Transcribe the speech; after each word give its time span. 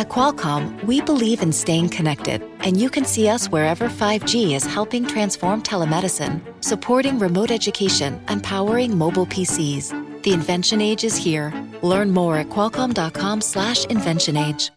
At 0.00 0.08
Qualcomm, 0.08 0.82
we 0.84 1.02
believe 1.02 1.42
in 1.42 1.52
staying 1.52 1.90
connected, 1.90 2.42
and 2.60 2.80
you 2.80 2.88
can 2.88 3.04
see 3.04 3.28
us 3.28 3.50
wherever 3.50 3.86
5G 3.86 4.54
is 4.54 4.64
helping 4.64 5.04
transform 5.04 5.62
telemedicine, 5.62 6.40
supporting 6.64 7.18
remote 7.18 7.50
education, 7.50 8.18
and 8.28 8.42
powering 8.42 8.96
mobile 8.96 9.26
PCs. 9.26 9.92
The 10.22 10.32
invention 10.32 10.80
age 10.80 11.04
is 11.04 11.18
here. 11.18 11.52
Learn 11.82 12.12
more 12.12 12.38
at 12.38 12.48
qualcomm.com/inventionage. 12.48 14.70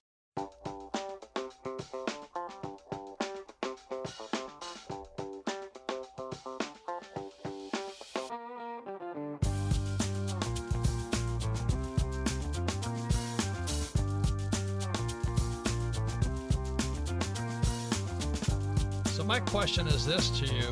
question 19.73 19.95
is 19.95 20.05
this 20.05 20.29
to 20.29 20.45
you 20.45 20.67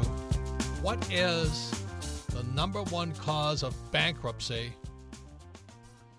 What 0.84 1.12
is 1.12 1.72
the 2.36 2.44
number 2.54 2.84
one 2.84 3.14
cause 3.14 3.64
of 3.64 3.74
bankruptcy 3.92 4.74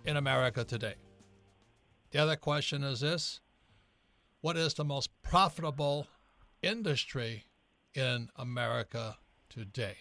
in 0.04 0.16
America 0.16 0.64
today? 0.64 0.94
The 2.10 2.18
other 2.18 2.34
question 2.34 2.82
is 2.82 2.98
this 2.98 3.40
What 4.40 4.56
is 4.56 4.74
the 4.74 4.84
most 4.84 5.10
profitable 5.22 6.08
industry 6.60 7.44
in 7.94 8.30
America 8.34 9.16
today? 9.48 9.98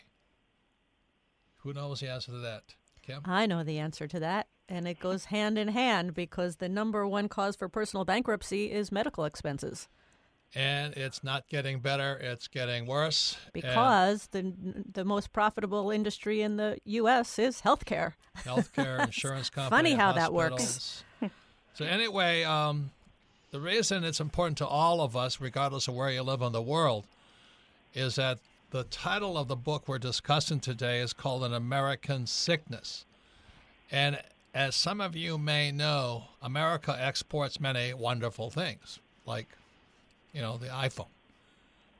Who 1.57 1.73
knows 1.73 1.99
the 1.99 2.07
answer 2.07 2.31
to 2.31 2.39
that? 2.39 2.63
Kim? 3.03 3.21
I 3.25 3.45
know 3.45 3.63
the 3.63 3.77
answer 3.77 4.07
to 4.07 4.19
that, 4.21 4.47
and 4.67 4.87
it 4.87 4.99
goes 4.99 5.25
hand 5.25 5.59
in 5.59 5.67
hand 5.67 6.15
because 6.15 6.55
the 6.55 6.69
number 6.69 7.07
one 7.07 7.29
cause 7.29 7.55
for 7.55 7.69
personal 7.69 8.05
bankruptcy 8.05 8.71
is 8.71 8.91
medical 8.91 9.25
expenses. 9.25 9.87
And 10.53 10.93
it's 10.95 11.23
not 11.23 11.47
getting 11.47 11.79
better, 11.79 12.19
it's 12.21 12.47
getting 12.49 12.85
worse. 12.85 13.37
And 13.53 13.53
Because 13.53 14.27
the 14.27 14.53
the 14.91 15.05
most 15.05 15.31
profitable 15.31 15.91
industry 15.91 16.41
in 16.41 16.57
the 16.57 16.77
U.S. 16.85 17.39
is 17.39 17.61
healthcare. 17.61 18.13
healthcare 18.39 18.99
insurance 19.05 19.49
company. 19.49 19.91
Funny 19.91 19.93
how 19.93 20.11
that 20.11 20.33
works. 20.33 21.05
so 21.73 21.85
anyway, 21.85 22.43
um, 22.43 22.91
the 23.51 23.61
reason 23.61 24.03
it's 24.03 24.19
important 24.19 24.57
to 24.57 24.67
all 24.67 24.99
of 24.99 25.15
us, 25.15 25.39
regardless 25.39 25.87
of 25.87 25.93
where 25.93 26.09
you 26.09 26.21
live 26.21 26.41
in 26.41 26.51
the 26.51 26.61
world, 26.61 27.05
is 27.93 28.15
that 28.15 28.39
the 28.71 28.83
title 28.83 29.37
of 29.37 29.47
the 29.47 29.55
book 29.55 29.87
we're 29.87 29.99
discussing 29.99 30.59
today 30.59 30.99
is 30.99 31.13
called 31.13 31.45
"An 31.45 31.53
American 31.53 32.27
Sickness," 32.27 33.05
and 33.89 34.19
as 34.53 34.75
some 34.75 34.99
of 34.99 35.15
you 35.15 35.37
may 35.37 35.71
know, 35.71 36.25
America 36.41 36.93
exports 36.99 37.59
many 37.59 37.93
wonderful 37.93 38.49
things, 38.49 38.99
like 39.25 39.47
you 40.33 40.41
know 40.41 40.57
the 40.57 40.67
iPhone, 40.67 41.07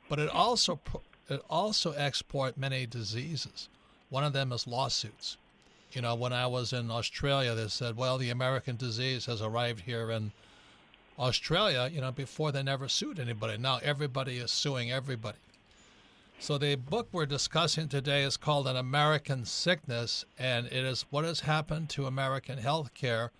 but 0.08 0.18
it 0.18 0.28
also 0.28 0.80
it 1.28 1.42
also 1.48 1.92
export 1.92 2.56
many 2.56 2.86
diseases. 2.86 3.68
One 4.10 4.24
of 4.24 4.32
them 4.32 4.52
is 4.52 4.66
lawsuits. 4.66 5.36
You 5.92 6.02
know, 6.02 6.14
when 6.14 6.32
I 6.32 6.46
was 6.46 6.72
in 6.72 6.90
Australia, 6.90 7.54
they 7.54 7.68
said, 7.68 7.96
well, 7.96 8.16
the 8.16 8.30
American 8.30 8.76
disease 8.76 9.26
has 9.26 9.42
arrived 9.42 9.80
here 9.80 10.10
in 10.10 10.32
Australia, 11.18 11.90
you 11.92 12.00
know, 12.00 12.10
before 12.12 12.50
they 12.50 12.62
never 12.62 12.88
sued 12.88 13.18
anybody. 13.18 13.58
Now 13.58 13.78
everybody 13.82 14.38
is 14.38 14.50
suing 14.50 14.90
everybody. 14.90 15.38
So 16.38 16.58
the 16.58 16.74
book 16.74 17.08
we're 17.12 17.26
discussing 17.26 17.88
today 17.88 18.24
is 18.24 18.36
called 18.36 18.66
An 18.66 18.76
American 18.76 19.44
Sickness, 19.44 20.24
and 20.38 20.66
it 20.66 20.72
is 20.72 21.04
what 21.10 21.24
has 21.24 21.40
happened 21.40 21.88
to 21.90 22.06
American 22.06 22.58
healthcare 22.58 23.30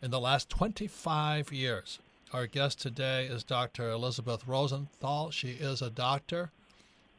in 0.00 0.10
the 0.10 0.20
last 0.20 0.48
25 0.48 1.52
years. 1.52 1.98
Our 2.32 2.46
guest 2.46 2.80
today 2.80 3.26
is 3.26 3.42
Dr. 3.42 3.90
Elisabeth 3.90 4.46
Rosenthal. 4.46 5.30
She 5.30 5.50
is 5.52 5.82
a 5.82 5.90
doctor 5.90 6.50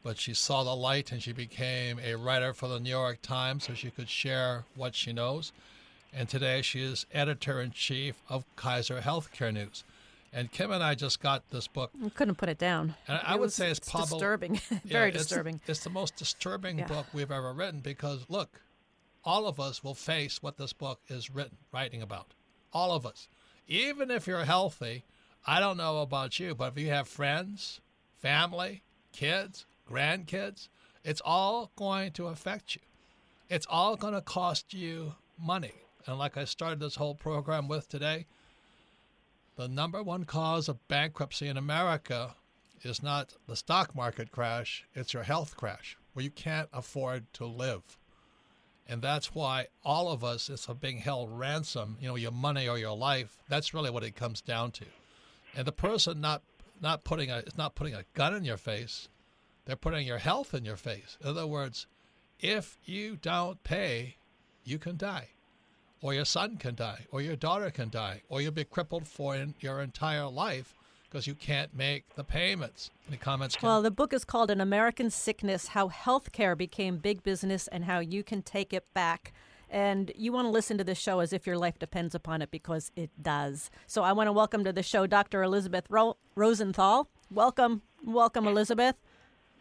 but 0.03 0.17
she 0.17 0.33
saw 0.33 0.63
the 0.63 0.75
light 0.75 1.11
and 1.11 1.21
she 1.21 1.31
became 1.31 1.99
a 1.99 2.15
writer 2.15 2.53
for 2.53 2.67
the 2.67 2.79
New 2.79 2.89
York 2.89 3.21
Times 3.21 3.65
so 3.65 3.73
she 3.75 3.91
could 3.91 4.09
share 4.09 4.63
what 4.75 4.95
she 4.95 5.13
knows. 5.13 5.51
And 6.11 6.27
today 6.27 6.61
she 6.63 6.81
is 6.81 7.05
editor 7.13 7.61
in 7.61 7.69
chief 7.71 8.15
of 8.27 8.43
Kaiser 8.55 9.01
Healthcare 9.01 9.53
News. 9.53 9.83
And 10.33 10.51
Kim 10.51 10.71
and 10.71 10.81
I 10.83 10.95
just 10.95 11.21
got 11.21 11.47
this 11.51 11.67
book. 11.67 11.91
I 12.03 12.09
couldn't 12.09 12.35
put 12.35 12.49
it 12.49 12.57
down. 12.57 12.95
And 13.07 13.19
I 13.23 13.33
would 13.35 13.41
was- 13.41 13.53
say 13.55 13.69
it's 13.69 13.79
probably 13.91 14.17
disturbing, 14.17 14.55
Yeah, 14.71 14.77
very 14.85 15.09
it's- 15.09 15.23
disturbing. 15.27 15.61
It's, 15.67 15.83
the 15.83 15.89
most 15.91 16.15
disturbing 16.15 16.79
Yeah. 16.79 16.87
book 16.87 17.05
we've 17.13 17.31
ever 17.31 17.53
written 17.53 17.79
because 17.81 18.25
look, 18.27 18.61
all 19.23 19.45
of 19.45 19.59
us 19.59 19.83
will 19.83 19.93
face 19.93 20.41
what 20.41 20.57
this 20.57 20.73
book 20.73 20.99
is 21.09 21.29
written, 21.29 21.57
writing 21.71 22.01
about. 22.01 22.33
All 22.73 22.91
of 22.91 23.05
us. 23.05 23.27
Even 23.67 24.11
if 24.11 24.27
you're 24.27 24.45
healthy, 24.45 25.03
I 25.45 25.59
don't 25.59 25.77
know 25.77 26.01
about 26.01 26.39
you, 26.39 26.53
but 26.53 26.73
if 26.73 26.79
you 26.79 26.89
have 26.89 27.07
friends, 27.07 27.81
family, 28.19 28.83
kids, 29.11 29.65
grandkids, 29.89 30.67
it's 31.03 31.21
all 31.23 31.71
going 31.75 32.11
to 32.13 32.27
affect 32.27 32.75
you. 32.75 32.81
It's 33.49 33.65
all 33.69 33.95
going 33.95 34.13
to 34.13 34.21
cost 34.21 34.73
you 34.73 35.15
money. 35.39 35.73
And 36.05 36.17
like 36.17 36.37
I 36.37 36.45
started 36.45 36.79
this 36.79 36.95
whole 36.95 37.15
program 37.15 37.67
with 37.67 37.89
today, 37.89 38.25
the 39.57 39.67
number 39.67 40.01
one 40.01 40.25
cause 40.25 40.69
of 40.69 40.87
bankruptcy 40.87 41.47
in 41.47 41.57
America 41.57 42.35
is 42.83 43.03
not 43.03 43.33
the 43.47 43.55
stock 43.55 43.95
market 43.95 44.31
crash, 44.31 44.85
it's 44.95 45.13
your 45.13 45.23
health 45.23 45.55
crash, 45.55 45.97
where 46.13 46.23
you 46.23 46.31
can't 46.31 46.69
afford 46.73 47.31
to 47.33 47.45
live. 47.45 47.97
And 48.91 49.01
that's 49.01 49.33
why 49.33 49.67
all 49.85 50.11
of 50.11 50.21
us 50.21 50.49
is 50.49 50.67
being 50.81 50.97
held 50.97 51.31
ransom, 51.31 51.95
you 52.01 52.09
know, 52.09 52.17
your 52.17 52.33
money 52.33 52.67
or 52.67 52.77
your 52.77 52.95
life. 52.95 53.37
That's 53.47 53.73
really 53.73 53.89
what 53.89 54.03
it 54.03 54.17
comes 54.17 54.41
down 54.41 54.71
to. 54.71 54.85
And 55.55 55.65
the 55.65 55.71
person 55.71 56.19
not 56.19 56.41
not 56.81 57.05
putting 57.05 57.31
a 57.31 57.37
it's 57.37 57.57
not 57.57 57.73
putting 57.73 57.93
a 57.93 58.03
gun 58.15 58.35
in 58.35 58.43
your 58.43 58.57
face, 58.57 59.07
they're 59.63 59.77
putting 59.77 60.05
your 60.05 60.17
health 60.17 60.53
in 60.53 60.65
your 60.65 60.75
face. 60.75 61.17
In 61.21 61.29
other 61.29 61.47
words, 61.47 61.87
if 62.41 62.79
you 62.83 63.15
don't 63.15 63.63
pay, 63.63 64.17
you 64.65 64.77
can 64.77 64.97
die. 64.97 65.29
Or 66.01 66.13
your 66.13 66.25
son 66.25 66.57
can 66.57 66.75
die, 66.75 67.05
or 67.11 67.21
your 67.21 67.37
daughter 67.37 67.71
can 67.71 67.89
die, 67.89 68.23
or 68.27 68.41
you'll 68.41 68.51
be 68.51 68.65
crippled 68.65 69.07
for 69.07 69.37
in 69.37 69.55
your 69.61 69.81
entire 69.81 70.27
life 70.27 70.73
because 71.11 71.27
you 71.27 71.35
can't 71.35 71.75
make 71.75 72.15
the 72.15 72.23
payments. 72.23 72.89
Any 73.07 73.17
comments? 73.17 73.55
Kim? 73.57 73.67
Well, 73.67 73.81
the 73.81 73.91
book 73.91 74.13
is 74.13 74.23
called 74.23 74.49
An 74.49 74.61
American 74.61 75.09
Sickness 75.09 75.67
How 75.69 75.89
Healthcare 75.89 76.57
Became 76.57 76.97
Big 76.97 77.21
Business 77.21 77.67
and 77.67 77.83
How 77.83 77.99
You 77.99 78.23
Can 78.23 78.41
Take 78.41 78.71
It 78.71 78.85
Back. 78.93 79.33
And 79.69 80.11
you 80.15 80.31
want 80.31 80.45
to 80.45 80.49
listen 80.49 80.77
to 80.77 80.83
this 80.83 80.97
show 80.97 81.19
as 81.19 81.33
if 81.33 81.45
your 81.45 81.57
life 81.57 81.77
depends 81.79 82.15
upon 82.15 82.41
it 82.41 82.49
because 82.49 82.91
it 82.95 83.09
does. 83.21 83.69
So 83.87 84.03
I 84.03 84.13
want 84.13 84.27
to 84.27 84.31
welcome 84.33 84.63
to 84.63 84.73
the 84.73 84.83
show 84.83 85.05
Dr. 85.05 85.43
Elisabeth 85.43 85.85
Ro- 85.89 86.17
Rosenthal. 86.35 87.09
Welcome. 87.29 87.81
Welcome, 88.03 88.47
Elisabeth. 88.47 88.95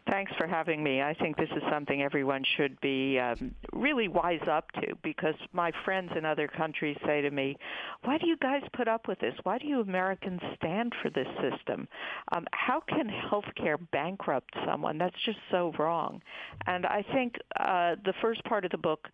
Thanks 0.09 0.31
for 0.37 0.47
having 0.47 0.83
me. 0.83 1.01
I 1.01 1.13
think 1.13 1.37
this 1.37 1.49
is 1.55 1.61
something 1.69 2.01
everyone 2.01 2.43
should 2.57 2.79
be 2.81 3.19
um, 3.19 3.53
really 3.71 4.07
wise 4.07 4.41
up 4.49 4.71
to 4.73 4.95
because 5.03 5.35
my 5.53 5.71
friends 5.85 6.11
in 6.17 6.25
other 6.25 6.47
countries 6.47 6.97
say 7.05 7.21
to 7.21 7.29
me, 7.29 7.55
Why 8.03 8.17
do 8.17 8.25
you 8.25 8.35
guys 8.37 8.63
put 8.73 8.87
up 8.87 9.07
with 9.07 9.19
this? 9.19 9.35
Why 9.43 9.59
do 9.59 9.67
you 9.67 9.81
Americans 9.81 10.41
stand 10.55 10.93
for 11.01 11.11
this 11.11 11.27
system? 11.39 11.87
Um, 12.31 12.47
how 12.51 12.81
can 12.87 13.09
healthcare 13.09 13.77
bankrupt 13.91 14.53
someone? 14.65 14.97
That's 14.97 15.15
just 15.23 15.37
so 15.51 15.71
wrong. 15.77 16.21
And 16.65 16.85
I 16.87 17.05
think 17.13 17.35
uh, 17.59 17.95
the 18.03 18.13
first 18.21 18.43
part 18.45 18.65
of 18.65 18.71
the 18.71 18.77
book 18.79 19.07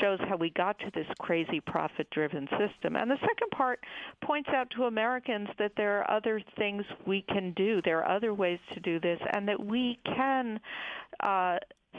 shows 0.00 0.18
how 0.28 0.36
we 0.36 0.48
got 0.50 0.78
to 0.78 0.90
this 0.94 1.06
crazy 1.20 1.60
profit 1.60 2.08
driven 2.10 2.48
system. 2.58 2.96
And 2.96 3.10
the 3.10 3.18
second 3.20 3.50
part 3.54 3.80
points 4.22 4.48
out 4.48 4.70
to 4.76 4.84
Americans 4.84 5.48
that 5.58 5.72
there 5.76 5.98
are 5.98 6.10
other 6.10 6.40
things 6.56 6.84
we 7.06 7.22
can 7.28 7.52
do. 7.52 7.82
There 7.84 7.98
are 8.02 8.16
other 8.16 8.32
ways 8.32 8.58
to 8.72 8.80
do 8.80 8.98
this, 8.98 9.20
and 9.32 9.46
that 9.48 9.62
we 9.62 9.98
can 10.04 10.21
uh, 11.20 11.58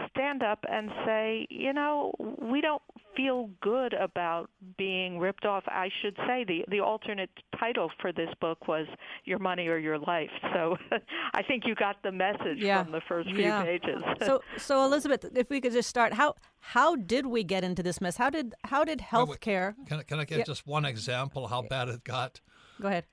stand 0.10 0.42
up 0.44 0.60
and 0.70 0.90
say, 1.06 1.46
you 1.50 1.72
know, 1.74 2.12
we 2.42 2.62
don't 2.62 2.82
feel 3.16 3.50
good 3.62 3.94
about 3.94 4.50
being 4.76 5.20
ripped 5.20 5.46
off. 5.46 5.64
I 5.68 5.90
should 6.02 6.16
say 6.28 6.44
the 6.48 6.66
the 6.68 6.80
alternate 6.80 7.30
title 7.60 7.92
for 8.02 8.12
this 8.12 8.30
book 8.42 8.68
was 8.68 8.88
Your 9.26 9.38
Money 9.38 9.68
or 9.68 9.78
Your 9.78 10.00
Life. 10.00 10.32
So 10.54 10.78
I 11.34 11.44
think 11.44 11.64
you 11.68 11.76
got 11.76 11.98
the 12.04 12.12
message 12.12 12.58
Yeah. 12.58 12.84
from 12.84 12.92
the 12.92 13.02
first 13.08 13.30
few 13.30 13.40
Yeah. 13.42 13.64
pages. 13.64 14.02
So, 14.26 14.42
so 14.58 14.84
Elisabeth, 14.86 15.26
if 15.36 15.50
we 15.52 15.62
could 15.62 15.74
just 15.74 15.90
start, 15.90 16.14
how 16.14 16.34
how 16.60 16.96
did 16.96 17.28
we 17.28 17.44
get 17.44 17.64
into 17.64 17.84
this 17.84 18.02
mess? 18.02 18.18
How 18.18 18.32
did 18.32 18.56
how 18.64 18.84
did 18.84 19.02
Wait, 19.14 19.30
wait. 19.30 19.42
Can, 19.42 20.00
I- 20.00 20.04
can 20.04 20.20
I 20.20 20.26
give 20.26 20.40
Yeah. 20.40 20.44
just 20.46 20.66
one 20.66 20.86
example 20.86 21.48
how 21.48 21.62
bad 21.62 21.88
it 21.90 22.04
got? 22.04 22.42
Go 22.82 22.88
ahead. 22.88 23.06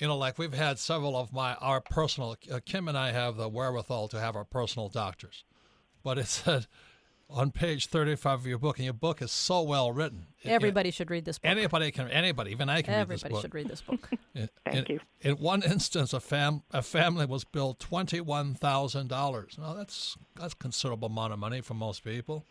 You 0.00 0.06
know, 0.06 0.16
like 0.16 0.38
we've 0.38 0.54
had 0.54 0.78
several 0.78 1.16
of 1.16 1.32
my 1.32 1.54
our 1.56 1.80
personal. 1.80 2.36
Uh, 2.50 2.60
Kim 2.64 2.88
and 2.88 2.96
I 2.96 3.12
have 3.12 3.36
the 3.36 3.48
wherewithal 3.48 4.08
to 4.08 4.18
have 4.20 4.34
our 4.34 4.44
personal 4.46 4.88
doctors, 4.88 5.44
but 6.02 6.16
it 6.18 6.26
said 6.28 6.66
on 7.28 7.50
page 7.50 7.86
thirty-five 7.88 8.40
of 8.40 8.46
your 8.46 8.58
book, 8.58 8.78
and 8.78 8.84
your 8.86 8.94
book 8.94 9.20
is 9.20 9.30
so 9.30 9.60
well 9.62 9.92
written. 9.92 10.26
it- 10.42 10.48
Everybody 10.48 10.90
should 10.90 11.10
read 11.10 11.26
this 11.26 11.38
book. 11.38 11.50
anybody 11.50 11.90
can. 11.90 12.08
Anybody, 12.08 12.50
even 12.52 12.70
I 12.70 12.80
can 12.80 12.94
read 12.94 13.08
this 13.08 13.24
Everybody 13.24 13.32
book. 13.34 13.42
should 13.42 13.54
read 13.54 13.68
this 13.68 13.82
book. 13.82 14.08
In- 14.34 14.48
Thank 14.64 14.88
in, 14.88 14.94
you. 14.96 15.00
In 15.20 15.36
one 15.36 15.62
instance, 15.62 16.14
a 16.14 16.20
fam 16.20 16.62
a 16.70 16.80
family 16.80 17.26
was 17.26 17.44
billed 17.44 17.78
twenty 17.78 18.22
one 18.22 18.54
thousand 18.54 19.08
dollars. 19.08 19.56
Now 19.58 19.74
that's 19.74 20.16
that's 20.34 20.54
a 20.54 20.56
considerable 20.56 21.08
amount 21.08 21.34
of 21.34 21.38
money 21.38 21.60
for 21.60 21.74
most 21.74 22.04
people. 22.04 22.46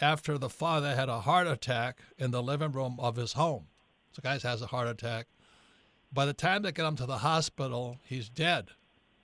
After 0.00 0.38
the 0.38 0.48
father 0.48 0.94
had 0.94 1.08
a 1.08 1.20
heart 1.22 1.46
attack 1.48 1.98
in 2.16 2.30
the 2.30 2.42
living 2.42 2.70
room 2.72 2.96
of 3.00 3.16
his 3.16 3.32
home, 3.32 3.66
so 4.12 4.20
guy 4.22 4.38
has 4.38 4.62
a 4.62 4.66
heart 4.68 4.88
attack, 4.88 5.26
By 6.12 6.26
the 6.26 6.32
time 6.32 6.62
they 6.62 6.72
get 6.72 6.86
him 6.86 6.96
to 6.96 7.06
the 7.06 7.18
hospital, 7.18 7.98
he's 8.04 8.28
dead. 8.28 8.68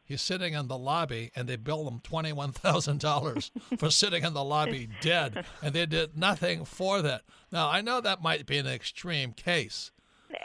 He's 0.05 0.23
sitting 0.23 0.55
in 0.55 0.69
the 0.69 0.79
lobby, 0.79 1.33
and 1.35 1.49
they 1.49 1.57
bill 1.57 1.89
him 1.89 1.99
twenty-one 1.99 2.53
thousand 2.53 3.01
dollars 3.01 3.51
for 3.79 3.91
sitting 3.91 4.23
in 4.23 4.35
the 4.35 4.45
lobby 4.45 4.89
dead, 5.01 5.45
and 5.61 5.75
they 5.75 5.85
did 5.85 6.17
nothing 6.17 6.65
for 6.65 7.03
that. 7.03 7.23
Now 7.51 7.69
I 7.69 7.81
know 7.81 8.01
that 8.01 8.23
might 8.23 8.47
be 8.47 8.57
an 8.59 8.69
extreme 8.69 9.33
case, 9.33 9.91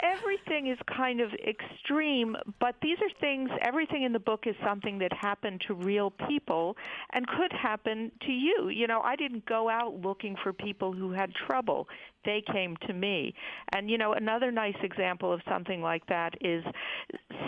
everything 0.01 0.68
is 0.68 0.78
kind 0.95 1.22
of 1.22 1.31
extreme, 1.33 2.36
but 2.60 2.75
these 2.81 2.98
are 3.01 3.10
things, 3.19 3.50
everything 3.62 4.04
in 4.04 4.13
the 4.13 4.19
book 4.19 4.45
is 4.45 4.56
something 4.63 5.00
that 5.00 5.12
happened 5.13 5.62
to 5.68 5.74
real 5.74 6.12
people 6.28 6.75
and 7.13 7.25
could 7.28 7.51
happen 7.51 8.12
to 8.22 8.31
you. 8.31 8.69
You 8.69 8.88
know, 8.88 9.01
I 9.01 9.16
didn't 9.16 9.45
go 9.45 9.69
out 9.69 10.01
looking 10.01 10.36
for 10.44 10.54
people 10.54 10.94
who 10.94 11.12
had 11.12 11.31
trouble. 11.48 11.88
They 12.25 12.44
came 12.51 12.78
to 12.88 12.94
me. 12.94 13.33
And, 13.74 13.89
you 13.89 13.98
know, 13.98 14.13
another 14.13 14.51
nice 14.51 14.78
example 14.83 15.33
of 15.33 15.42
something 15.50 15.81
like 15.81 16.06
that 16.07 16.36
is 16.42 16.63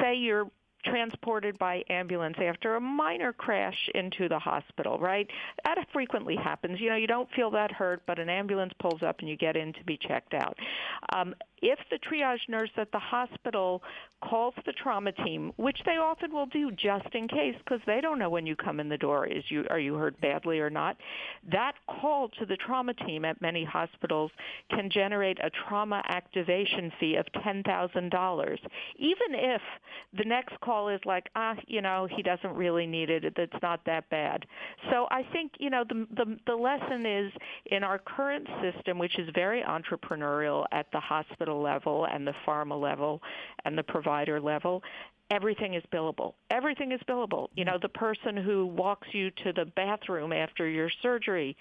say 0.01 0.15
you're 0.15 0.49
transported 0.85 1.57
by 1.59 1.83
ambulance 1.89 2.37
after 2.39 2.75
a 2.75 2.81
minor 2.81 3.33
crash 3.33 3.89
into 3.95 4.27
the 4.29 4.39
hospital, 4.39 4.99
right? 4.99 5.27
That 5.65 5.77
frequently 5.91 6.35
happens. 6.35 6.79
You 6.79 6.89
know, 6.89 6.95
you 6.95 7.07
don't 7.07 7.29
feel 7.35 7.51
that 7.51 7.71
hurt, 7.71 8.01
but 8.05 8.19
an 8.19 8.29
ambulance 8.29 8.73
pulls 8.79 9.01
up 9.03 9.19
and 9.19 9.29
you 9.29 9.37
get 9.37 9.55
in 9.55 9.73
to 9.73 9.83
be 9.85 9.97
checked 9.97 10.33
out. 10.33 10.57
Um, 11.13 11.35
if 11.61 11.79
the 11.89 11.97
triage 11.97 12.49
nurse 12.49 12.71
at 12.75 12.91
the 12.91 12.99
hospital 12.99 13.81
calls 14.21 14.53
the 14.65 14.73
trauma 14.73 15.11
team, 15.11 15.53
which 15.55 15.77
they 15.85 15.97
often 15.97 16.33
will 16.33 16.45
do 16.47 16.71
just 16.71 17.07
in 17.13 17.27
case 17.27 17.55
because 17.63 17.79
they 17.85 18.01
don't 18.01 18.19
know 18.19 18.29
when 18.29 18.45
you 18.45 18.55
come 18.55 18.79
in 18.79 18.89
the 18.89 18.97
door 18.97 19.25
is 19.25 19.43
you 19.49 19.65
are 19.69 19.79
you 19.79 19.95
hurt 19.95 20.19
badly 20.19 20.59
or 20.59 20.69
not, 20.69 20.97
that 21.51 21.73
call 21.87 22.27
to 22.39 22.45
the 22.45 22.57
trauma 22.57 22.93
team 22.93 23.23
at 23.23 23.41
many 23.41 23.63
hospitals 23.63 24.31
can 24.69 24.89
generate 24.89 25.37
a 25.39 25.49
trauma 25.67 26.03
activation 26.09 26.91
fee 26.99 27.15
of 27.15 27.25
$10,000 27.45 28.57
even 28.97 29.27
if 29.31 29.61
the 30.17 30.25
next 30.25 30.59
call 30.59 30.72
is 30.89 30.99
like 31.05 31.29
ah 31.35 31.55
you 31.67 31.81
know 31.81 32.07
he 32.09 32.21
doesn't 32.21 32.53
really 32.55 32.85
need 32.85 33.09
it 33.09 33.23
it's 33.37 33.61
not 33.61 33.83
that 33.85 34.09
bad. 34.09 34.45
So 34.91 35.07
I 35.11 35.23
think 35.31 35.53
you 35.59 35.69
know 35.69 35.83
the 35.87 36.07
the 36.15 36.37
the 36.47 36.55
lesson 36.55 37.05
is 37.05 37.31
in 37.67 37.83
our 37.83 37.99
current 37.99 38.47
system 38.61 38.97
which 38.99 39.17
is 39.17 39.29
very 39.33 39.63
entrepreneurial 39.63 40.65
at 40.71 40.87
the 40.91 40.99
hospital 40.99 41.61
level 41.61 42.05
and 42.11 42.25
the 42.27 42.33
pharma 42.45 42.79
level 42.79 43.21
and 43.65 43.77
the 43.77 43.83
provider 43.83 44.39
level 44.39 44.83
everything 45.31 45.73
is 45.73 45.83
billable. 45.91 46.33
Everything 46.51 46.91
is 46.91 46.99
billable. 47.09 47.47
You 47.55 47.65
know, 47.65 47.77
the 47.81 47.89
person 47.89 48.37
who 48.37 48.67
walks 48.67 49.07
you 49.11 49.31
to 49.43 49.53
the 49.53 49.65
bathroom 49.65 50.31
after 50.31 50.67
your 50.67 50.89
surgery, 51.01 51.57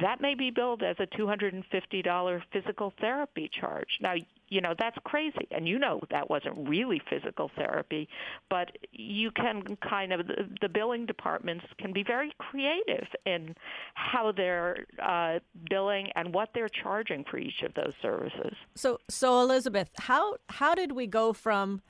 that 0.00 0.20
may 0.20 0.34
be 0.34 0.50
billed 0.50 0.82
as 0.82 0.96
a 0.98 1.06
$250 1.06 2.42
physical 2.52 2.94
therapy 3.00 3.50
charge. 3.60 3.88
Now, 4.00 4.14
you 4.52 4.60
know, 4.60 4.74
that's 4.78 4.98
crazy. 5.04 5.48
And 5.50 5.66
you 5.66 5.78
know 5.78 5.98
that 6.10 6.28
wasn't 6.28 6.68
really 6.68 7.00
physical 7.08 7.50
therapy, 7.56 8.06
but 8.50 8.76
you 8.92 9.30
can 9.30 9.62
kind 9.76 10.12
of, 10.12 10.26
the, 10.26 10.46
the 10.60 10.68
billing 10.68 11.06
departments 11.06 11.64
can 11.78 11.94
be 11.94 12.02
very 12.02 12.34
creative 12.36 13.08
in 13.24 13.54
how 13.94 14.30
they're 14.30 14.84
uh, 15.02 15.38
billing 15.70 16.08
and 16.16 16.34
what 16.34 16.50
they're 16.54 16.68
charging 16.68 17.24
for 17.24 17.38
each 17.38 17.62
of 17.62 17.72
those 17.72 17.94
services. 18.02 18.54
So, 18.74 18.98
so 19.08 19.40
Elisabeth, 19.40 19.88
how, 19.96 20.36
how 20.50 20.74
did 20.74 20.92
we 20.92 21.06
go 21.06 21.32
from 21.32 21.80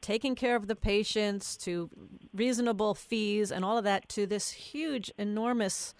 taking 0.00 0.34
care 0.34 0.56
of 0.56 0.68
the 0.68 0.76
patients 0.76 1.54
to 1.58 1.90
reasonable 2.32 2.94
fees 2.94 3.52
and 3.52 3.62
all 3.62 3.76
of 3.76 3.84
that 3.84 4.08
to 4.08 4.26
this 4.26 4.52
huge, 4.52 5.12
enormous 5.18 5.92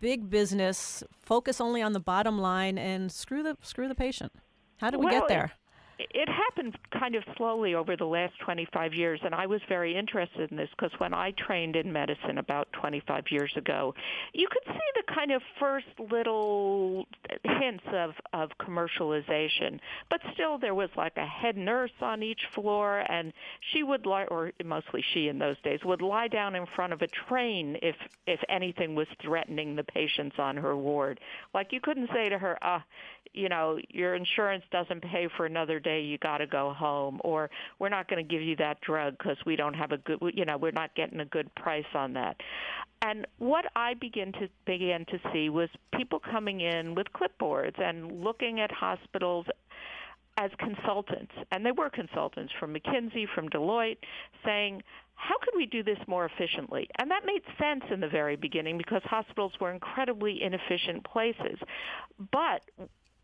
big 0.00 0.28
business, 0.28 1.02
focus 1.10 1.58
only 1.58 1.80
on 1.80 1.94
the 1.94 2.00
bottom 2.00 2.38
line 2.38 2.76
and 2.76 3.10
screw 3.10 3.42
the 3.42 3.56
screw 3.62 3.88
the 3.88 3.94
patient. 3.94 4.30
How 4.78 4.90
do 4.90 4.98
we 4.98 5.06
well, 5.06 5.20
get 5.20 5.28
there? 5.28 5.52
It 6.10 6.28
happened 6.28 6.76
kind 6.98 7.14
of 7.14 7.24
slowly 7.36 7.74
over 7.74 7.96
the 7.96 8.04
last 8.04 8.34
25 8.44 8.94
years, 8.94 9.20
and 9.24 9.34
I 9.34 9.46
was 9.46 9.60
very 9.68 9.96
interested 9.96 10.50
in 10.50 10.56
this 10.56 10.68
because 10.70 10.92
when 10.98 11.14
I 11.14 11.32
trained 11.32 11.76
in 11.76 11.92
medicine 11.92 12.38
about 12.38 12.68
25 12.72 13.24
years 13.30 13.52
ago, 13.56 13.94
you 14.32 14.48
could 14.50 14.62
see 14.66 14.88
the 14.96 15.14
kind 15.14 15.32
of 15.32 15.42
first 15.58 15.86
little 16.10 17.06
hints 17.44 17.84
of, 17.92 18.12
of 18.32 18.50
commercialization. 18.60 19.78
But 20.10 20.20
still, 20.34 20.58
there 20.58 20.74
was 20.74 20.90
like 20.96 21.16
a 21.16 21.26
head 21.26 21.56
nurse 21.56 21.92
on 22.00 22.22
each 22.22 22.40
floor, 22.54 23.04
and 23.08 23.32
she 23.72 23.82
would 23.82 24.06
lie, 24.06 24.24
or 24.24 24.52
mostly 24.64 25.04
she 25.12 25.28
in 25.28 25.38
those 25.38 25.56
days, 25.62 25.80
would 25.84 26.02
lie 26.02 26.28
down 26.28 26.54
in 26.54 26.66
front 26.74 26.92
of 26.92 27.02
a 27.02 27.08
train 27.28 27.76
if 27.82 27.96
if 28.26 28.40
anything 28.48 28.94
was 28.94 29.06
threatening 29.22 29.76
the 29.76 29.84
patients 29.84 30.36
on 30.38 30.56
her 30.56 30.76
ward. 30.76 31.20
Like 31.52 31.72
you 31.72 31.80
couldn't 31.80 32.10
say 32.12 32.28
to 32.28 32.38
her, 32.38 32.58
"Ah, 32.62 32.84
you 33.34 33.48
know, 33.48 33.78
your 33.90 34.14
insurance 34.14 34.64
doesn't 34.70 35.02
pay 35.02 35.28
for 35.36 35.44
another 35.44 35.80
day, 35.80 35.93
you 36.00 36.18
got 36.18 36.38
to 36.38 36.46
go 36.46 36.72
home, 36.72 37.20
or 37.24 37.50
we're 37.78 37.88
not 37.88 38.08
going 38.08 38.26
to 38.26 38.28
give 38.28 38.42
you 38.42 38.56
that 38.56 38.80
drug 38.80 39.16
because 39.18 39.36
we 39.46 39.56
don't 39.56 39.74
have 39.74 39.92
a 39.92 39.98
good, 39.98 40.18
you 40.34 40.44
know, 40.44 40.56
we're 40.56 40.72
not 40.72 40.94
getting 40.94 41.20
a 41.20 41.24
good 41.24 41.54
price 41.54 41.84
on 41.94 42.12
that. 42.14 42.36
And 43.02 43.26
what 43.38 43.66
I 43.76 43.94
began 43.94 44.32
to 44.32 44.48
began 44.66 45.04
to 45.06 45.18
see 45.32 45.50
was 45.50 45.68
people 45.96 46.18
coming 46.18 46.60
in 46.60 46.94
with 46.94 47.06
clipboards 47.12 47.80
and 47.80 48.24
looking 48.24 48.60
at 48.60 48.70
hospitals 48.70 49.46
as 50.36 50.50
consultants, 50.58 51.32
and 51.52 51.64
they 51.64 51.70
were 51.70 51.88
consultants 51.88 52.52
from 52.58 52.74
McKinsey, 52.74 53.26
from 53.34 53.48
Deloitte, 53.50 53.98
saying, 54.44 54.82
how 55.14 55.36
could 55.38 55.54
we 55.56 55.64
do 55.66 55.82
this 55.82 55.98
more 56.08 56.24
efficiently? 56.24 56.88
And 56.98 57.10
that 57.10 57.24
made 57.24 57.42
sense 57.58 57.84
in 57.92 58.00
the 58.00 58.08
very 58.08 58.34
beginning 58.34 58.76
because 58.76 59.00
hospitals 59.04 59.52
were 59.60 59.70
incredibly 59.70 60.42
inefficient 60.42 61.04
places. 61.04 61.58
But 62.32 62.62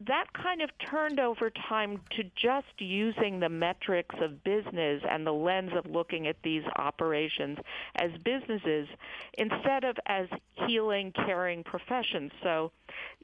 that 0.06 0.26
kind 0.32 0.62
of 0.62 0.70
turned 0.91 1.20
over 1.20 1.50
time 1.69 2.00
to 2.17 2.23
just 2.41 2.67
using 2.79 3.41
the 3.41 3.49
metrics 3.49 4.14
of 4.20 4.43
business 4.43 5.02
and 5.08 5.26
the 5.26 5.32
lens 5.32 5.73
of 5.76 5.91
looking 5.91 6.26
at 6.26 6.37
these 6.43 6.62
operations 6.76 7.58
as 7.97 8.11
businesses 8.25 8.88
instead 9.37 9.85
of 9.85 9.97
as 10.06 10.26
healing, 10.67 11.12
caring 11.12 11.62
professions. 11.62 12.32
So 12.43 12.73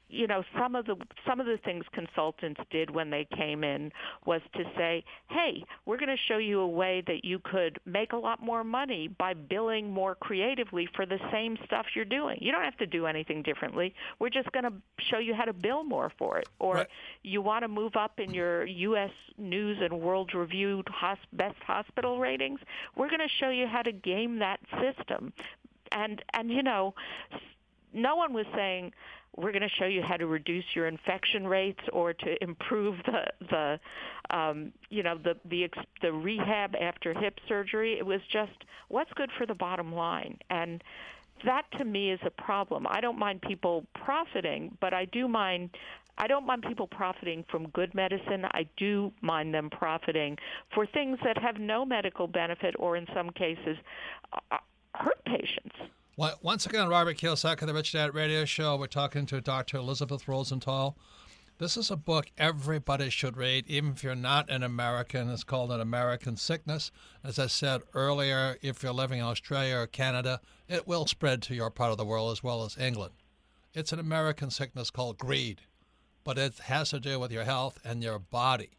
you 0.08 0.26
know 0.26 0.42
some 0.58 0.74
of 0.74 0.86
the 0.86 0.96
some 1.26 1.40
of 1.40 1.46
the 1.46 1.58
things 1.64 1.84
consultants 1.92 2.60
did 2.70 2.90
when 2.90 3.10
they 3.10 3.26
came 3.36 3.64
in 3.64 3.90
was 4.24 4.40
to 4.54 4.62
say 4.76 5.02
hey 5.30 5.64
we're 5.84 5.96
going 5.96 6.08
to 6.08 6.22
show 6.28 6.38
you 6.38 6.60
a 6.60 6.68
way 6.68 7.02
that 7.06 7.24
you 7.24 7.38
could 7.40 7.78
make 7.84 8.12
a 8.12 8.16
lot 8.16 8.42
more 8.42 8.62
money 8.62 9.08
by 9.08 9.34
billing 9.34 9.90
more 9.90 10.14
creatively 10.14 10.88
for 10.94 11.06
the 11.06 11.18
same 11.32 11.56
stuff 11.64 11.86
you're 11.94 12.04
doing. 12.04 12.38
You 12.40 12.52
don't 12.52 12.64
have 12.64 12.76
to 12.78 12.86
do 12.86 13.06
anything 13.06 13.42
differently. 13.42 13.94
We're 14.18 14.30
just 14.30 14.50
going 14.52 14.64
to 14.64 14.72
show 15.10 15.18
you 15.18 15.34
how 15.34 15.44
to 15.44 15.52
bill 15.52 15.84
more 15.84 16.12
for 16.18 16.38
it 16.38 16.48
or 16.66 16.74
right. 16.74 16.88
you 17.22 17.40
want 17.40 17.62
to 17.62 17.68
move 17.68 17.96
up 17.96 18.18
in 18.18 18.34
your 18.34 18.66
US 18.66 19.10
news 19.38 19.78
and 19.80 20.00
world 20.00 20.34
Review 20.34 20.82
best 21.32 21.56
hospital 21.66 22.18
ratings 22.18 22.60
we're 22.96 23.08
going 23.08 23.20
to 23.20 23.28
show 23.40 23.50
you 23.50 23.66
how 23.66 23.82
to 23.82 23.92
game 23.92 24.38
that 24.38 24.60
system 24.80 25.32
and 25.92 26.22
and 26.34 26.50
you 26.50 26.62
know 26.62 26.94
no 27.92 28.16
one 28.16 28.32
was 28.32 28.46
saying 28.54 28.92
we're 29.36 29.52
going 29.52 29.62
to 29.62 29.68
show 29.68 29.84
you 29.84 30.02
how 30.02 30.16
to 30.16 30.26
reduce 30.26 30.64
your 30.74 30.86
infection 30.86 31.46
rates 31.46 31.80
or 31.92 32.12
to 32.14 32.42
improve 32.42 32.96
the 33.04 33.26
the 33.50 33.80
um, 34.36 34.72
you 34.88 35.02
know 35.02 35.18
the 35.22 35.36
the 35.44 35.68
the 36.02 36.12
rehab 36.12 36.74
after 36.80 37.12
hip 37.12 37.38
surgery. 37.46 37.98
It 37.98 38.06
was 38.06 38.20
just 38.32 38.64
what's 38.88 39.12
good 39.12 39.30
for 39.36 39.46
the 39.46 39.54
bottom 39.54 39.94
line, 39.94 40.38
and 40.48 40.82
that 41.44 41.64
to 41.78 41.84
me 41.84 42.10
is 42.10 42.20
a 42.24 42.30
problem. 42.30 42.86
I 42.88 43.00
don't 43.00 43.18
mind 43.18 43.42
people 43.42 43.86
profiting, 43.94 44.76
but 44.80 44.94
I 44.94 45.04
do 45.04 45.28
mind 45.28 45.70
I 46.18 46.26
don't 46.26 46.46
mind 46.46 46.64
people 46.66 46.86
profiting 46.86 47.44
from 47.50 47.68
good 47.68 47.94
medicine. 47.94 48.44
I 48.52 48.66
do 48.76 49.12
mind 49.20 49.52
them 49.52 49.70
profiting 49.70 50.36
for 50.74 50.86
things 50.86 51.18
that 51.24 51.36
have 51.38 51.58
no 51.58 51.84
medical 51.84 52.26
benefit 52.26 52.74
or 52.78 52.96
in 52.96 53.06
some 53.14 53.30
cases 53.30 53.76
uh, 54.50 54.58
hurt 54.94 55.22
patients. 55.24 55.74
Once 56.16 56.64
again, 56.64 56.88
Robert 56.88 57.18
Kiyosaki 57.18 57.66
the 57.66 57.74
Rich 57.74 57.92
Dad 57.92 58.14
Radio 58.14 58.46
Show. 58.46 58.76
We're 58.76 58.86
talking 58.86 59.26
to 59.26 59.40
Dr. 59.42 59.76
Elisabeth 59.76 60.26
Rosenthal. 60.26 60.96
This 61.58 61.76
is 61.76 61.90
a 61.90 61.96
book 61.96 62.26
everybody 62.36 63.10
should 63.10 63.36
read, 63.36 63.66
even 63.66 63.92
if 63.92 64.04
you're 64.04 64.14
not 64.14 64.50
an 64.50 64.62
American. 64.62 65.30
It's 65.30 65.44
called 65.44 65.70
An 65.72 65.80
American 65.80 66.36
Sickness. 66.36 66.90
As 67.24 67.38
I 67.38 67.46
said 67.46 67.82
earlier, 67.94 68.56
if 68.62 68.82
you're 68.82 68.92
living 68.92 69.20
in 69.20 69.24
Australia 69.24 69.76
or 69.76 69.86
Canada, 69.86 70.40
it 70.68 70.86
will 70.86 71.06
spread 71.06 71.42
to 71.42 71.54
your 71.54 71.70
part 71.70 71.92
of 71.92 71.98
the 71.98 72.04
world 72.04 72.32
as 72.32 72.42
well 72.42 72.64
as 72.64 72.78
England. 72.78 73.14
It's 73.74 73.92
an 73.92 73.98
American 73.98 74.50
sickness 74.50 74.90
called 74.90 75.18
greed, 75.18 75.62
but 76.26 76.36
it 76.36 76.58
has 76.58 76.90
to 76.90 76.98
do 76.98 77.20
with 77.20 77.30
your 77.30 77.44
health 77.44 77.78
and 77.84 78.02
your 78.02 78.18
body. 78.18 78.70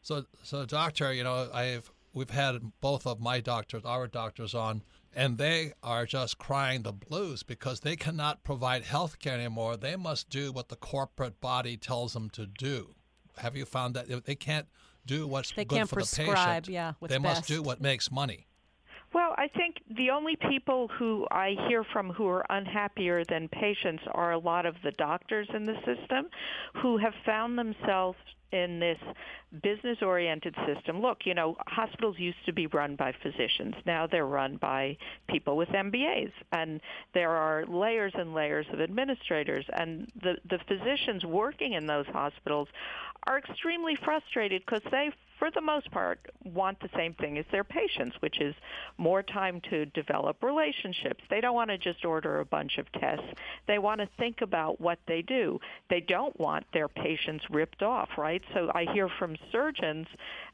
So, 0.00 0.26
so 0.44 0.64
doctor, 0.64 1.12
you 1.12 1.24
know, 1.24 1.50
I've 1.52 1.90
we've 2.14 2.30
had 2.30 2.60
both 2.80 3.04
of 3.04 3.20
my 3.20 3.40
doctors, 3.40 3.84
our 3.84 4.06
doctors, 4.06 4.54
on 4.54 4.82
and 5.16 5.36
they 5.36 5.72
are 5.82 6.06
just 6.06 6.38
crying 6.38 6.82
the 6.82 6.92
blues 6.92 7.42
because 7.42 7.80
they 7.80 7.96
cannot 7.96 8.44
provide 8.44 8.84
health 8.84 9.18
care 9.18 9.34
anymore. 9.34 9.76
They 9.76 9.96
must 9.96 10.28
do 10.28 10.52
what 10.52 10.68
the 10.68 10.76
corporate 10.76 11.40
body 11.40 11.76
tells 11.76 12.12
them 12.12 12.30
to 12.30 12.46
do. 12.46 12.94
Have 13.38 13.56
you 13.56 13.64
found 13.64 13.94
that 13.94 14.24
they 14.24 14.34
can't 14.36 14.66
do 15.04 15.26
what's 15.26 15.52
they 15.52 15.64
good 15.64 15.88
for 15.88 16.02
the 16.02 16.16
patient? 16.16 16.68
Yeah, 16.68 16.92
they 17.00 17.18
best. 17.18 17.22
must 17.22 17.48
do 17.48 17.62
what 17.62 17.80
makes 17.80 18.10
money. 18.10 18.46
Well, 19.14 19.32
I 19.38 19.46
think 19.46 19.76
the 19.96 20.10
only 20.10 20.34
people 20.34 20.88
who 20.88 21.24
I 21.30 21.54
hear 21.68 21.84
from 21.84 22.10
who 22.10 22.26
are 22.26 22.44
unhappier 22.50 23.24
than 23.24 23.48
patients 23.48 24.02
are 24.10 24.32
a 24.32 24.38
lot 24.38 24.66
of 24.66 24.74
the 24.82 24.90
doctors 24.90 25.48
in 25.54 25.62
the 25.62 25.76
system 25.86 26.26
who 26.82 26.98
have 26.98 27.14
found 27.24 27.56
themselves 27.56 28.18
in 28.50 28.80
this 28.80 28.98
business 29.62 29.98
oriented 30.02 30.54
system. 30.66 31.00
Look, 31.00 31.26
you 31.26 31.34
know, 31.34 31.56
hospitals 31.68 32.16
used 32.18 32.44
to 32.46 32.52
be 32.52 32.66
run 32.68 32.96
by 32.96 33.12
physicians. 33.22 33.74
Now 33.86 34.06
they're 34.08 34.26
run 34.26 34.56
by 34.56 34.96
people 35.28 35.56
with 35.56 35.68
MBAs. 35.68 36.32
And 36.52 36.80
there 37.14 37.30
are 37.30 37.64
layers 37.66 38.12
and 38.16 38.34
layers 38.34 38.66
of 38.72 38.80
administrators. 38.80 39.64
And 39.72 40.10
the, 40.22 40.36
the 40.48 40.58
physicians 40.66 41.24
working 41.24 41.74
in 41.74 41.86
those 41.86 42.06
hospitals 42.06 42.68
are 43.26 43.38
extremely 43.38 43.96
frustrated 44.04 44.62
because 44.66 44.82
they 44.90 45.10
for 45.38 45.50
the 45.50 45.60
most 45.60 45.90
part, 45.90 46.20
want 46.44 46.78
the 46.80 46.88
same 46.96 47.14
thing 47.14 47.38
as 47.38 47.44
their 47.50 47.64
patients, 47.64 48.16
which 48.20 48.40
is 48.40 48.54
more 48.98 49.22
time 49.22 49.60
to 49.70 49.86
develop 49.86 50.42
relationships. 50.42 51.22
They 51.30 51.40
don't 51.40 51.54
want 51.54 51.70
to 51.70 51.78
just 51.78 52.04
order 52.04 52.40
a 52.40 52.44
bunch 52.44 52.78
of 52.78 52.90
tests. 52.92 53.26
They 53.66 53.78
want 53.78 54.00
to 54.00 54.08
think 54.18 54.40
about 54.40 54.80
what 54.80 54.98
they 55.06 55.22
do. 55.22 55.58
They 55.90 56.00
don't 56.00 56.38
want 56.38 56.64
their 56.72 56.88
patients 56.88 57.44
ripped 57.50 57.82
off, 57.82 58.10
right? 58.16 58.42
So 58.54 58.70
I 58.74 58.86
hear 58.92 59.08
from 59.18 59.36
surgeons 59.50 60.06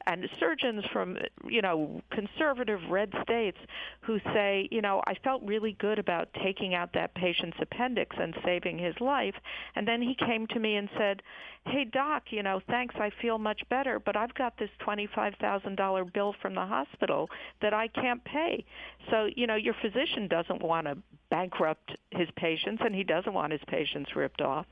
and 0.07 0.27
surgeons 0.39 0.83
from, 0.91 1.17
you 1.47 1.61
know, 1.61 2.01
conservative 2.11 2.79
red 2.89 3.13
states 3.23 3.57
who 4.01 4.19
say, 4.33 4.67
you 4.71 4.81
know, 4.81 5.01
I 5.05 5.15
felt 5.23 5.43
really 5.43 5.73
good 5.79 5.99
about 5.99 6.29
taking 6.43 6.73
out 6.73 6.93
that 6.93 7.13
patient's 7.13 7.57
appendix 7.61 8.15
and 8.19 8.35
saving 8.43 8.79
his 8.79 8.95
life. 8.99 9.35
And 9.75 9.87
then 9.87 10.01
he 10.01 10.15
came 10.15 10.47
to 10.47 10.59
me 10.59 10.75
and 10.75 10.89
said, 10.97 11.21
hey, 11.65 11.85
doc, 11.85 12.23
you 12.31 12.41
know, 12.41 12.59
thanks, 12.67 12.95
I 12.97 13.11
feel 13.21 13.37
much 13.37 13.61
better, 13.69 13.99
but 13.99 14.15
I've 14.15 14.33
got 14.33 14.57
this 14.57 14.69
$25,000 14.85 16.13
bill 16.13 16.35
from 16.41 16.55
the 16.55 16.65
hospital 16.65 17.29
that 17.61 17.73
I 17.73 17.87
can't 17.87 18.23
pay. 18.23 18.63
So, 19.09 19.29
you 19.35 19.47
know, 19.47 19.55
your 19.55 19.75
physician 19.81 20.27
doesn't 20.27 20.61
want 20.61 20.87
to 20.87 20.97
bankrupt 21.31 21.95
his 22.11 22.27
patients 22.35 22.83
and 22.85 22.93
he 22.93 23.03
doesn't 23.03 23.33
want 23.33 23.53
his 23.53 23.61
patients 23.67 24.11
ripped 24.15 24.41
off. 24.41 24.67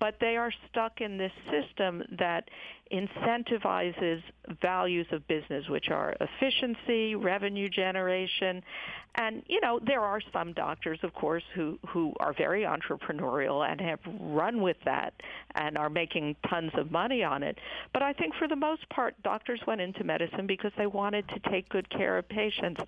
But 0.00 0.14
they 0.20 0.36
are 0.36 0.52
stuck 0.70 1.00
in 1.00 1.18
this 1.18 1.32
system 1.50 2.04
that 2.18 2.48
incentivizes 2.92 4.22
values 4.62 5.06
of 5.10 5.26
business, 5.26 5.68
which 5.68 5.88
are 5.90 6.14
efficiency, 6.20 7.14
revenue 7.14 7.68
generation, 7.68 8.62
and 9.16 9.42
you 9.46 9.60
know 9.60 9.80
there 9.84 10.02
are 10.02 10.20
some 10.32 10.52
doctors, 10.52 10.98
of 11.02 11.14
course, 11.14 11.42
who 11.54 11.78
who 11.88 12.12
are 12.20 12.32
very 12.32 12.62
entrepreneurial 12.62 13.68
and 13.68 13.80
have 13.80 14.00
run 14.20 14.60
with 14.60 14.76
that 14.84 15.14
and 15.54 15.78
are 15.78 15.88
making 15.88 16.36
tons 16.48 16.72
of 16.74 16.90
money 16.90 17.22
on 17.22 17.42
it. 17.42 17.58
But 17.92 18.02
I 18.02 18.12
think 18.12 18.34
for 18.34 18.48
the 18.48 18.56
most 18.56 18.88
part, 18.90 19.20
doctors 19.22 19.60
went 19.66 19.80
into 19.80 20.04
medicine 20.04 20.46
because 20.46 20.72
they 20.76 20.86
wanted 20.86 21.26
to 21.28 21.50
take 21.50 21.68
good 21.70 21.88
care 21.90 22.18
of 22.18 22.28
patients, 22.28 22.80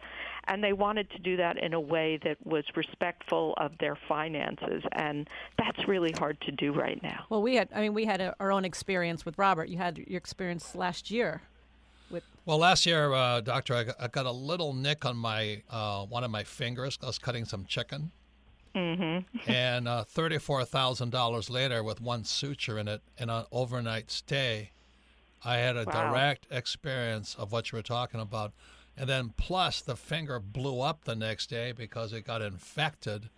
and 0.46 0.62
they 0.62 0.72
wanted 0.72 1.10
to 1.10 1.18
do 1.18 1.36
that 1.38 1.58
in 1.58 1.74
a 1.74 1.80
way 1.80 2.18
that 2.22 2.36
was 2.44 2.64
respectful 2.76 3.15
of 3.30 3.72
their 3.78 3.96
finances, 4.08 4.82
and 4.92 5.28
that's 5.58 5.86
really 5.88 6.12
hard 6.12 6.40
to 6.42 6.52
do 6.52 6.72
right 6.72 7.02
now. 7.02 7.24
Well, 7.28 7.42
we 7.42 7.56
had, 7.56 7.68
I 7.74 7.80
mean, 7.80 7.94
we 7.94 8.04
had 8.04 8.20
a, 8.20 8.34
our 8.40 8.52
own 8.52 8.64
experience 8.64 9.24
with 9.24 9.38
Robert. 9.38 9.68
You 9.68 9.78
had 9.78 9.98
your 9.98 10.16
experience 10.16 10.74
last 10.74 11.10
year. 11.10 11.42
With 12.10 12.24
well, 12.44 12.58
last 12.58 12.86
year, 12.86 13.12
uh, 13.12 13.40
doctor, 13.40 13.74
I 13.74 13.84
got, 13.84 13.96
I 14.00 14.08
got, 14.08 14.26
a 14.26 14.30
little 14.30 14.72
nick 14.72 15.04
on 15.04 15.16
my 15.16 15.62
uh, 15.70 16.04
one 16.04 16.22
of 16.22 16.30
my 16.30 16.44
fingers. 16.44 16.98
I 17.02 17.06
was 17.06 17.18
cutting 17.18 17.44
some 17.44 17.64
chicken. 17.64 18.12
Mm-hmm. 18.74 19.50
and 19.50 19.88
uh, 19.88 20.04
thirty-four 20.04 20.64
thousand 20.64 21.10
dollars 21.10 21.50
later, 21.50 21.82
with 21.82 22.00
one 22.00 22.24
suture 22.24 22.78
in 22.78 22.86
it, 22.86 23.00
and 23.18 23.30
an 23.30 23.44
overnight 23.50 24.10
stay, 24.10 24.70
I 25.44 25.56
had 25.56 25.76
a 25.76 25.84
wow. 25.84 26.10
direct 26.10 26.46
experience 26.50 27.34
of 27.36 27.52
what 27.52 27.72
you 27.72 27.76
were 27.76 27.82
talking 27.82 28.20
about. 28.20 28.52
And 28.96 29.08
then 29.08 29.34
plus 29.36 29.80
the 29.80 29.96
finger 29.96 30.38
blew 30.38 30.80
up 30.80 31.04
the 31.04 31.16
next 31.16 31.50
day 31.50 31.72
because 31.72 32.12
it 32.12 32.26
got 32.26 32.40
infected 32.40 33.28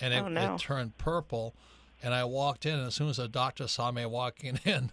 and 0.00 0.14
it, 0.14 0.22
oh, 0.22 0.28
no. 0.28 0.54
it 0.54 0.60
turned 0.60 0.98
purple. 0.98 1.54
And 2.02 2.14
I 2.14 2.24
walked 2.24 2.64
in, 2.64 2.78
and 2.78 2.86
as 2.86 2.94
soon 2.94 3.10
as 3.10 3.18
the 3.18 3.28
doctor 3.28 3.68
saw 3.68 3.90
me 3.90 4.06
walking 4.06 4.58
in, 4.64 4.92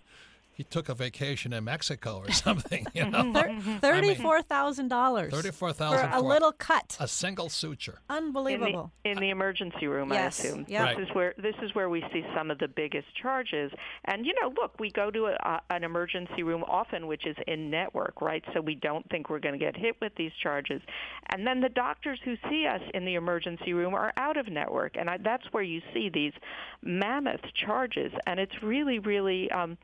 he 0.58 0.64
took 0.64 0.90
a 0.90 0.96
vacation 0.96 1.54
in 1.54 1.66
Mexico 1.66 2.24
or 2.26 2.32
something. 2.32 2.88
You 2.92 3.08
know, 3.08 3.32
thirty-four 3.80 4.42
thousand 4.42 4.88
dollars. 4.88 5.32
Thirty-four 5.32 5.72
thousand 5.72 6.10
for 6.10 6.18
a 6.18 6.20
little 6.20 6.52
cut, 6.52 6.98
a 7.00 7.08
single 7.08 7.48
suture. 7.48 8.00
Unbelievable. 8.10 8.92
In 9.06 9.12
the, 9.14 9.18
in 9.18 9.20
the 9.20 9.30
emergency 9.30 9.86
room, 9.86 10.12
yes. 10.12 10.44
I 10.44 10.48
assume. 10.48 10.66
Yep. 10.68 10.84
Right. 10.84 10.98
This 10.98 11.08
is 11.10 11.16
where 11.16 11.34
this 11.38 11.56
is 11.62 11.76
where 11.76 11.90
we 11.90 12.04
see 12.12 12.26
some 12.36 12.50
of 12.50 12.58
the 12.58 12.68
biggest 12.68 13.06
charges. 13.22 13.72
And 14.06 14.26
you 14.26 14.34
know, 14.42 14.52
look, 14.60 14.80
we 14.80 14.90
go 14.90 15.12
to 15.12 15.28
a, 15.28 15.62
an 15.70 15.84
emergency 15.84 16.42
room 16.42 16.64
often, 16.64 17.06
which 17.06 17.28
is 17.28 17.36
in 17.46 17.70
network, 17.70 18.20
right? 18.20 18.44
So 18.56 18.60
we 18.60 18.74
don't 18.74 19.08
think 19.12 19.30
we're 19.30 19.38
going 19.38 19.58
to 19.58 19.64
get 19.64 19.78
hit 19.78 19.98
with 20.02 20.14
these 20.18 20.32
charges. 20.42 20.82
And 21.28 21.46
then 21.46 21.62
the 21.62 21.70
doctors 21.70 22.20
who 22.26 22.34
see 22.50 22.66
us 22.66 22.82
in 22.96 23.06
the 23.06 23.14
emergency 23.14 23.74
room 23.74 23.94
are 23.94 24.12
out 24.18 24.38
of 24.38 24.48
network, 24.48 24.96
and 24.98 25.08
I, 25.08 25.18
that's 25.18 25.46
where 25.52 25.62
you 25.62 25.82
see 25.94 26.10
these 26.12 26.34
mammoth 26.82 27.42
charges. 27.54 28.12
And 28.26 28.40
it's 28.40 28.64
really, 28.64 28.98
really. 28.98 29.52
Um, 29.52 29.78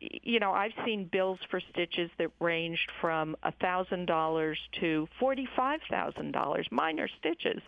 you 0.00 0.40
know, 0.40 0.52
I've 0.52 0.72
seen 0.84 1.04
bills 1.04 1.38
for 1.50 1.60
stitches 1.60 2.10
that 2.18 2.30
ranged 2.40 2.90
from 3.00 3.36
a 3.42 3.52
thousand 3.52 4.06
dollars 4.06 4.58
to 4.80 5.08
forty-five 5.18 5.80
thousand 5.90 6.32
dollars, 6.32 6.66
minor 6.70 7.08
stitches. 7.18 7.62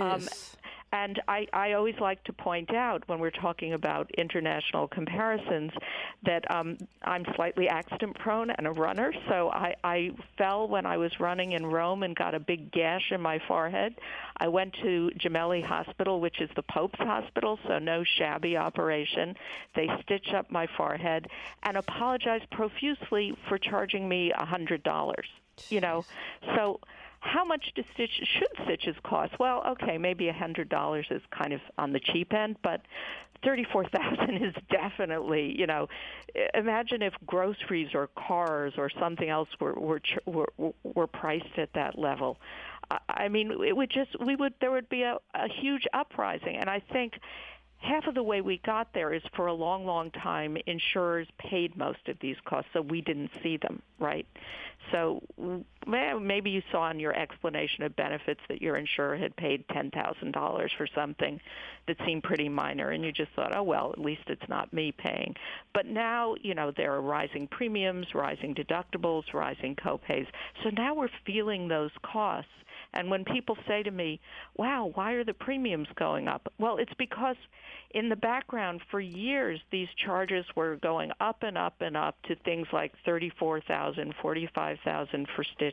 Um, 0.00 0.28
and 0.92 1.20
I, 1.28 1.46
I 1.52 1.72
always 1.72 1.94
like 2.00 2.22
to 2.24 2.32
point 2.32 2.74
out 2.74 3.04
when 3.06 3.20
we're 3.20 3.30
talking 3.30 3.74
about 3.74 4.10
international 4.18 4.88
comparisons 4.88 5.70
that 6.24 6.50
um, 6.50 6.78
I'm 7.02 7.24
slightly 7.36 7.68
accident 7.68 8.18
prone 8.18 8.50
and 8.50 8.66
a 8.66 8.72
runner. 8.72 9.12
So 9.28 9.50
I, 9.50 9.74
I 9.84 10.10
fell 10.36 10.66
when 10.66 10.86
I 10.86 10.96
was 10.96 11.12
running 11.20 11.52
in 11.52 11.64
Rome 11.64 12.02
and 12.02 12.16
got 12.16 12.34
a 12.34 12.40
big 12.40 12.72
gash 12.72 13.12
in 13.12 13.20
my 13.20 13.40
forehead. 13.46 13.94
I 14.36 14.48
went 14.48 14.74
to 14.82 15.10
Gemelli 15.16 15.64
Hospital, 15.64 16.20
which 16.20 16.40
is 16.40 16.50
the 16.56 16.62
Pope's 16.62 16.98
hospital, 16.98 17.58
so 17.68 17.78
no 17.78 18.02
shabby 18.18 18.56
operation. 18.56 19.36
They 19.76 19.88
stitched 20.02 20.34
up 20.34 20.50
my 20.50 20.66
forehead 20.76 21.28
and 21.62 21.76
apologized 21.76 22.50
profusely 22.50 23.36
for 23.48 23.58
charging 23.58 24.08
me 24.08 24.32
a 24.32 24.44
hundred 24.44 24.82
dollars. 24.82 25.28
You 25.68 25.82
know, 25.82 26.04
so 26.56 26.80
how 27.20 27.44
much 27.44 27.72
do 27.74 27.82
stitch, 27.94 28.10
should 28.38 28.64
stitches 28.64 28.96
cost? 29.04 29.38
Well, 29.38 29.62
okay, 29.68 29.98
maybe 29.98 30.28
a 30.28 30.32
hundred 30.32 30.68
dollars 30.68 31.06
is 31.10 31.22
kind 31.30 31.52
of 31.52 31.60
on 31.78 31.92
the 31.92 32.00
cheap 32.00 32.32
end, 32.32 32.56
but 32.62 32.82
thirty-four 33.44 33.84
thousand 33.88 34.42
is 34.42 34.54
definitely, 34.70 35.54
you 35.58 35.66
know. 35.66 35.88
Imagine 36.54 37.02
if 37.02 37.14
groceries 37.26 37.88
or 37.94 38.08
cars 38.16 38.74
or 38.78 38.90
something 38.98 39.28
else 39.28 39.48
were 39.60 39.74
were 39.74 40.00
were, 40.26 40.72
were 40.82 41.06
priced 41.06 41.58
at 41.58 41.72
that 41.74 41.98
level. 41.98 42.38
I 43.08 43.28
mean, 43.28 43.52
it 43.64 43.76
would 43.76 43.90
just 43.90 44.18
we 44.18 44.34
would 44.34 44.54
there 44.60 44.70
would 44.70 44.88
be 44.88 45.02
a, 45.02 45.18
a 45.34 45.48
huge 45.48 45.86
uprising, 45.92 46.56
and 46.56 46.70
I 46.70 46.80
think 46.92 47.20
half 47.80 48.06
of 48.06 48.14
the 48.14 48.22
way 48.22 48.40
we 48.40 48.58
got 48.58 48.92
there 48.92 49.12
is 49.12 49.22
for 49.34 49.46
a 49.46 49.54
long, 49.54 49.86
long 49.86 50.10
time 50.10 50.56
insurers 50.66 51.26
paid 51.38 51.76
most 51.76 52.08
of 52.08 52.16
these 52.20 52.36
costs, 52.44 52.70
so 52.72 52.82
we 52.82 53.00
didn't 53.00 53.30
see 53.42 53.56
them, 53.56 53.82
right? 53.98 54.26
So 54.92 55.22
maybe 55.86 56.50
you 56.50 56.62
saw 56.70 56.90
in 56.90 57.00
your 57.00 57.16
explanation 57.16 57.84
of 57.84 57.96
benefits 57.96 58.40
that 58.48 58.60
your 58.60 58.76
insurer 58.76 59.16
had 59.16 59.36
paid 59.36 59.66
$10,000 59.68 60.68
for 60.76 60.86
something 60.94 61.40
that 61.86 61.96
seemed 62.06 62.22
pretty 62.22 62.48
minor, 62.48 62.90
and 62.90 63.04
you 63.04 63.12
just 63.12 63.32
thought, 63.32 63.54
oh, 63.56 63.62
well, 63.62 63.90
at 63.92 63.98
least 63.98 64.22
it's 64.28 64.48
not 64.48 64.72
me 64.72 64.92
paying. 64.92 65.34
But 65.74 65.86
now, 65.86 66.34
you 66.42 66.54
know, 66.54 66.72
there 66.76 66.92
are 66.94 67.00
rising 67.00 67.48
premiums, 67.48 68.06
rising 68.14 68.54
deductibles, 68.54 69.32
rising 69.32 69.76
copays. 69.76 70.26
So 70.62 70.70
now 70.70 70.94
we're 70.94 71.08
feeling 71.24 71.68
those 71.68 71.92
costs. 72.02 72.50
And 72.92 73.08
when 73.08 73.24
people 73.24 73.56
say 73.68 73.82
to 73.84 73.90
me, 73.90 74.20
wow, 74.56 74.90
why 74.94 75.12
are 75.12 75.24
the 75.24 75.34
premiums 75.34 75.88
going 75.94 76.26
up? 76.26 76.52
Well, 76.58 76.78
it's 76.78 76.92
because 76.98 77.36
in 77.92 78.08
the 78.08 78.16
background 78.16 78.80
for 78.90 79.00
years 79.00 79.60
these 79.70 79.88
charges 79.96 80.44
were 80.56 80.76
going 80.76 81.10
up 81.20 81.42
and 81.42 81.56
up 81.56 81.74
and 81.80 81.96
up 81.96 82.16
to 82.24 82.34
things 82.36 82.66
like 82.72 82.92
34,000, 83.04 84.14
45,000 84.20 85.28
for 85.34 85.44
stitches. 85.44 85.69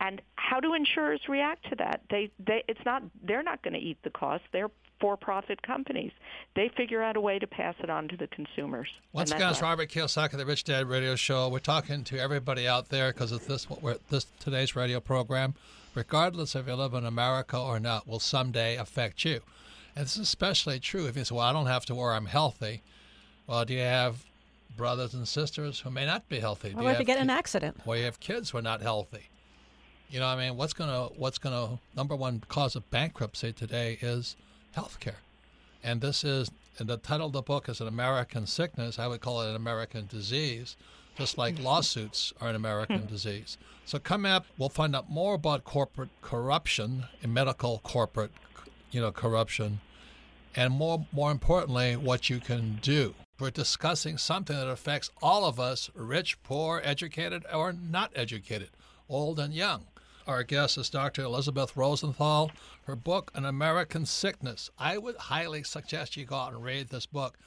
And 0.00 0.22
how 0.36 0.60
do 0.60 0.74
insurers 0.74 1.20
react 1.28 1.68
to 1.68 1.76
that? 1.76 2.02
They 2.08 2.30
they 2.38 2.64
it's 2.68 2.80
not 2.86 3.02
they're 3.22 3.42
not 3.42 3.62
going 3.62 3.74
to 3.74 3.80
eat 3.80 3.98
the 4.02 4.10
cost. 4.10 4.44
They're 4.52 4.70
for-profit 4.98 5.62
companies. 5.62 6.12
They 6.54 6.70
figure 6.76 7.02
out 7.02 7.16
a 7.16 7.20
way 7.20 7.38
to 7.38 7.46
pass 7.46 7.74
it 7.82 7.88
on 7.88 8.08
to 8.08 8.16
the 8.18 8.26
consumers. 8.26 8.88
Once 9.14 9.30
again, 9.30 9.50
it's 9.50 9.62
Robert 9.62 9.88
Kiyosaki, 9.88 10.32
the 10.32 10.44
Rich 10.44 10.64
Dad 10.64 10.86
Radio 10.86 11.16
Show. 11.16 11.48
We're 11.48 11.58
talking 11.58 12.04
to 12.04 12.18
everybody 12.18 12.68
out 12.68 12.90
there 12.90 13.12
because 13.12 13.32
of 13.32 13.46
this 13.46 13.68
what 13.68 13.82
we're 13.82 13.96
this 14.10 14.26
today's 14.40 14.76
radio 14.76 15.00
program, 15.00 15.54
regardless 15.94 16.54
if 16.54 16.66
you 16.66 16.74
live 16.74 16.94
in 16.94 17.06
America 17.06 17.58
or 17.58 17.80
not, 17.80 18.06
will 18.06 18.20
someday 18.20 18.76
affect 18.76 19.24
you. 19.24 19.40
And 19.96 20.04
this 20.04 20.16
is 20.16 20.22
especially 20.22 20.78
true 20.80 21.06
if 21.06 21.16
you 21.16 21.24
say, 21.24 21.34
well, 21.34 21.44
I 21.44 21.52
don't 21.52 21.66
have 21.66 21.84
to 21.86 21.94
worry, 21.94 22.16
I'm 22.16 22.26
healthy. 22.26 22.82
Well, 23.46 23.64
do 23.64 23.74
you 23.74 23.80
have 23.80 24.24
brothers 24.80 25.12
and 25.12 25.28
sisters 25.28 25.80
who 25.80 25.90
may 25.90 26.06
not 26.06 26.26
be 26.30 26.40
healthy? 26.40 26.74
Or 26.74 26.90
if 26.90 26.98
you 26.98 27.04
get 27.04 27.18
ki- 27.18 27.22
an 27.22 27.30
accident? 27.30 27.76
Or 27.84 27.96
you 27.96 28.04
have 28.04 28.18
kids 28.18 28.50
who 28.50 28.58
are 28.58 28.62
not 28.62 28.80
healthy. 28.80 29.28
You 30.08 30.20
know, 30.20 30.26
I 30.26 30.36
mean, 30.36 30.56
what's 30.56 30.72
gonna 30.72 31.10
what's 31.16 31.38
gonna 31.38 31.78
number 31.94 32.16
one 32.16 32.42
cause 32.48 32.74
of 32.74 32.90
bankruptcy 32.90 33.52
today 33.52 33.98
is 34.00 34.36
health 34.72 34.98
care, 34.98 35.20
and 35.84 36.00
this 36.00 36.24
is 36.24 36.50
and 36.78 36.88
the 36.88 36.96
title 36.96 37.26
of 37.26 37.32
the 37.32 37.42
book 37.42 37.68
is 37.68 37.80
an 37.80 37.88
American 37.88 38.46
sickness. 38.46 38.98
I 38.98 39.06
would 39.06 39.20
call 39.20 39.42
it 39.42 39.50
an 39.50 39.56
American 39.56 40.06
disease, 40.06 40.76
just 41.16 41.36
like 41.36 41.58
lawsuits 41.62 42.32
are 42.40 42.48
an 42.48 42.56
American 42.56 43.06
disease. 43.14 43.58
So 43.84 43.98
come 43.98 44.24
up, 44.24 44.46
we'll 44.56 44.68
find 44.70 44.96
out 44.96 45.10
more 45.10 45.34
about 45.34 45.64
corporate 45.64 46.10
corruption 46.22 47.04
in 47.22 47.34
medical 47.34 47.80
corporate 47.84 48.32
you 48.90 49.00
know, 49.00 49.12
corruption 49.12 49.80
and 50.56 50.72
more 50.72 51.06
more 51.12 51.30
importantly, 51.30 51.96
what 51.96 52.30
you 52.30 52.40
can 52.40 52.78
do. 52.82 53.14
We're 53.40 53.50
discussing 53.50 54.18
something 54.18 54.54
that 54.54 54.68
affects 54.68 55.10
all 55.22 55.46
of 55.46 55.58
us, 55.58 55.88
rich, 55.94 56.42
poor, 56.42 56.82
educated, 56.84 57.46
or 57.50 57.72
not 57.72 58.12
educated, 58.14 58.68
old 59.08 59.40
and 59.40 59.54
young. 59.54 59.86
Our 60.26 60.42
guest 60.42 60.76
is 60.76 60.90
Dr. 60.90 61.22
Elisabeth 61.22 61.74
Rosenthal. 61.74 62.50
Her 62.84 62.96
book, 62.96 63.30
An 63.34 63.46
American 63.46 64.04
Sickness. 64.04 64.68
I 64.78 64.98
would 64.98 65.16
highly 65.16 65.62
suggest 65.62 66.18
you 66.18 66.26
go 66.26 66.36
out 66.36 66.52
and 66.52 66.62
read 66.62 66.90
this 66.90 67.06
book 67.06 67.38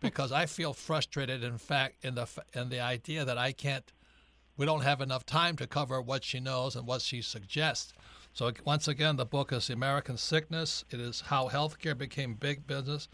because 0.00 0.32
I 0.32 0.44
feel 0.44 0.74
frustrated, 0.74 1.42
in 1.42 1.56
fact, 1.56 2.04
in 2.04 2.14
the 2.14 2.28
in 2.52 2.68
the 2.68 2.80
idea 2.80 3.24
that 3.24 3.38
I 3.38 3.52
can't, 3.52 3.90
we 4.58 4.66
don't 4.66 4.82
have 4.82 5.00
enough 5.00 5.24
time 5.24 5.56
to 5.56 5.66
cover 5.66 6.02
what 6.02 6.24
she 6.24 6.40
knows 6.40 6.76
and 6.76 6.86
what 6.86 7.00
she 7.00 7.22
suggests. 7.22 7.94
So 8.34 8.52
once 8.66 8.86
again, 8.86 9.16
the 9.16 9.24
book 9.24 9.50
is 9.52 9.70
American 9.70 10.18
Sickness. 10.18 10.84
It 10.90 11.00
is 11.00 11.22
how 11.22 11.48
healthcare 11.48 11.96
became 11.96 12.34
big 12.34 12.66
business 12.66 13.08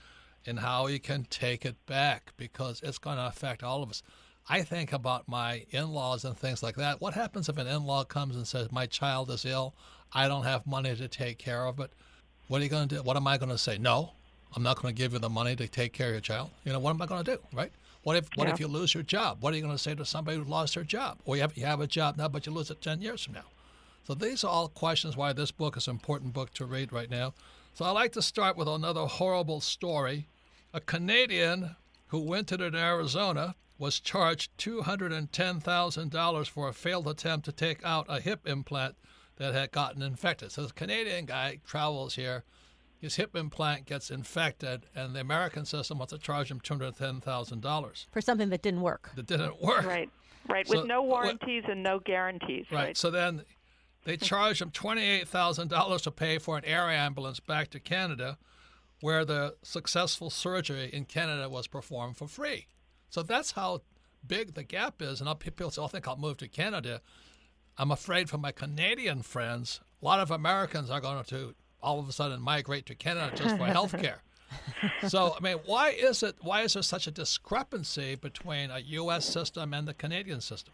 and 0.46 0.58
how 0.60 0.86
you 0.86 1.00
can 1.00 1.24
take 1.30 1.64
it 1.64 1.76
back 1.86 2.32
because 2.36 2.80
it's 2.82 2.98
going 2.98 3.16
to 3.16 3.26
affect 3.26 3.62
all 3.62 3.82
of 3.82 3.90
us. 3.90 4.02
I 4.48 4.62
think 4.62 4.92
about 4.92 5.26
my 5.26 5.64
in-laws 5.70 6.24
and 6.24 6.36
things 6.36 6.62
like 6.62 6.76
that. 6.76 7.00
What 7.00 7.14
happens 7.14 7.48
if 7.48 7.56
an 7.56 7.66
in-law 7.66 8.04
comes 8.04 8.36
and 8.36 8.46
says, 8.46 8.70
"My 8.70 8.86
child 8.86 9.30
is 9.30 9.44
ill. 9.44 9.74
I 10.12 10.28
don't 10.28 10.44
have 10.44 10.66
money 10.66 10.94
to 10.94 11.08
take 11.08 11.38
care 11.38 11.66
of 11.66 11.80
it." 11.80 11.90
What 12.48 12.60
are 12.60 12.64
you 12.64 12.70
going 12.70 12.88
to 12.88 12.96
do? 12.96 13.02
What 13.02 13.16
am 13.16 13.26
I 13.26 13.38
going 13.38 13.50
to 13.50 13.56
say? 13.58 13.78
No, 13.78 14.12
I'm 14.54 14.62
not 14.62 14.80
going 14.80 14.94
to 14.94 14.98
give 14.98 15.14
you 15.14 15.18
the 15.18 15.30
money 15.30 15.56
to 15.56 15.66
take 15.66 15.94
care 15.94 16.08
of 16.08 16.12
your 16.14 16.20
child. 16.20 16.50
You 16.64 16.72
know, 16.72 16.78
what 16.78 16.90
am 16.90 17.00
I 17.00 17.06
going 17.06 17.24
to 17.24 17.36
do, 17.36 17.42
right? 17.54 17.72
What 18.02 18.16
if 18.16 18.28
what 18.34 18.48
Yeah. 18.48 18.52
if 18.54 18.60
you 18.60 18.68
lose 18.68 18.92
your 18.92 19.02
job? 19.02 19.38
What 19.40 19.54
are 19.54 19.56
you 19.56 19.62
going 19.62 19.74
to 19.74 19.82
say 19.82 19.94
to 19.94 20.04
somebody 20.04 20.36
who 20.36 20.44
lost 20.44 20.74
their 20.74 20.84
job? 20.84 21.20
Or 21.24 21.36
you 21.36 21.42
have, 21.42 21.56
you 21.56 21.64
have 21.64 21.80
a 21.80 21.86
job 21.86 22.18
now, 22.18 22.28
but 22.28 22.44
you 22.44 22.52
lose 22.52 22.70
it 22.70 22.82
10 22.82 23.00
years 23.00 23.24
from 23.24 23.32
now. 23.32 23.46
So 24.06 24.12
these 24.12 24.44
are 24.44 24.50
all 24.50 24.68
questions 24.68 25.16
why 25.16 25.32
this 25.32 25.50
book 25.50 25.78
is 25.78 25.88
an 25.88 25.92
important 25.92 26.34
book 26.34 26.52
to 26.54 26.66
read 26.66 26.92
right 26.92 27.08
now. 27.08 27.32
So 27.72 27.86
I'd 27.86 27.92
like 27.92 28.12
to 28.12 28.20
start 28.22 28.58
with 28.58 28.68
another 28.68 29.06
horrible 29.06 29.62
story. 29.62 30.28
A 30.74 30.80
Canadian 30.80 31.76
who 32.08 32.18
wintered 32.18 32.60
in 32.60 32.74
Arizona 32.74 33.54
was 33.78 34.00
charged 34.00 34.50
$210,000 34.58 36.48
for 36.48 36.68
a 36.68 36.72
failed 36.72 37.06
attempt 37.08 37.44
to 37.44 37.52
take 37.52 37.78
out 37.84 38.06
a 38.08 38.20
hip 38.20 38.46
implant 38.46 38.96
that 39.36 39.54
had 39.54 39.70
gotten 39.70 40.02
infected. 40.02 40.50
So 40.52 40.62
this 40.62 40.72
Canadian 40.72 41.26
guy 41.26 41.60
travels 41.64 42.16
here, 42.16 42.42
his 43.00 43.14
hip 43.16 43.36
implant 43.36 43.86
gets 43.86 44.10
infected, 44.10 44.86
and 44.96 45.14
the 45.14 45.20
American 45.20 45.64
system 45.64 45.98
wants 45.98 46.12
to 46.12 46.18
charge 46.18 46.50
him 46.50 46.60
$210,000. 46.60 48.06
For 48.12 48.20
something 48.20 48.48
that 48.50 48.62
didn't 48.62 48.80
work. 48.80 49.10
That 49.14 49.26
didn't 49.26 49.62
work. 49.62 49.84
Right. 49.86 50.10
Right. 50.48 50.66
So 50.68 50.78
With 50.80 50.86
no 50.88 51.02
what- 51.02 51.22
warranties 51.24 51.64
and 51.68 51.82
no 51.84 52.00
guarantees. 52.00 52.66
Right. 52.70 52.78
Right. 52.84 52.96
So 52.96 53.10
then 53.12 53.44
they 54.04 54.16
charged 54.18 54.60
him 54.60 54.70
twenty-eight 54.72 55.26
thousand 55.26 55.68
dollars 55.68 56.02
to 56.02 56.10
pay 56.10 56.36
for 56.38 56.58
an 56.58 56.64
air 56.66 56.90
ambulance 56.90 57.40
back 57.40 57.70
to 57.70 57.80
Canada, 57.80 58.36
where 59.04 59.22
the 59.22 59.54
successful 59.62 60.30
surgery 60.30 60.88
in 60.90 61.04
Canada 61.04 61.46
was 61.46 61.66
performed 61.66 62.16
for 62.16 62.26
free. 62.26 62.66
So 63.10 63.22
that's 63.22 63.50
how 63.50 63.82
big 64.26 64.54
the 64.54 64.62
gap 64.62 65.02
is. 65.02 65.20
And 65.20 65.28
I'll, 65.28 65.34
people 65.34 65.70
say, 65.70 65.82
"I 65.82 65.88
think 65.88 66.08
I'll 66.08 66.16
move 66.16 66.38
to 66.38 66.48
Canada." 66.48 67.02
I'm 67.76 67.90
afraid 67.90 68.30
for 68.30 68.38
my 68.38 68.50
Canadian 68.50 69.20
friends, 69.20 69.80
a 70.00 70.04
lot 70.06 70.20
of 70.20 70.30
Americans 70.30 70.88
are 70.88 71.02
going 71.02 71.22
to 71.24 71.54
all 71.82 72.00
of 72.00 72.08
a 72.08 72.12
sudden 72.12 72.40
migrate 72.40 72.86
to 72.86 72.94
Canada 72.94 73.36
just 73.36 73.58
for 73.58 73.66
health 73.78 73.92
care. 74.00 74.22
so 75.06 75.34
I 75.36 75.40
mean, 75.42 75.58
why 75.66 75.90
is 75.90 76.22
it? 76.22 76.36
Why 76.40 76.62
is 76.62 76.72
there 76.72 76.82
such 76.82 77.06
a 77.06 77.10
discrepancy 77.10 78.14
between 78.14 78.70
a 78.70 78.78
U.S. 78.78 79.26
system 79.26 79.74
and 79.74 79.86
the 79.86 79.92
Canadian 79.92 80.40
system? 80.40 80.72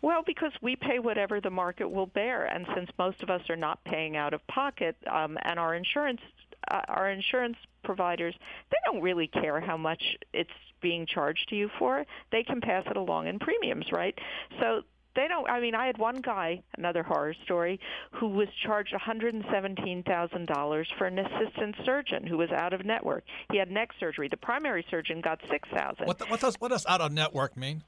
Well, 0.00 0.22
because 0.24 0.52
we 0.62 0.76
pay 0.76 0.98
whatever 0.98 1.42
the 1.42 1.50
market 1.50 1.90
will 1.90 2.06
bear, 2.06 2.46
and 2.46 2.66
since 2.74 2.88
most 2.98 3.22
of 3.22 3.28
us 3.28 3.42
are 3.50 3.56
not 3.56 3.84
paying 3.84 4.16
out 4.16 4.32
of 4.32 4.46
pocket, 4.46 4.96
um, 5.10 5.36
and 5.42 5.58
our 5.58 5.74
insurance, 5.74 6.20
uh, 6.70 6.80
our 6.88 7.10
insurance 7.10 7.56
providers, 7.84 8.34
they 8.70 8.76
don't 8.84 9.02
really 9.02 9.28
care 9.28 9.60
how 9.60 9.76
much 9.76 10.02
it's 10.32 10.50
being 10.80 11.06
charged 11.06 11.48
to 11.48 11.56
you 11.56 11.70
for. 11.78 12.04
They 12.32 12.42
can 12.42 12.60
pass 12.60 12.84
it 12.90 12.96
along 12.96 13.28
in 13.28 13.38
premiums, 13.38 13.86
right? 13.92 14.14
So 14.60 14.82
they 15.16 15.26
don't. 15.28 15.48
I 15.48 15.60
mean, 15.60 15.74
I 15.74 15.86
had 15.86 15.98
one 15.98 16.20
guy, 16.20 16.62
another 16.76 17.02
horror 17.02 17.34
story, 17.44 17.80
who 18.12 18.28
was 18.28 18.48
charged 18.64 18.94
$117,000 18.94 20.86
for 20.98 21.06
an 21.06 21.18
assistant 21.18 21.74
surgeon 21.84 22.26
who 22.26 22.36
was 22.36 22.50
out 22.50 22.72
of 22.72 22.84
network. 22.84 23.24
He 23.50 23.58
had 23.58 23.70
neck 23.70 23.90
surgery. 23.98 24.28
The 24.28 24.36
primary 24.36 24.84
surgeon 24.90 25.22
got 25.22 25.40
6000 25.50 26.06
What, 26.06 26.30
what 26.30 26.40
does 26.40 26.56
what 26.60 26.68
does 26.68 26.84
out 26.86 27.00
of 27.00 27.12
network 27.12 27.56
mean? 27.56 27.82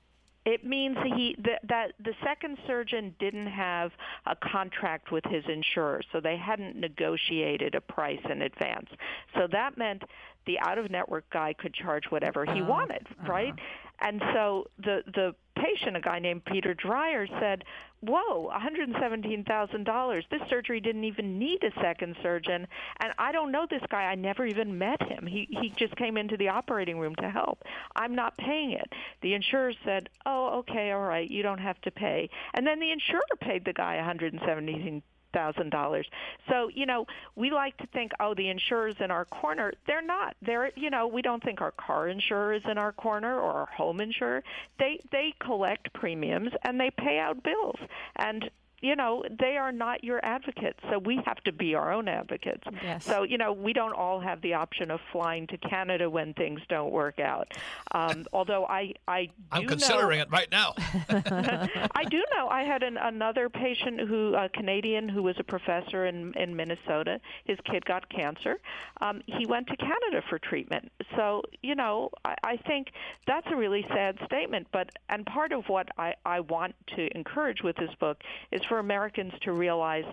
It 0.45 0.65
means 0.65 0.97
he 1.17 1.37
that, 1.45 1.61
that 1.69 1.93
the 2.03 2.15
second 2.25 2.59
surgeon 2.67 3.15
didn't 3.19 3.49
have 3.49 3.91
a 4.27 4.37
contract 4.37 5.13
with 5.13 5.25
his 5.25 5.45
insurer, 5.49 6.01
so 6.13 6.21
they 6.21 6.37
hadn't 6.37 6.77
negotiated 6.77 7.75
a 7.75 7.81
price 7.81 8.21
in 8.31 8.43
advance. 8.43 8.89
So 9.35 9.47
that 9.53 9.77
meant 9.77 10.03
the 10.47 10.59
out-of-network 10.61 11.29
guy 11.31 11.55
could 11.59 11.75
charge 11.75 12.05
whatever 12.09 12.45
he 12.45 12.61
uh-huh. 12.61 12.71
wanted, 12.71 13.07
right? 13.29 13.53
Uh-huh. 13.53 13.88
And 14.01 14.23
so 14.33 14.67
the 14.79 15.03
the 15.07 15.35
patient, 15.57 15.97
a 15.97 16.01
guy 16.01 16.19
named 16.19 16.45
Peter 16.45 16.73
Drier, 16.73 17.27
said, 17.41 17.65
"Whoa, 18.01 18.49
$117,000! 18.55 20.29
This 20.31 20.41
surgery 20.49 20.81
didn't 20.81 21.03
even 21.05 21.39
need 21.39 21.65
a 21.65 21.73
second 21.81 22.17
surgeon, 22.23 22.69
and 23.01 23.13
I 23.19 23.33
don't 23.33 23.51
know 23.51 23.67
this 23.69 23.83
guy. 23.91 24.05
I 24.05 24.15
never 24.15 24.47
even 24.47 24.79
met 24.79 25.03
him. 25.03 25.27
He 25.27 25.49
he 25.51 25.71
just 25.71 25.97
came 25.97 26.17
into 26.17 26.37
the 26.37 26.49
operating 26.49 26.99
room 27.01 27.17
to 27.17 27.29
help. 27.29 27.65
I'm 27.97 28.15
not 28.15 28.37
paying 28.39 28.71
it." 28.73 28.93
The 29.21 29.35
insurer 29.35 29.73
said, 29.85 30.09
"Oh, 30.25 30.59
okay, 30.61 30.93
all 30.93 31.01
right, 31.03 31.29
you 31.29 31.43
don't 31.43 31.59
have 31.59 31.81
to 31.83 31.91
pay." 31.91 32.31
And 32.55 32.67
then 32.67 32.79
the 32.79 32.93
insurer 32.93 33.23
paid 33.41 33.65
the 33.65 33.73
guy 33.73 33.97
117. 33.97 35.03
Thousand 35.39 35.71
dollars. 35.71 36.07
So, 36.49 36.69
you 36.75 36.85
know, 36.85 37.07
we 37.37 37.53
like 37.53 37.77
to 37.77 37.87
think, 37.93 38.11
oh, 38.19 38.35
the 38.35 38.49
insurer's 38.49 38.97
in 38.99 39.13
our 39.13 39.25
corner. 39.25 39.73
They're 39.87 40.03
not. 40.03 40.35
They're, 40.43 40.73
you 40.75 40.91
know, 40.91 41.07
we 41.07 41.23
don't 41.23 41.41
think 41.41 41.61
our 41.61 41.71
car 41.71 42.09
insurer 42.09 42.55
is 42.55 42.63
in 42.69 42.77
our 42.77 42.91
corner 42.91 43.39
or 43.39 43.53
our 43.53 43.67
home 43.67 44.01
insurer. 44.01 44.43
They, 44.81 44.99
they 45.13 45.35
collect 45.39 45.93
premiums 45.93 46.51
and 46.65 46.81
they 46.81 46.91
pay 46.91 47.21
out 47.21 47.45
bills. 47.45 47.79
And 48.17 48.51
you 48.81 48.97
know, 48.97 49.25
they 49.29 49.57
are 49.57 49.73
not 49.73 50.05
your 50.05 50.25
advocates, 50.25 50.79
so 50.91 50.99
we 50.99 51.21
have 51.27 51.39
to 51.45 51.53
be 51.53 51.75
our 51.75 51.93
own 51.93 52.09
advocates. 52.09 52.63
Yes. 52.83 53.05
So, 53.05 53.23
you 53.23 53.39
know, 53.39 53.53
we 53.53 53.73
don't 53.73 53.93
all 53.93 54.21
have 54.21 54.41
the 54.41 54.55
option 54.55 54.91
of 54.91 55.01
flying 55.13 55.47
to 55.49 55.59
Canada 55.59 56.09
when 56.09 56.35
things 56.35 56.61
don't 56.69 56.93
work 56.93 57.19
out. 57.19 57.53
Um, 57.93 58.27
although 58.33 58.67
I, 58.67 58.95
I 59.07 59.27
do 59.27 59.33
I'm 59.51 59.63
know, 59.63 59.69
considering 59.69 60.21
it 60.21 60.31
right 60.31 60.51
now. 60.51 60.75
I 60.99 62.05
do 62.09 62.23
know. 62.35 62.49
I 62.49 62.63
had 62.63 62.83
an, 62.83 62.97
another 62.97 63.49
patient 63.49 64.01
who, 64.01 64.35
a 64.35 64.49
Canadian, 64.49 65.09
who 65.09 65.23
was 65.23 65.37
a 65.39 65.45
professor 65.45 66.07
in 66.07 66.33
in 66.35 66.55
Minnesota. 66.55 67.21
His 67.45 67.59
kid 67.65 67.85
got 67.85 68.09
cancer. 68.09 68.59
Um, 69.01 69.23
he 69.27 69.47
went 69.47 69.67
to 69.69 69.77
Canada 69.77 70.23
for 70.29 70.39
treatment. 70.39 70.91
So 71.17 71.43
you 71.63 71.75
know, 71.75 72.11
I, 72.25 72.35
I 72.43 72.57
think 72.57 72.89
that's 73.27 73.47
a 73.51 73.57
really 73.57 73.85
sad 73.89 74.19
statement. 74.25 74.69
But 74.73 74.91
and 75.09 75.27
part 75.27 75.53
of 75.53 75.69
what 75.69 75.89
I 75.99 76.15
I 76.25 76.41
want 76.41 76.75
to 76.97 77.09
encourage 77.17 77.63
with 77.63 77.77
this 77.77 77.95
book 77.99 78.23
is 78.53 78.63
for 78.69 78.79
Americans 78.79 79.33
to 79.43 79.53
realize 79.53 80.05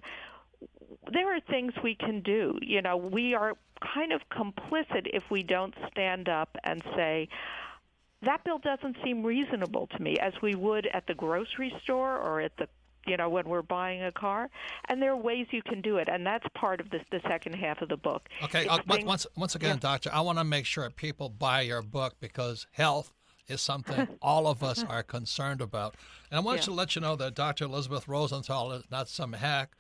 there 1.12 1.36
are 1.36 1.40
things 1.40 1.74
we 1.84 1.96
can 1.96 2.22
do. 2.22 2.58
You 2.62 2.82
know, 2.82 2.98
we 2.98 3.34
are 3.34 3.54
kind 3.94 4.12
of 4.12 4.22
complicit 4.32 5.08
if 5.14 5.24
we 5.30 5.44
don't 5.44 5.74
stand 5.92 6.30
up 6.30 6.56
and 6.64 6.82
say, 6.96 7.28
that 8.22 8.44
bill 8.44 8.60
doesn't 8.60 8.98
seem 9.04 9.24
reasonable 9.24 9.88
to 9.88 10.02
me, 10.02 10.18
as 10.18 10.34
we 10.42 10.56
would 10.56 10.88
at 10.88 11.06
the 11.08 11.14
grocery 11.14 11.74
store 11.84 12.18
or 12.18 12.42
at 12.42 12.56
the 12.58 12.68
you 13.06 13.18
know 13.18 13.30
when 13.30 13.48
we're 13.48 13.62
buying 13.62 14.02
a 14.04 14.12
car. 14.12 14.50
And 14.90 15.00
there 15.00 15.12
are 15.12 15.18
ways 15.18 15.46
you 15.52 15.62
can 15.62 15.82
do 15.82 15.98
it. 15.98 16.08
And 16.12 16.26
that's 16.26 16.46
part 16.56 16.80
of 16.80 16.90
the, 16.90 17.02
the 17.12 17.22
second 17.28 17.54
half 17.54 17.82
of 17.82 17.90
the 17.90 17.98
book. 17.98 18.28
Okay, 18.44 18.68
uh, 18.68 18.80
things- 18.90 19.06
once, 19.06 19.28
once 19.36 19.54
again, 19.56 19.78
doctor, 19.78 20.10
I 20.12 20.22
want 20.22 20.40
to 20.40 20.44
make 20.44 20.66
sure 20.66 20.90
people 20.90 21.30
buy 21.30 21.62
your 21.62 21.84
book 21.84 22.16
because 22.20 22.66
health 22.72 23.14
is 23.48 23.62
something 23.62 24.08
all 24.22 24.48
of 24.48 24.64
us 24.64 24.84
are 24.84 25.04
concerned 25.04 25.62
about. 25.62 25.96
And 26.32 26.38
I 26.38 26.42
want 26.42 26.60
Yeah. 26.60 26.64
to 26.66 26.72
let 26.72 26.96
you 26.96 27.02
know 27.02 27.16
that 27.16 27.36
Dr. 27.36 27.66
Elisabeth 27.66 28.08
Rosenthal 28.08 28.72
is 28.74 28.84
not 28.92 29.08
some 29.10 29.34
hack. 29.34 29.72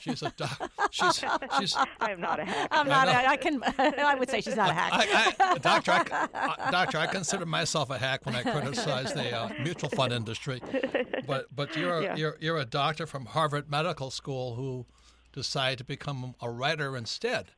She's 0.00 0.22
a 0.22 0.30
doc- 0.36 0.70
she's 0.90 1.24
she's 1.58 1.74
i'm 2.00 2.20
not 2.20 2.38
a 2.38 2.44
hack 2.44 2.68
I'm 2.70 2.86
not. 2.86 3.08
I, 3.08 3.32
I 3.32 3.36
can. 3.38 3.62
I 3.78 4.14
would 4.14 4.28
say 4.28 4.42
she's 4.42 4.56
not 4.56 4.68
a 4.68 4.74
hack. 4.74 4.90
I, 4.92 5.34
I, 5.54 5.58
doctor, 5.58 5.92
I, 5.92 6.28
uh, 6.34 6.70
doctor, 6.70 6.98
I 6.98 7.06
consider 7.06 7.46
myself 7.46 7.88
a 7.88 7.96
hack 7.96 8.26
when 8.26 8.34
I 8.34 8.42
criticize 8.42 9.14
the 9.14 9.34
uh, 9.34 9.48
mutual 9.62 9.88
fund 9.88 10.12
industry. 10.12 10.60
But 11.26 11.46
but 11.56 11.74
you're 11.76 12.02
Yeah. 12.02 12.14
you're 12.16 12.36
you're 12.40 12.58
a 12.58 12.66
doctor 12.66 13.06
from 13.06 13.24
Harvard 13.26 13.70
Medical 13.70 14.10
School 14.10 14.54
who 14.56 14.84
decided 15.32 15.78
to 15.78 15.84
become 15.84 16.34
a 16.42 16.50
writer 16.50 16.94
instead. 16.94 17.52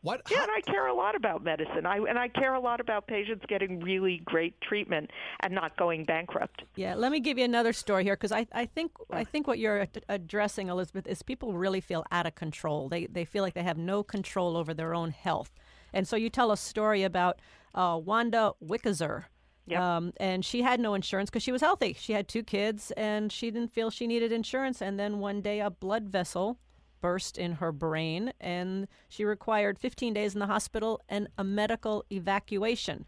What? 0.00 0.22
yeah 0.30 0.42
and 0.42 0.50
i 0.50 0.60
care 0.60 0.86
a 0.86 0.94
lot 0.94 1.14
about 1.14 1.44
medicine 1.44 1.86
I, 1.86 1.98
and 1.98 2.18
i 2.18 2.28
care 2.28 2.54
a 2.54 2.60
lot 2.60 2.80
about 2.80 3.06
patients 3.06 3.44
getting 3.48 3.80
really 3.80 4.22
great 4.24 4.60
treatment 4.60 5.10
and 5.40 5.54
not 5.54 5.76
going 5.76 6.04
bankrupt 6.04 6.62
Yeah, 6.76 6.94
let 6.94 7.12
me 7.12 7.20
give 7.20 7.38
you 7.38 7.44
another 7.44 7.72
story 7.72 8.04
here 8.04 8.14
because 8.14 8.32
I, 8.32 8.46
I 8.52 8.66
think 8.66 8.92
I 9.10 9.24
think 9.24 9.46
what 9.46 9.58
you're 9.58 9.86
addressing, 10.08 10.68
Elisabeth, 10.68 11.06
is 11.06 11.22
people 11.22 11.52
really 11.52 11.80
feel 11.80 12.04
out 12.10 12.26
of 12.26 12.34
control. 12.34 12.88
They 12.88 13.06
they 13.06 13.24
feel 13.24 13.42
like 13.42 13.54
they 13.54 13.62
have 13.62 13.78
no 13.78 14.02
control 14.02 14.56
over 14.56 14.74
their 14.74 14.94
own 14.94 15.10
health, 15.10 15.50
and 15.92 16.06
so 16.06 16.16
you 16.16 16.30
tell 16.30 16.52
a 16.52 16.56
story 16.56 17.02
about 17.02 17.40
uh, 17.74 18.00
Wanda 18.02 18.52
Wickizer. 18.64 19.24
Yep. 19.66 19.80
Um, 19.80 20.12
and 20.18 20.44
she 20.44 20.62
had 20.62 20.80
no 20.80 20.94
insurance 20.94 21.30
because 21.30 21.44
she 21.44 21.52
was 21.52 21.60
healthy. 21.60 21.94
She 21.98 22.14
had 22.14 22.26
two 22.26 22.42
kids, 22.42 22.90
and 22.96 23.30
she 23.30 23.50
didn't 23.50 23.72
feel 23.72 23.90
she 23.90 24.08
needed 24.08 24.32
insurance. 24.32 24.82
And 24.82 24.98
then 24.98 25.20
one 25.20 25.40
day, 25.40 25.60
a 25.60 25.70
blood 25.70 26.08
vessel 26.08 26.58
burst 27.02 27.36
in 27.36 27.56
her 27.56 27.70
brain, 27.72 28.32
and 28.40 28.88
she 29.10 29.26
required 29.26 29.78
15 29.78 30.14
days 30.14 30.32
in 30.32 30.40
the 30.40 30.46
hospital 30.46 31.02
and 31.06 31.28
a 31.36 31.44
medical 31.44 32.06
evacuation. 32.10 33.04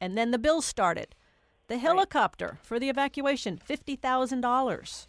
And 0.00 0.16
then 0.16 0.30
the 0.30 0.38
bill 0.38 0.62
started. 0.62 1.16
The 1.66 1.78
helicopter 1.78 2.58
for 2.62 2.78
the 2.78 2.88
evacuation, 2.88 3.58
$50,000. 3.58 5.06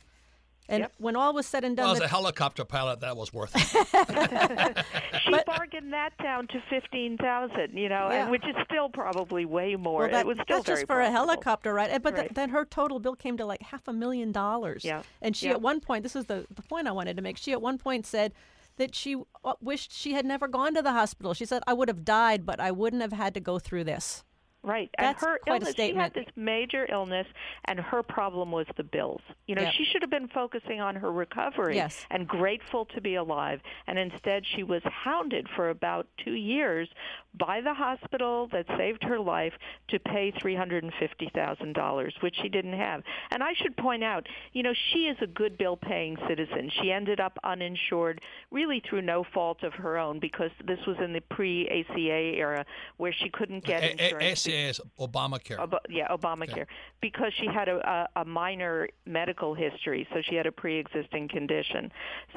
And 0.71 0.81
Yep. 0.81 0.91
when 0.99 1.15
all 1.15 1.33
was 1.33 1.47
said 1.47 1.63
and 1.63 1.75
done, 1.75 1.85
Well, 1.85 1.93
as 1.93 1.99
the- 1.99 2.05
a 2.05 2.07
helicopter 2.07 2.63
pilot, 2.63 2.99
that 3.01 3.17
was 3.17 3.33
worth 3.33 3.51
it. 3.55 4.85
She 5.25 5.31
bargained 5.45 5.91
that 5.93 6.11
down 6.21 6.47
to 6.47 6.61
fifteen 6.69 7.17
thousand, 7.17 7.75
you 7.77 7.89
know, 7.89 8.07
Yeah. 8.09 8.21
and 8.23 8.31
which 8.31 8.43
is 8.47 8.55
still 8.65 8.87
probably 8.89 9.45
way 9.45 9.75
more. 9.75 10.01
Well, 10.03 10.11
that, 10.11 10.21
it 10.21 10.27
was 10.27 10.37
still 10.43 10.57
that's 10.57 10.67
very 10.67 10.77
just 10.81 10.87
for 10.87 11.01
a 11.01 11.11
helicopter 11.11 11.73
right? 11.73 11.89
And- 11.89 12.01
But 12.03 12.15
th- 12.15 12.31
then 12.33 12.49
her 12.49 12.65
total 12.65 12.99
bill 12.99 13.15
came 13.15 13.35
to 13.37 13.45
like 13.45 13.61
half 13.63 13.87
a 13.87 13.93
million 13.93 14.31
dollars. 14.31 14.85
Yeah. 14.85 15.01
And 15.21 15.35
she 15.35 15.47
Yeah. 15.47 15.53
at 15.53 15.61
one 15.61 15.81
point, 15.81 16.03
this 16.03 16.15
is 16.15 16.25
the, 16.25 16.45
the 16.53 16.61
point 16.61 16.87
I 16.87 16.91
wanted 16.91 17.15
to 17.17 17.21
make. 17.23 17.37
She 17.37 17.51
at 17.51 17.61
one 17.61 17.77
point 17.77 18.05
said 18.05 18.31
that 18.77 18.95
she 18.95 19.17
wished 19.61 19.91
she 19.91 20.13
had 20.13 20.25
never 20.25 20.47
gone 20.47 20.73
to 20.75 20.81
the 20.81 20.91
hospital. 20.93 21.33
She 21.33 21.45
said, 21.45 21.61
I 21.67 21.73
would 21.73 21.87
have 21.89 22.05
died, 22.05 22.45
but 22.45 22.59
I 22.59 22.71
wouldn't 22.71 23.01
have 23.01 23.11
had 23.13 23.33
to 23.33 23.39
go 23.39 23.59
through 23.59 23.83
this. 23.85 24.23
Right. 24.61 24.89
That's 24.97 25.23
and 25.23 25.29
her 25.31 25.37
quite 25.39 25.47
a 25.47 25.55
illness, 25.55 25.69
statement. 25.71 26.13
she 26.13 26.19
had 26.19 26.25
this 26.27 26.33
major 26.35 26.85
illness, 26.91 27.25
and 27.65 27.79
her 27.79 28.03
problem 28.03 28.51
was 28.51 28.65
the 28.75 28.83
bills. 28.83 29.21
You 29.47 29.55
know, 29.55 29.61
Yep. 29.61 29.73
she 29.73 29.85
should 29.85 30.01
have 30.01 30.11
been 30.11 30.27
focusing 30.27 30.81
on 30.81 30.95
her 30.95 31.11
recovery 31.11 31.75
Yes. 31.75 32.05
and 32.11 32.27
grateful 32.27 32.85
to 32.87 32.99
be 32.99 33.15
alive. 33.15 33.61
And 33.87 33.97
instead, 33.97 34.45
she 34.45 34.63
was 34.63 34.83
hounded 34.83 35.47
for 35.55 35.69
about 35.69 36.07
two 36.17 36.33
years 36.33 36.89
by 37.33 37.61
the 37.61 37.73
hospital 37.73 38.47
that 38.47 38.67
saved 38.77 39.03
her 39.03 39.17
life 39.19 39.53
to 39.87 39.99
pay 39.99 40.31
$350,000, 40.31 42.21
which 42.21 42.35
she 42.41 42.49
didn't 42.49 42.73
have. 42.73 43.03
And 43.31 43.43
I 43.43 43.53
should 43.53 43.77
point 43.77 44.03
out, 44.03 44.27
you 44.53 44.63
know, 44.63 44.73
she 44.91 45.07
is 45.07 45.17
a 45.21 45.27
good 45.27 45.57
bill 45.57 45.77
paying 45.77 46.17
citizen. 46.27 46.69
She 46.81 46.91
ended 46.91 47.19
up 47.19 47.37
uninsured 47.43 48.21
really 48.51 48.81
through 48.81 49.03
no 49.03 49.23
fault 49.23 49.63
of 49.63 49.73
her 49.75 49.97
own 49.97 50.19
because 50.19 50.51
this 50.65 50.79
was 50.85 50.97
in 50.99 51.13
the 51.13 51.21
pre 51.21 51.67
ACA 51.69 52.37
era 52.37 52.65
where 52.97 53.13
she 53.13 53.29
couldn't 53.29 53.63
get 53.63 53.83
A- 53.83 53.85
A- 53.85 53.91
insurance. 53.91 54.23
ACA 54.49 54.69
is 54.69 54.81
Obamacare. 54.99 55.59
Ob- 55.59 55.85
yeah, 55.89 56.07
Obamacare, 56.09 56.65
because 57.01 57.31
she 57.39 57.47
had 57.47 57.67
a, 57.67 58.07
a, 58.15 58.21
a 58.21 58.25
minor 58.25 58.87
medical 59.05 59.53
history, 59.53 60.07
so 60.13 60.21
she 60.21 60.35
had 60.35 60.45
a 60.45 60.51
pre-existing 60.51 61.27
condition. 61.27 61.91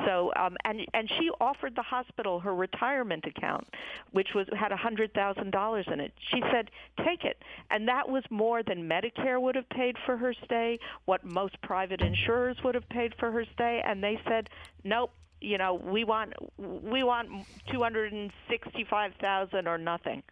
So, 0.04 0.32
um, 0.36 0.56
and 0.64 0.80
and 0.94 1.08
she 1.18 1.30
offered 1.40 1.74
the 1.76 1.82
hospital 1.82 2.40
her 2.40 2.54
retirement 2.54 3.24
account, 3.26 3.66
which 4.12 4.28
was 4.34 4.46
had 4.58 4.72
a 4.72 4.76
hundred 4.76 5.12
thousand 5.14 5.50
dollars 5.50 5.86
in 5.92 6.00
it. 6.00 6.12
She 6.30 6.42
said, 6.52 6.70
"Take 7.04 7.24
it," 7.24 7.42
and 7.70 7.88
that 7.88 8.08
was 8.08 8.22
more 8.30 8.62
than 8.62 8.88
Medicare 8.88 9.40
would 9.40 9.54
have 9.54 9.68
paid 9.70 9.96
for 10.06 10.16
her 10.16 10.34
stay, 10.44 10.78
what 11.04 11.24
most 11.24 11.60
private 11.62 12.00
insurers 12.00 12.56
would 12.64 12.74
have 12.74 12.88
paid 12.88 13.14
for 13.18 13.30
her 13.30 13.44
stay, 13.54 13.82
and 13.84 14.02
they 14.02 14.20
said, 14.28 14.48
"Nope." 14.84 15.12
You 15.42 15.58
know, 15.58 15.74
we 15.74 16.04
want 16.04 16.34
we 16.56 17.02
want 17.02 17.28
two 17.70 17.82
hundred 17.82 18.12
and 18.12 18.30
sixty-five 18.48 19.14
thousand 19.20 19.66
or 19.66 19.78
nothing. 19.78 20.22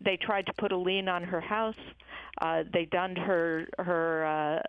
They 0.00 0.16
tried 0.16 0.46
to 0.46 0.52
put 0.52 0.72
a 0.72 0.76
lien 0.76 1.08
on 1.08 1.22
her 1.24 1.40
house. 1.40 1.76
Uh, 2.40 2.64
they 2.70 2.84
dunned 2.84 3.16
her 3.16 3.66
her 3.78 4.26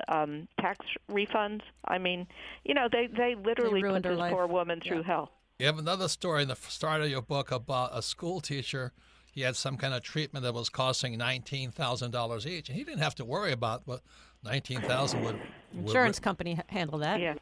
uh, 0.10 0.14
um, 0.16 0.48
tax 0.62 0.86
refunds. 1.12 1.62
I 1.86 1.98
mean, 1.98 2.28
you 2.64 2.74
know, 2.74 2.88
they 2.92 3.08
they 3.08 3.36
literally 3.36 3.84
ruined 3.84 4.04
put 4.04 4.10
this 4.12 4.20
life. 4.20 4.32
poor 4.34 4.48
woman 4.48 4.80
through 4.80 5.00
Yeah. 5.00 5.04
hell. 5.04 5.32
You 5.60 5.66
have 5.66 5.80
another 5.80 6.08
story 6.08 6.44
in 6.44 6.50
the 6.50 6.56
start 6.56 7.02
of 7.02 7.10
your 7.10 7.24
book 7.24 7.52
about 7.52 7.90
a 7.92 8.02
school 8.04 8.40
teacher. 8.42 8.94
He 9.32 9.42
had 9.42 9.56
some 9.56 9.76
kind 9.78 9.94
of 9.94 10.02
treatment 10.04 10.44
that 10.44 10.54
was 10.54 10.70
costing 10.70 11.18
nineteen 11.18 11.72
thousand 11.72 12.12
dollars 12.12 12.46
each, 12.48 12.70
and 12.70 12.78
he 12.78 12.84
didn't 12.84 13.02
have 13.02 13.16
to 13.16 13.26
worry 13.26 13.52
about 13.52 13.82
what 13.86 14.02
nineteen 14.44 14.82
thousand 14.82 15.24
would. 15.24 15.36
would 15.74 15.88
Insurance 15.88 16.20
company 16.20 16.60
handle 16.70 17.00
that. 17.00 17.20
Yeah. 17.20 17.34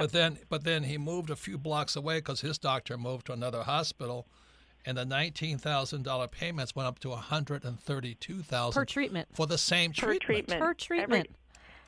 But 0.00 0.12
then, 0.12 0.38
but 0.48 0.64
then 0.64 0.84
he 0.84 0.98
moved 0.98 1.30
a 1.30 1.36
few 1.36 1.58
blocks 1.58 1.96
away 1.96 2.18
because 2.18 2.40
his 2.40 2.58
doctor 2.58 2.96
moved 2.96 3.26
to 3.26 3.32
another 3.32 3.62
hospital, 3.62 4.26
and 4.86 4.96
the 4.98 5.04
nineteen 5.04 5.58
thousand 5.58 6.02
dollar 6.04 6.26
payments 6.28 6.74
went 6.74 6.86
up 6.88 6.98
to 7.00 7.10
one 7.10 7.18
hundred 7.18 7.64
and 7.64 7.78
thirty-two 7.80 8.42
thousand 8.42 8.80
Per 8.80 8.84
treatment. 8.84 9.28
for 9.32 9.46
the 9.46 9.58
same 9.58 9.92
per 9.92 10.16
treatment. 10.18 10.22
treatment. 10.22 10.60
Per 10.60 10.66
Every- 10.70 10.74
treatment. 10.76 11.30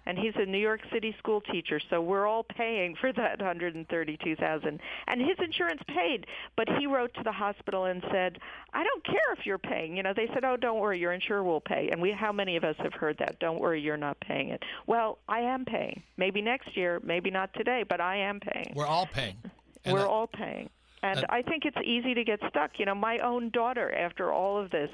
And 0.07 0.19
he's 0.19 0.35
a 0.37 0.45
New 0.47 0.59
York 0.59 0.81
City 0.93 1.15
school 1.19 1.41
teacher, 1.41 1.81
so 1.91 2.01
we're 2.01 2.27
all 2.27 2.45
paying 2.45 2.95
for 3.01 3.13
that 3.13 3.39
132,000. 3.41 4.81
And 5.07 5.21
his 5.21 5.37
insurance 5.43 5.81
paid, 5.89 6.27
but 6.57 6.69
he 6.79 6.87
wrote 6.87 7.15
to 7.15 7.23
the 7.23 7.33
hospital 7.33 7.85
and 7.87 8.03
said, 8.11 8.39
"I 8.73 8.85
don't 8.85 9.05
care 9.05 9.33
if 9.39 9.47
you're 9.47 9.59
paying." 9.59 9.97
You 9.97 10.03
know, 10.03 10.13
they 10.15 10.27
said, 10.29 10.45
"Oh, 10.45 10.57
don't 10.57 10.79
worry, 10.81 10.99
your 10.99 11.13
insurer 11.13 11.43
will 11.43 11.61
pay." 11.61 11.89
And 11.91 12.01
we 12.01 12.13
how 12.13 12.33
many 12.33 12.57
of 12.57 12.65
us 12.65 12.77
have 12.79 12.95
heard 12.95 13.19
that? 13.19 13.39
Don't 13.39 13.59
worry, 13.61 13.81
you're 13.81 13.97
not 13.97 14.19
paying 14.21 14.49
it. 14.51 14.63
Well, 14.87 15.19
I 15.29 15.41
am 15.41 15.65
paying. 15.65 16.03
Maybe 16.17 16.43
next 16.43 16.77
year, 16.77 17.01
maybe 17.03 17.31
not 17.31 17.53
today, 17.55 17.85
but 17.89 18.01
I 18.01 18.17
am 18.17 18.41
paying. 18.41 18.73
We're 18.75 18.87
all 18.87 19.07
paying. 19.07 19.37
And 19.87 19.93
We're 19.93 20.01
I- 20.07 20.09
all 20.09 20.27
paying. 20.27 20.71
And 21.05 21.19
and- 21.19 21.27
I 21.29 21.43
think 21.43 21.65
it's 21.65 21.77
easy 21.85 22.15
to 22.15 22.25
get 22.25 22.41
stuck. 22.49 22.79
You 22.79 22.87
know, 22.87 22.95
my 22.95 23.19
own 23.19 23.51
daughter, 23.51 23.95
after 23.95 24.33
all 24.33 24.57
of 24.59 24.71
this, 24.71 24.91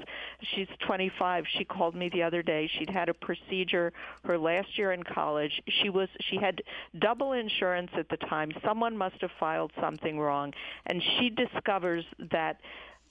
she's 0.53 0.67
25. 0.79 1.45
She 1.57 1.63
called 1.63 1.95
me 1.95 2.09
the 2.09 2.23
other 2.23 2.43
day. 2.43 2.67
She'd 2.77 2.89
had 2.89 3.09
a 3.09 3.13
procedure 3.13 3.93
her 4.25 4.37
last 4.37 4.77
year 4.77 4.91
in 4.91 5.03
college. 5.03 5.61
She 5.81 5.89
was 5.89 6.09
she 6.19 6.37
had 6.37 6.61
double 6.99 7.31
insurance 7.33 7.91
at 7.97 8.09
the 8.09 8.17
time. 8.17 8.51
Someone 8.63 8.97
must 8.97 9.21
have 9.21 9.31
filed 9.39 9.71
something 9.79 10.19
wrong, 10.19 10.53
and 10.85 11.01
she 11.01 11.29
discovers 11.29 12.05
that 12.31 12.59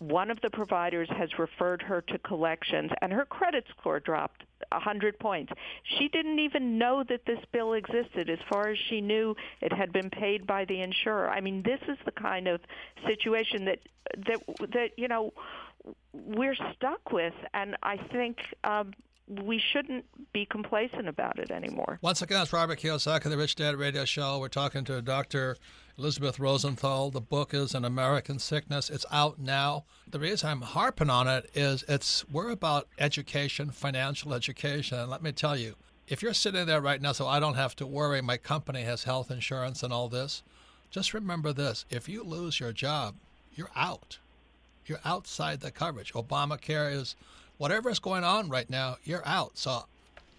one 0.01 0.31
of 0.31 0.41
the 0.41 0.49
providers 0.49 1.09
has 1.17 1.29
referred 1.39 1.83
her 1.83 2.01
to 2.01 2.19
collections 2.19 2.91
and 3.03 3.13
her 3.13 3.27
credit 3.27 3.65
score 3.71 4.01
dropped 4.01 4.45
a 4.73 4.77
100 4.77 5.19
points. 5.19 5.53
She 5.99 6.09
didn't 6.09 6.39
even 6.39 6.79
know 6.79 7.05
that 7.09 7.27
this 7.27 7.39
bill 7.53 7.75
existed. 7.75 8.31
As 8.31 8.39
far 8.51 8.69
as 8.69 8.79
she 8.89 9.03
knew, 9.03 9.37
it 9.61 9.73
had 9.73 9.93
been 9.93 10.09
paid 10.09 10.47
by 10.47 10.65
the 10.65 10.81
insurer. 10.81 11.29
I 11.31 11.43
mean, 11.43 11.63
this 11.63 11.81
is 11.87 11.99
the 12.07 12.13
kind 12.13 12.49
of 12.49 12.61
situation 13.07 13.67
that 13.67 13.79
that 14.27 14.41
that 14.73 14.91
you 14.97 15.07
know 15.07 15.33
we're 16.13 16.57
stuck 16.75 17.13
with 17.13 17.35
and 17.55 17.77
I 17.83 17.97
think 17.97 18.39
um 18.65 18.93
we 19.29 19.63
shouldn't 19.73 20.05
be 20.33 20.45
complacent 20.45 21.07
about 21.07 21.39
it 21.39 21.53
anymore. 21.53 22.01
Once 22.03 22.21
again, 22.21 22.43
it's 22.43 22.53
Robert 22.53 22.81
Kiyosaki, 22.81 23.25
the 23.25 23.37
Rich 23.37 23.55
Dad 23.55 23.77
Radio 23.77 24.05
Show. 24.05 24.41
We're 24.41 24.49
talking 24.49 24.83
to 24.85 24.97
a 24.97 25.03
Dr. 25.03 25.57
Elisabeth 26.01 26.39
Rosenthal. 26.39 27.11
The 27.11 27.21
book 27.21 27.53
is 27.53 27.75
An 27.75 27.85
American 27.85 28.39
Sickness. 28.39 28.89
It's 28.89 29.05
out 29.13 29.39
now. 29.39 29.85
The 30.11 30.19
reason 30.19 30.49
I'm 30.49 30.63
harping 30.63 31.11
on 31.11 31.29
it 31.29 31.51
is 31.53 31.85
it's 31.89 32.27
we're 32.31 32.49
about 32.49 32.89
education, 32.99 33.71
financial 33.71 34.33
education. 34.33 34.99
And 34.99 35.11
let 35.11 35.23
me 35.23 35.31
tell 35.31 35.59
you, 35.59 35.75
if 36.09 36.23
you're 36.23 36.33
sitting 36.33 36.65
there 36.65 36.81
right 36.81 37.03
now, 37.03 37.13
so 37.13 37.27
I 37.27 37.39
don't 37.39 37.57
have 37.57 37.77
to 37.77 37.87
worry, 37.87 38.23
my 38.23 38.39
company 38.39 38.81
has 38.81 39.05
health 39.05 39.31
insurance 39.31 39.83
and 39.83 39.93
all 39.93 40.09
this, 40.09 40.43
just 40.91 41.13
remember 41.13 41.53
this: 41.53 41.85
if 41.91 42.09
you 42.09 42.25
lose 42.25 42.59
your 42.59 42.73
job, 42.73 43.17
you're 43.55 43.71
out. 43.77 44.17
You're 44.87 45.01
outside 45.05 45.61
the 45.61 45.71
coverage. 45.71 46.15
Obamacare 46.15 46.95
is 46.95 47.15
whatever 47.59 47.91
is 47.91 47.99
going 47.99 48.25
on 48.25 48.49
right 48.49 48.71
now, 48.71 48.97
you're 49.05 49.27
out. 49.29 49.59
So 49.59 49.85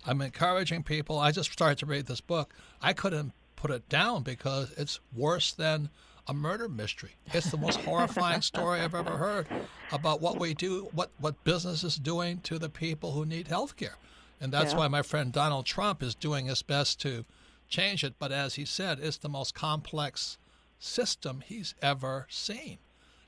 I'm 0.08 0.24
encouraging 0.24 0.82
people. 0.82 1.20
I 1.20 1.32
just 1.32 1.52
started 1.52 1.78
to 1.78 1.86
read 1.86 2.08
this 2.08 2.20
book. 2.20 2.52
I 2.82 2.94
couldn't 2.94 3.34
put 3.62 3.70
it 3.72 3.88
down 3.90 4.24
because 4.24 4.72
it's 4.76 5.00
worse 5.16 5.52
than 5.54 5.90
a 6.28 6.34
murder 6.34 6.68
mystery. 6.68 7.12
It's 7.32 7.52
the 7.52 7.58
most 7.58 7.80
horrifying 7.82 8.42
story 8.42 8.80
I've 8.82 8.96
ever 8.96 9.18
heard 9.18 9.48
about 9.92 10.20
what 10.20 10.40
we 10.40 10.56
do, 10.56 10.90
what, 10.94 11.12
what 11.20 11.44
business 11.44 11.84
is 11.84 11.98
doing 11.98 12.40
to 12.42 12.58
the 12.58 12.70
people 12.70 13.12
who 13.12 13.24
need 13.24 13.50
health 13.50 13.76
care. 13.76 13.98
And 14.40 14.52
that's 14.52 14.72
Yeah. 14.72 14.80
why 14.80 14.88
my 14.88 15.04
friend 15.04 15.32
Donald 15.32 15.68
Trump 15.68 16.02
is 16.02 16.16
doing 16.16 16.48
his 16.48 16.64
best 16.64 17.00
to 17.02 17.24
change 17.70 18.04
it. 18.04 18.16
But 18.18 18.32
as 18.32 18.56
he 18.56 18.66
said, 18.66 19.00
it's 19.00 19.18
the 19.18 19.30
most 19.30 19.54
complex 19.54 20.40
system 20.80 21.44
he's 21.46 21.76
ever 21.84 22.26
seen 22.32 22.80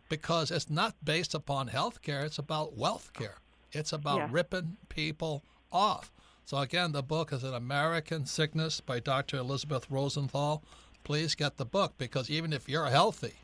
because 0.10 0.50
it's 0.50 0.70
not 0.70 0.96
based 1.04 1.36
upon 1.36 1.68
health 1.68 2.02
care, 2.02 2.26
it's 2.26 2.40
about 2.40 2.76
wealth 2.76 3.14
care. 3.14 3.38
It's 3.72 3.94
about 3.94 4.18
Yeah. 4.18 4.28
ripping 4.32 4.78
people 4.90 5.44
off. 5.72 6.12
So, 6.46 6.58
again, 6.58 6.92
the 6.92 7.02
book 7.02 7.32
is 7.32 7.44
An 7.46 7.54
American 7.54 8.26
Sickness 8.26 8.82
by 8.82 9.00
Dr. 9.00 9.38
Elisabeth 9.38 9.90
Rosenthal. 9.90 10.62
Please 11.06 11.36
get 11.36 11.56
the 11.56 11.66
book 11.66 11.94
because 11.98 12.30
even 12.30 12.52
if 12.52 12.68
you're 12.68 12.88
healthy, 12.88 13.36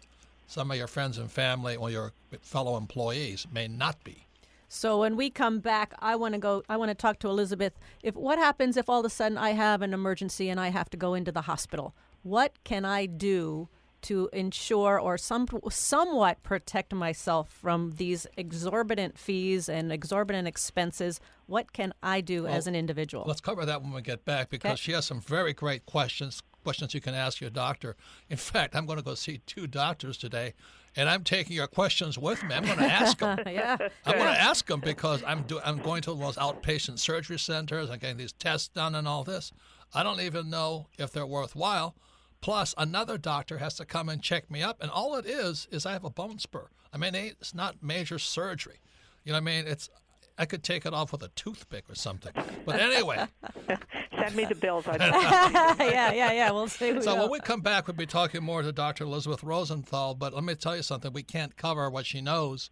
some 0.48 0.70
of 0.70 0.78
your 0.78 0.88
friends 0.88 1.18
and 1.18 1.32
family 1.32 1.78
or 1.78 1.90
your 1.90 2.12
fellow 2.42 2.76
employees 2.76 3.48
may 3.54 3.70
not 3.70 4.04
be. 4.04 4.26
So 4.68 5.00
when 5.00 5.16
we 5.16 5.30
come 5.30 5.60
back, 5.60 5.94
I 6.00 6.16
want 6.18 6.34
to 6.34 6.40
go. 6.40 6.62
I 6.68 6.76
want 6.76 6.90
to 6.90 6.96
talk 6.96 7.20
to 7.20 7.30
Elisabeth. 7.30 7.74
If 8.04 8.16
what 8.16 8.38
happens 8.38 8.76
if 8.76 8.90
all 8.90 9.00
of 9.00 9.06
a 9.06 9.10
sudden 9.10 9.38
I 9.38 9.52
have 9.52 9.82
an 9.82 9.94
emergency 9.94 10.50
and 10.50 10.60
I 10.60 10.68
have 10.68 10.90
to 10.92 10.98
go 10.98 11.14
into 11.14 11.32
the 11.32 11.42
hospital? 11.44 11.96
What 12.24 12.54
can 12.66 12.84
I 12.84 13.06
do 13.06 13.70
to 14.04 14.30
ensure 14.34 15.00
or 15.00 15.18
some 15.18 15.48
somewhat 15.70 16.42
protect 16.44 16.94
myself 16.94 17.50
from 17.50 17.92
these 17.98 18.26
exorbitant 18.38 19.18
fees 19.18 19.70
and 19.70 19.92
exorbitant 19.92 20.48
expenses? 20.48 21.20
What 21.48 21.74
can 21.74 21.94
I 22.04 22.22
do 22.22 22.46
as 22.48 22.68
an 22.68 22.76
individual? 22.76 23.24
Let's 23.28 23.42
cover 23.42 23.66
that 23.66 23.82
when 23.82 23.92
we 23.94 24.02
get 24.02 24.26
back 24.26 24.50
because 24.50 24.72
Okay. 24.72 24.78
she 24.82 24.92
has 24.94 25.06
some 25.06 25.22
very 25.22 25.54
great 25.54 25.86
questions. 25.86 26.42
Questions 26.64 26.94
you 26.94 27.00
can 27.02 27.14
ask 27.16 27.40
your 27.40 27.50
doctor. 27.50 27.96
In 28.30 28.36
fact, 28.38 28.76
I'm 28.76 28.86
going 28.86 29.00
to 29.00 29.04
go 29.04 29.16
see 29.16 29.40
two 29.46 29.66
doctors 29.66 30.18
today, 30.18 30.54
and 30.96 31.10
I'm 31.10 31.24
taking 31.24 31.56
your 31.56 31.68
questions 31.68 32.18
with 32.18 32.44
me. 32.44 32.54
I'm 32.54 32.66
going 32.66 32.78
to 32.80 32.84
ask 32.84 33.18
them. 33.18 33.40
yeah. 33.48 33.78
I'm 34.06 34.18
going 34.18 34.34
to 34.34 34.40
ask 34.40 34.68
them 34.68 34.82
because 34.82 35.24
I'm 35.26 35.44
do, 35.44 35.62
I'm 35.64 35.78
going 35.78 36.02
to 36.04 36.14
those 36.14 36.36
outpatient 36.36 37.00
surgery 37.00 37.40
centers. 37.40 37.90
I'm 37.90 38.00
getting 38.00 38.18
these 38.18 38.34
tests 38.34 38.68
done 38.68 38.94
and 38.94 39.08
all 39.08 39.24
this. 39.24 39.54
I 39.94 40.04
don't 40.04 40.20
even 40.20 40.50
know 40.50 40.88
if 41.00 41.12
they're 41.14 41.26
worthwhile, 41.26 41.96
Plus, 42.42 42.74
another 42.78 43.18
doctor 43.18 43.58
has 43.58 43.76
to 43.76 43.86
come 43.86 44.08
and 44.10 44.22
check 44.22 44.50
me 44.50 44.64
up, 44.64 44.78
and 44.82 44.90
all 44.90 45.16
it 45.16 45.26
is 45.26 45.68
is 45.72 45.86
I 45.86 45.94
have 45.94 46.06
a 46.06 46.10
bone 46.10 46.40
spur. 46.40 46.70
I 46.94 46.98
mean, 46.98 47.14
it's 47.14 47.54
not 47.54 47.84
major 47.84 48.18
surgery. 48.18 48.80
You 49.24 49.34
know 49.34 49.38
what 49.38 49.50
I 49.50 49.62
mean? 49.62 49.68
It's 49.68 49.90
I 50.38 50.46
could 50.46 50.64
take 50.64 50.86
it 50.86 50.94
off 50.94 51.12
with 51.12 51.22
a 51.22 51.28
toothpick 51.30 51.90
or 51.90 51.96
something. 51.96 52.32
But 52.66 52.80
anyway, 52.80 53.28
send 54.18 54.36
me 54.36 54.46
the 54.46 54.56
bills. 54.56 54.86
yeah, 54.88 55.76
yeah, 55.78 56.32
yeah. 56.32 56.52
We'll 56.52 56.70
see. 56.70 57.02
So 57.02 57.16
when 57.16 57.30
we 57.30 57.42
come 57.42 57.60
back, 57.60 57.88
we'll 57.88 57.98
be 57.98 58.06
talking 58.06 58.42
more 58.42 58.62
to 58.62 58.72
Dr. 58.72 59.04
Elisabeth 59.04 59.44
Rosenthal. 59.44 60.16
But 60.16 60.34
let 60.34 60.46
me 60.46 60.56
tell 60.56 60.78
you 60.78 60.82
something: 60.82 61.12
we 61.12 61.24
can't 61.24 61.58
cover 61.58 61.90
what 61.90 62.06
she 62.06 62.22
knows 62.22 62.72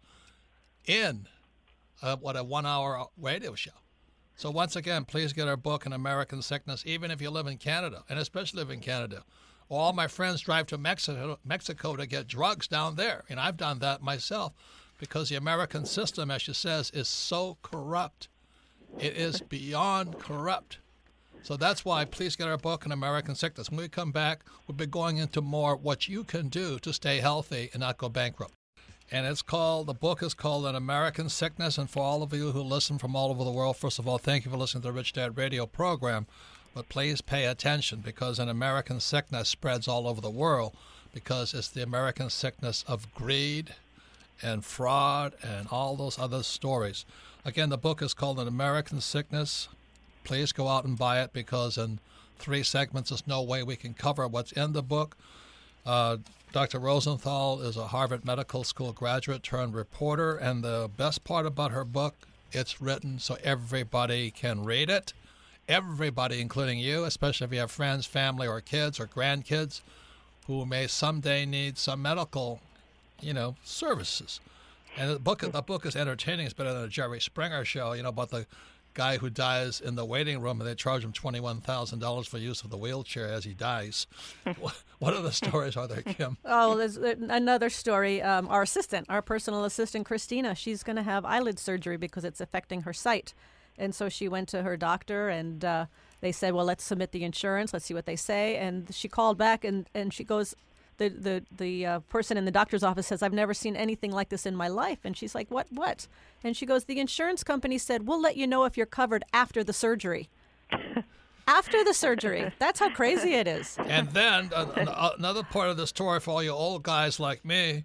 in 0.86 1.28
a, 2.02 2.16
what 2.16 2.38
a 2.38 2.42
one-hour 2.42 3.04
radio 3.18 3.54
show. 3.54 3.72
So 4.34 4.50
once 4.50 4.74
again, 4.74 5.04
please 5.04 5.34
get 5.34 5.46
our 5.46 5.56
book, 5.56 5.84
An 5.84 5.92
American 5.92 6.40
Sickness, 6.40 6.84
even 6.86 7.10
if 7.10 7.20
you 7.20 7.28
live 7.28 7.48
in 7.48 7.58
Canada, 7.58 8.04
and 8.08 8.18
especially 8.18 8.60
live 8.60 8.70
in 8.70 8.80
Canada. 8.80 9.24
All 9.68 9.92
my 9.92 10.06
friends 10.06 10.40
drive 10.40 10.66
to 10.68 10.78
Mexico, 10.78 11.38
Mexico 11.44 11.96
to 11.96 12.06
get 12.06 12.26
drugs 12.26 12.66
down 12.66 12.96
there, 12.96 13.24
and 13.28 13.38
I've 13.38 13.56
done 13.56 13.80
that 13.80 14.02
myself 14.02 14.52
because 14.98 15.28
the 15.28 15.36
American 15.36 15.84
system, 15.84 16.30
as 16.30 16.42
she 16.42 16.54
says, 16.54 16.90
is 16.90 17.08
so 17.08 17.58
corrupt. 17.62 18.28
It 18.98 19.16
is 19.16 19.40
beyond 19.40 20.18
corrupt. 20.18 20.78
So 21.42 21.56
that's 21.56 21.84
why 21.84 22.04
please 22.04 22.34
get 22.34 22.48
our 22.48 22.58
book, 22.58 22.84
An 22.84 22.92
American 22.92 23.34
Sickness. 23.34 23.70
When 23.70 23.78
we 23.78 23.88
come 23.88 24.10
back, 24.10 24.40
we'll 24.66 24.76
be 24.76 24.86
going 24.86 25.18
into 25.18 25.40
more 25.40 25.76
what 25.76 26.08
you 26.08 26.24
can 26.24 26.48
do 26.48 26.78
to 26.80 26.92
stay 26.92 27.18
healthy 27.18 27.70
and 27.72 27.80
not 27.80 27.98
go 27.98 28.08
bankrupt. 28.08 28.54
And 29.10 29.26
it's 29.26 29.40
called, 29.40 29.86
the 29.86 29.94
book 29.94 30.22
is 30.22 30.34
called 30.34 30.66
An 30.66 30.74
American 30.74 31.28
Sickness. 31.28 31.78
And 31.78 31.88
for 31.88 32.02
all 32.02 32.22
of 32.22 32.34
you 32.34 32.52
who 32.52 32.60
listen 32.60 32.98
from 32.98 33.16
all 33.16 33.30
over 33.30 33.44
the 33.44 33.50
world, 33.50 33.76
first 33.76 33.98
of 33.98 34.06
all, 34.06 34.18
thank 34.18 34.44
you 34.44 34.50
for 34.50 34.56
listening 34.56 34.82
to 34.82 34.88
the 34.88 34.92
Rich 34.92 35.14
Dad 35.14 35.38
Radio 35.38 35.64
program. 35.64 36.26
But 36.74 36.88
please 36.88 37.20
pay 37.20 37.46
attention 37.46 38.00
because 38.04 38.38
an 38.38 38.48
American 38.48 39.00
sickness 39.00 39.48
spreads 39.48 39.88
all 39.88 40.06
over 40.06 40.20
the 40.20 40.30
world 40.30 40.74
because 41.12 41.54
it's 41.54 41.68
the 41.68 41.82
American 41.82 42.30
sickness 42.30 42.84
of 42.86 43.12
greed 43.14 43.74
and 44.42 44.64
fraud 44.64 45.34
and 45.42 45.66
all 45.70 45.96
those 45.96 46.18
other 46.18 46.42
stories. 46.42 47.04
Again, 47.44 47.70
the 47.70 47.78
book 47.78 48.02
is 48.02 48.14
called 48.14 48.38
An 48.38 48.48
American 48.48 49.00
Sickness. 49.00 49.68
Please 50.22 50.52
go 50.52 50.68
out 50.68 50.84
and 50.84 50.98
buy 50.98 51.20
it 51.20 51.32
because 51.32 51.78
in 51.78 51.98
three 52.38 52.62
segments, 52.62 53.10
there's 53.10 53.26
no 53.26 53.42
way 53.42 53.62
we 53.62 53.76
can 53.76 53.94
cover 53.94 54.26
what's 54.28 54.52
in 54.52 54.72
the 54.72 54.82
book. 54.82 55.16
Uh, 55.86 56.18
Dr. 56.52 56.78
Rosenthal 56.78 57.60
is 57.60 57.76
a 57.76 57.88
Harvard 57.88 58.24
Medical 58.24 58.64
School 58.64 58.92
graduate 58.92 59.42
turned 59.42 59.74
reporter, 59.74 60.36
and 60.36 60.62
the 60.62 60.90
best 60.96 61.24
part 61.24 61.46
about 61.46 61.72
her 61.72 61.84
book, 61.84 62.14
it's 62.52 62.80
written 62.80 63.18
so 63.18 63.36
everybody 63.42 64.30
can 64.30 64.64
read 64.64 64.88
it 64.88 65.12
everybody, 65.68 66.40
including 66.40 66.78
you, 66.78 67.04
especially 67.04 67.46
if 67.46 67.52
you 67.52 67.60
have 67.60 67.70
friends, 67.70 68.06
family, 68.06 68.48
or 68.48 68.60
kids 68.60 68.98
or 68.98 69.06
grandkids 69.06 69.82
who 70.46 70.64
may 70.64 70.86
someday 70.86 71.44
need 71.44 71.76
some 71.76 72.00
medical, 72.02 72.60
you 73.20 73.34
know, 73.34 73.54
services. 73.62 74.40
And 74.96 75.10
the 75.10 75.18
book, 75.18 75.40
the 75.40 75.62
book 75.62 75.84
is 75.84 75.94
entertaining. 75.94 76.46
It's 76.46 76.54
better 76.54 76.72
than 76.72 76.84
a 76.84 76.88
Jerry 76.88 77.20
Springer 77.20 77.64
show, 77.64 77.92
you 77.92 78.02
know, 78.02 78.08
about 78.08 78.30
the 78.30 78.46
guy 78.94 79.18
who 79.18 79.30
dies 79.30 79.80
in 79.80 79.94
the 79.94 80.04
waiting 80.04 80.40
room 80.40 80.60
and 80.60 80.68
they 80.68 80.74
charge 80.74 81.04
him 81.04 81.12
$21,000 81.12 82.26
for 82.26 82.38
use 82.38 82.62
of 82.62 82.70
the 82.70 82.76
wheelchair 82.76 83.28
as 83.28 83.44
he 83.44 83.54
dies. 83.54 84.06
what 84.98 85.14
other 85.14 85.30
stories 85.30 85.76
are 85.76 85.86
there, 85.86 86.02
Kim? 86.02 86.36
Oh, 86.44 86.76
there's 86.76 86.96
another 86.96 87.70
story. 87.70 88.20
Um, 88.22 88.48
our 88.48 88.62
assistant, 88.62 89.06
our 89.08 89.22
personal 89.22 89.64
assistant, 89.64 90.06
Christina, 90.06 90.54
she's 90.54 90.82
going 90.82 90.96
to 90.96 91.02
have 91.02 91.24
eyelid 91.24 91.58
surgery 91.58 91.96
because 91.96 92.24
it's 92.24 92.40
affecting 92.40 92.82
her 92.82 92.92
sight. 92.92 93.34
And 93.78 93.94
so 93.94 94.08
she 94.08 94.28
went 94.28 94.48
to 94.50 94.62
her 94.62 94.76
doctor 94.76 95.28
and 95.28 95.64
uh, 95.64 95.86
they 96.20 96.32
said, 96.32 96.52
well, 96.52 96.64
let's 96.64 96.84
submit 96.84 97.12
the 97.12 97.24
insurance. 97.24 97.72
Let's 97.72 97.84
see 97.86 97.94
what 97.94 98.06
they 98.06 98.16
say. 98.16 98.56
And 98.56 98.92
she 98.94 99.08
called 99.08 99.38
back 99.38 99.64
and, 99.64 99.88
and 99.94 100.12
she 100.12 100.24
goes, 100.24 100.54
the 100.98 101.08
the 101.10 101.44
the 101.56 101.86
uh, 101.86 102.00
person 102.00 102.36
in 102.36 102.44
the 102.44 102.50
doctor's 102.50 102.82
office 102.82 103.06
says, 103.06 103.22
"I've 103.22 103.32
never 103.32 103.54
seen 103.54 103.76
anything 103.76 104.10
like 104.10 104.30
this 104.30 104.44
in 104.44 104.56
my 104.56 104.66
life." 104.66 104.98
And 105.04 105.16
she's 105.16 105.32
like, 105.32 105.48
"What? 105.48 105.68
What?" 105.70 106.08
And 106.42 106.56
she 106.56 106.66
goes, 106.66 106.84
"The 106.84 106.98
insurance 106.98 107.44
company 107.44 107.78
said 107.78 108.06
we'll 108.08 108.20
let 108.20 108.36
you 108.36 108.48
know 108.48 108.64
if 108.64 108.76
you're 108.76 108.84
covered 108.84 109.22
after 109.32 109.62
the 109.62 109.72
surgery." 109.72 110.28
after 111.48 111.82
the 111.82 111.94
surgery. 111.94 112.52
That's 112.58 112.78
how 112.78 112.90
crazy 112.90 113.34
it 113.34 113.48
is. 113.48 113.78
And 113.78 114.08
then 114.10 114.50
uh, 114.54 115.10
another 115.18 115.42
part 115.42 115.70
of 115.70 115.76
the 115.78 115.86
story 115.86 116.20
for 116.20 116.32
all 116.32 116.42
you 116.42 116.50
old 116.50 116.82
guys 116.82 117.18
like 117.18 117.44
me 117.44 117.84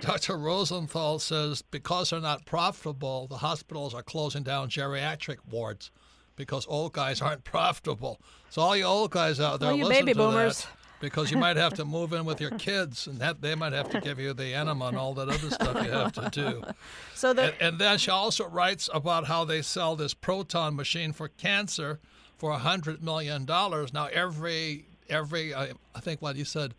Dr. 0.00 0.38
Rosenthal 0.38 1.18
says 1.18 1.62
because 1.62 2.10
they're 2.10 2.20
not 2.20 2.46
profitable, 2.46 3.26
the 3.26 3.38
hospitals 3.38 3.94
are 3.94 4.02
closing 4.02 4.42
down 4.42 4.68
geriatric 4.68 5.38
wards 5.50 5.90
because 6.36 6.66
old 6.68 6.92
guys 6.92 7.20
aren't 7.20 7.44
profitable. 7.44 8.20
So 8.48 8.62
all 8.62 8.76
you 8.76 8.84
old 8.84 9.10
guys 9.10 9.40
out 9.40 9.60
there, 9.60 9.70
well, 9.70 9.76
you 9.76 9.84
listen 9.84 10.06
baby 10.06 10.12
to 10.14 10.18
boomers. 10.18 10.62
that 10.62 10.70
because 11.00 11.30
you 11.30 11.36
might 11.36 11.56
have 11.56 11.74
to 11.74 11.84
move 11.96 12.12
in 12.12 12.24
with 12.24 12.40
your 12.40 12.50
kids, 12.50 13.06
and 13.06 13.18
that 13.20 13.40
they 13.40 13.54
might 13.54 13.72
have 13.72 13.88
to 13.90 14.00
give 14.00 14.18
you 14.20 14.32
the 14.32 14.54
enema 14.54 14.86
and 14.86 14.96
all 14.96 15.14
that 15.14 15.28
other 15.28 15.50
stuff 15.50 15.84
you 15.84 15.90
have 15.90 16.12
to 16.12 16.28
do. 16.30 16.62
So 17.14 17.32
the, 17.32 17.44
and, 17.44 17.54
and 17.60 17.78
then 17.78 17.98
she 17.98 18.10
also 18.10 18.46
writes 18.48 18.88
about 18.92 19.26
how 19.26 19.44
they 19.44 19.62
sell 19.62 19.96
this 19.96 20.14
proton 20.14 20.76
machine 20.76 21.12
for 21.12 21.28
cancer 21.28 22.00
for 22.36 22.52
a 22.52 22.58
hundred 22.58 23.02
million 23.02 23.44
dollars. 23.44 23.92
Now 23.92 24.06
every 24.06 24.86
every 25.08 25.54
I, 25.54 25.72
I 25.94 26.00
think 26.00 26.22
what 26.22 26.36
you 26.36 26.44
said 26.44 26.74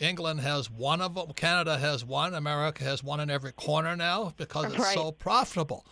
England 0.00 0.40
has 0.40 0.70
one 0.70 1.00
of 1.00 1.14
them. 1.14 1.32
Canada 1.34 1.78
has 1.78 2.04
one. 2.04 2.34
America 2.34 2.84
has 2.84 3.02
one 3.02 3.20
in 3.20 3.30
every 3.30 3.52
corner 3.52 3.96
now 3.96 4.32
because 4.36 4.66
it's 4.66 4.78
right. 4.78 4.94
so 4.94 5.12
profitable. 5.12 5.86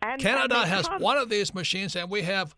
And, 0.00 0.20
Canada 0.20 0.66
has 0.66 0.88
one 0.98 1.16
of 1.16 1.28
these 1.28 1.54
machines, 1.54 1.94
and 1.94 2.10
we 2.10 2.22
have 2.22 2.56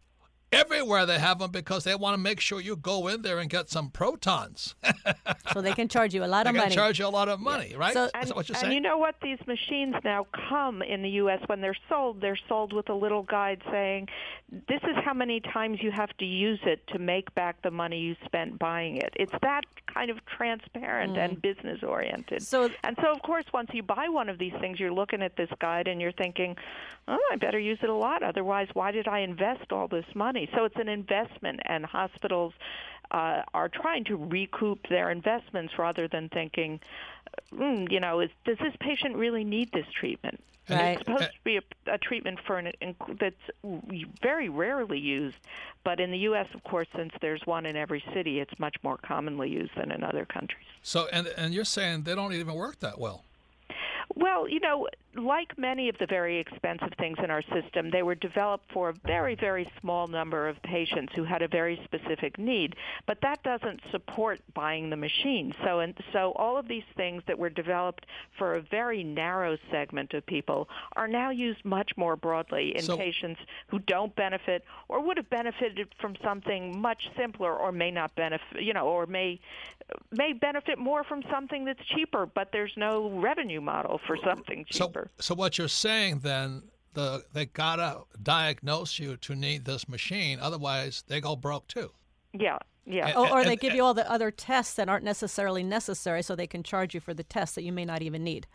everywhere 0.53 1.05
they 1.07 1.19
have 1.19 1.39
them 1.39 1.51
because 1.51 1.85
they 1.85 1.95
want 1.95 2.15
to 2.15 2.19
make 2.19 2.41
sure 2.41 2.61
you 2.61 2.77
go 2.77 3.09
in 3.09 3.23
there 3.23 3.39
and 3.39 3.51
get 3.51 3.69
some 3.71 3.91
protons. 3.91 4.75
so 5.53 5.61
they 5.61 5.73
can 5.73 5.89
charge 5.89 6.15
you 6.15 6.25
a 6.25 6.27
lot 6.27 6.45
they 6.45 6.51
of 6.51 6.55
can 6.55 6.65
money. 6.65 6.75
charge 6.75 6.99
you 6.99 7.07
a 7.07 7.09
lot 7.09 7.29
of 7.29 7.41
money, 7.41 7.75
right? 7.77 7.93
So- 7.93 8.05
Is 8.05 8.11
And, 8.15 8.29
that 8.29 8.37
what 8.37 8.49
you're 8.49 8.59
and 8.63 8.73
you 8.73 8.81
know 8.81 8.99
what? 8.99 9.17
These 9.23 9.39
machines 9.47 9.97
now 10.05 10.27
come 10.49 10.83
in 10.83 11.03
the 11.03 11.11
U.S. 11.11 11.41
when 11.47 11.61
they're 11.61 11.77
sold. 11.89 12.21
They're 12.21 12.39
sold 12.49 12.73
with 12.73 12.89
a 12.89 12.95
little 12.95 13.23
guide 13.23 13.63
saying, 13.71 14.09
"This 14.69 14.81
is 14.85 14.97
how 15.05 15.15
many 15.15 15.41
times 15.41 15.79
you 15.83 15.91
have 15.91 16.17
to 16.19 16.25
use 16.25 16.61
it 16.65 16.87
to 16.89 16.99
make 16.99 17.35
back 17.35 17.63
the 17.63 17.71
money 17.71 17.99
you 17.99 18.17
spent 18.25 18.59
buying 18.59 18.97
it." 18.99 19.13
It's 19.17 19.33
that 19.43 19.63
kind 19.87 20.11
of 20.11 20.25
transparent 20.27 21.15
mm. 21.15 21.25
and 21.25 21.43
business 21.43 21.83
oriented. 21.83 22.43
So- 22.43 22.71
and 22.85 22.97
so, 23.01 23.11
of 23.11 23.23
course, 23.23 23.45
once 23.53 23.71
you 23.73 23.83
buy 23.83 24.09
one 24.09 24.29
of 24.29 24.39
these 24.39 24.53
things, 24.61 24.79
you're 24.79 24.93
looking 24.93 25.23
at 25.23 25.37
this 25.37 25.51
guide 25.61 25.89
and 25.89 26.01
you're 26.01 26.13
thinking, 26.13 26.57
"Oh, 27.09 27.19
I 27.33 27.37
better 27.37 27.59
use 27.59 27.79
it 27.83 27.89
a 27.89 27.95
lot. 27.95 28.23
Otherwise, 28.23 28.69
why 28.75 28.93
did 28.93 29.09
I 29.09 29.21
invest 29.21 29.73
all 29.73 29.89
this 29.89 30.05
money?" 30.15 30.34
So 30.55 30.65
it's 30.65 30.77
an 30.77 30.89
investment, 30.89 31.61
and 31.65 31.85
hospitals 31.85 32.53
uh, 33.11 33.43
are 33.53 33.69
trying 33.69 34.05
to 34.05 34.17
recoup 34.17 34.89
their 34.89 35.11
investments 35.11 35.75
rather 35.79 36.09
than 36.09 36.29
thinking, 36.29 36.81
mm, 37.53 37.91
you 37.91 38.01
know, 38.01 38.21
is, 38.21 38.31
does 38.45 38.59
this 38.59 38.75
patient 38.81 39.17
really 39.17 39.45
need 39.45 39.71
this 39.73 39.87
treatment? 39.99 40.43
Right. 40.69 40.97
It's 40.97 41.01
supposed 41.01 41.25
to 41.25 41.45
be 41.45 41.59
a, 41.59 41.63
a 41.93 41.99
treatment 41.99 42.41
for 42.47 42.59
an 42.59 42.73
inc- 42.81 43.19
that's 43.21 44.11
very 44.23 44.49
rarely 44.49 44.99
used, 44.99 45.37
but 45.85 46.01
in 46.01 46.11
the 46.11 46.19
U.S., 46.19 46.47
of 46.55 46.65
course, 46.65 46.89
since 46.97 47.13
there's 47.21 47.43
one 47.45 47.67
in 47.67 47.77
every 47.77 48.03
city, 48.15 48.41
it's 48.41 48.59
much 48.59 48.77
more 48.83 48.97
commonly 48.97 49.51
used 49.51 49.73
than 49.77 49.93
in 49.93 50.03
other 50.03 50.25
countries. 50.25 50.65
So, 50.83 51.07
and 51.13 51.27
and 51.37 51.53
you're 51.53 51.67
saying 51.67 52.05
they 52.05 52.15
don't 52.15 52.33
even 52.33 52.55
work 52.55 52.81
that 52.81 52.99
well. 52.99 53.25
Well, 54.15 54.49
you 54.49 54.61
know, 54.61 54.89
like 55.17 55.57
many 55.59 55.89
of 55.89 55.97
the 55.99 56.07
very 56.07 56.39
expensive 56.39 56.93
things 56.99 57.19
in 57.23 57.31
our 57.31 57.43
system, 57.43 57.91
they 57.91 58.03
were 58.03 58.15
developed 58.15 58.71
for 58.73 58.91
a 58.91 58.95
very, 59.07 59.35
very 59.35 59.71
small 59.81 60.07
number 60.07 60.49
of 60.49 60.61
patients 60.63 61.13
who 61.15 61.25
had 61.25 61.43
a 61.43 61.49
very 61.49 61.81
specific 61.85 62.39
need. 62.39 62.77
But 63.07 63.21
that 63.23 63.43
doesn't 63.43 63.81
support 63.91 64.41
buying 64.55 64.91
the 64.91 64.97
machine. 64.97 65.55
So, 65.65 65.81
and 65.81 65.95
so 66.13 66.33
all 66.37 66.57
of 66.57 66.69
these 66.69 66.85
things 66.97 67.23
that 67.27 67.39
were 67.39 67.51
developed 67.51 68.07
for 68.39 68.55
a 68.55 68.61
very 68.61 69.05
narrow 69.05 69.57
segment 69.71 70.15
of 70.15 70.25
people 70.27 70.69
are 70.97 71.09
now 71.09 71.31
used 71.31 71.65
much 71.65 71.93
more 71.97 72.17
broadly 72.17 72.75
in 72.77 72.83
So- 72.83 72.97
patients 72.97 73.41
who 73.69 73.79
don't 73.81 74.15
benefit 74.17 74.65
or 74.89 75.01
would 75.01 75.17
have 75.17 75.31
benefited 75.31 75.89
from 76.01 76.17
something 76.23 76.81
much 76.81 77.11
simpler, 77.17 77.55
or 77.55 77.73
may 77.73 77.91
not 77.91 78.15
benefit, 78.15 78.63
you 78.63 78.73
know, 78.73 78.87
or 78.87 79.07
may 79.07 79.41
may 80.13 80.33
benefit 80.33 80.79
more 80.79 81.05
from 81.05 81.23
something 81.31 81.65
that's 81.65 81.85
cheaper, 81.85 82.27
but 82.27 82.51
there's 82.53 82.73
no 82.77 83.11
revenue 83.11 83.61
model 83.61 84.01
for 84.07 84.17
something 84.17 84.65
So, 84.71 85.04
cheaper. 85.05 85.23
so 85.23 85.35
what 85.35 85.59
you're 85.59 85.69
saying 85.69 86.21
then, 86.21 86.63
the 86.95 87.25
they 87.33 87.47
gotta 87.47 88.03
diagnose 88.23 88.99
you 88.99 89.17
to 89.19 89.35
need 89.35 89.65
this 89.65 89.89
machine, 89.89 90.39
otherwise 90.41 91.03
they 91.09 91.21
go 91.21 91.35
broke 91.37 91.67
too. 91.69 91.91
yeah, 92.33 92.59
yeah. 92.87 93.09
And- 93.09 93.17
or, 93.17 93.31
or 93.41 93.45
they 93.45 93.53
and- 93.53 93.61
give 93.61 93.75
you 93.75 93.83
all 93.83 93.95
the 93.95 94.11
other 94.11 94.31
tests 94.31 94.75
that 94.75 94.89
aren't 94.89 95.05
necessarily 95.05 95.63
necessary, 95.63 96.23
so 96.23 96.35
they 96.37 96.47
can 96.47 96.63
charge 96.63 96.95
you 96.95 97.01
for 97.01 97.15
the 97.15 97.25
tests 97.25 97.55
that 97.57 97.63
you 97.65 97.73
may 97.73 97.85
not 97.85 98.03
even 98.03 98.23
need. 98.23 98.47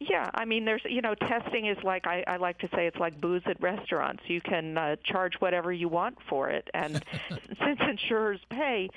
Yeah, 0.00 0.30
I 0.32 0.44
mean, 0.44 0.64
there's 0.64 0.82
you 0.84 1.00
know, 1.02 1.16
testing 1.16 1.66
is 1.66 1.76
like 1.82 2.06
I, 2.06 2.22
I 2.28 2.36
like 2.36 2.58
to 2.58 2.68
say 2.72 2.86
it's 2.86 2.98
like 2.98 3.20
booze 3.20 3.42
at 3.46 3.60
restaurants. 3.60 4.22
You 4.28 4.40
can 4.40 4.78
uh, 4.78 4.94
charge 5.02 5.34
whatever 5.40 5.72
you 5.72 5.88
want 5.88 6.18
for 6.28 6.48
it, 6.50 6.68
and 6.72 7.02
since 7.64 7.80
insurers 7.80 8.38
pay, 8.48 8.90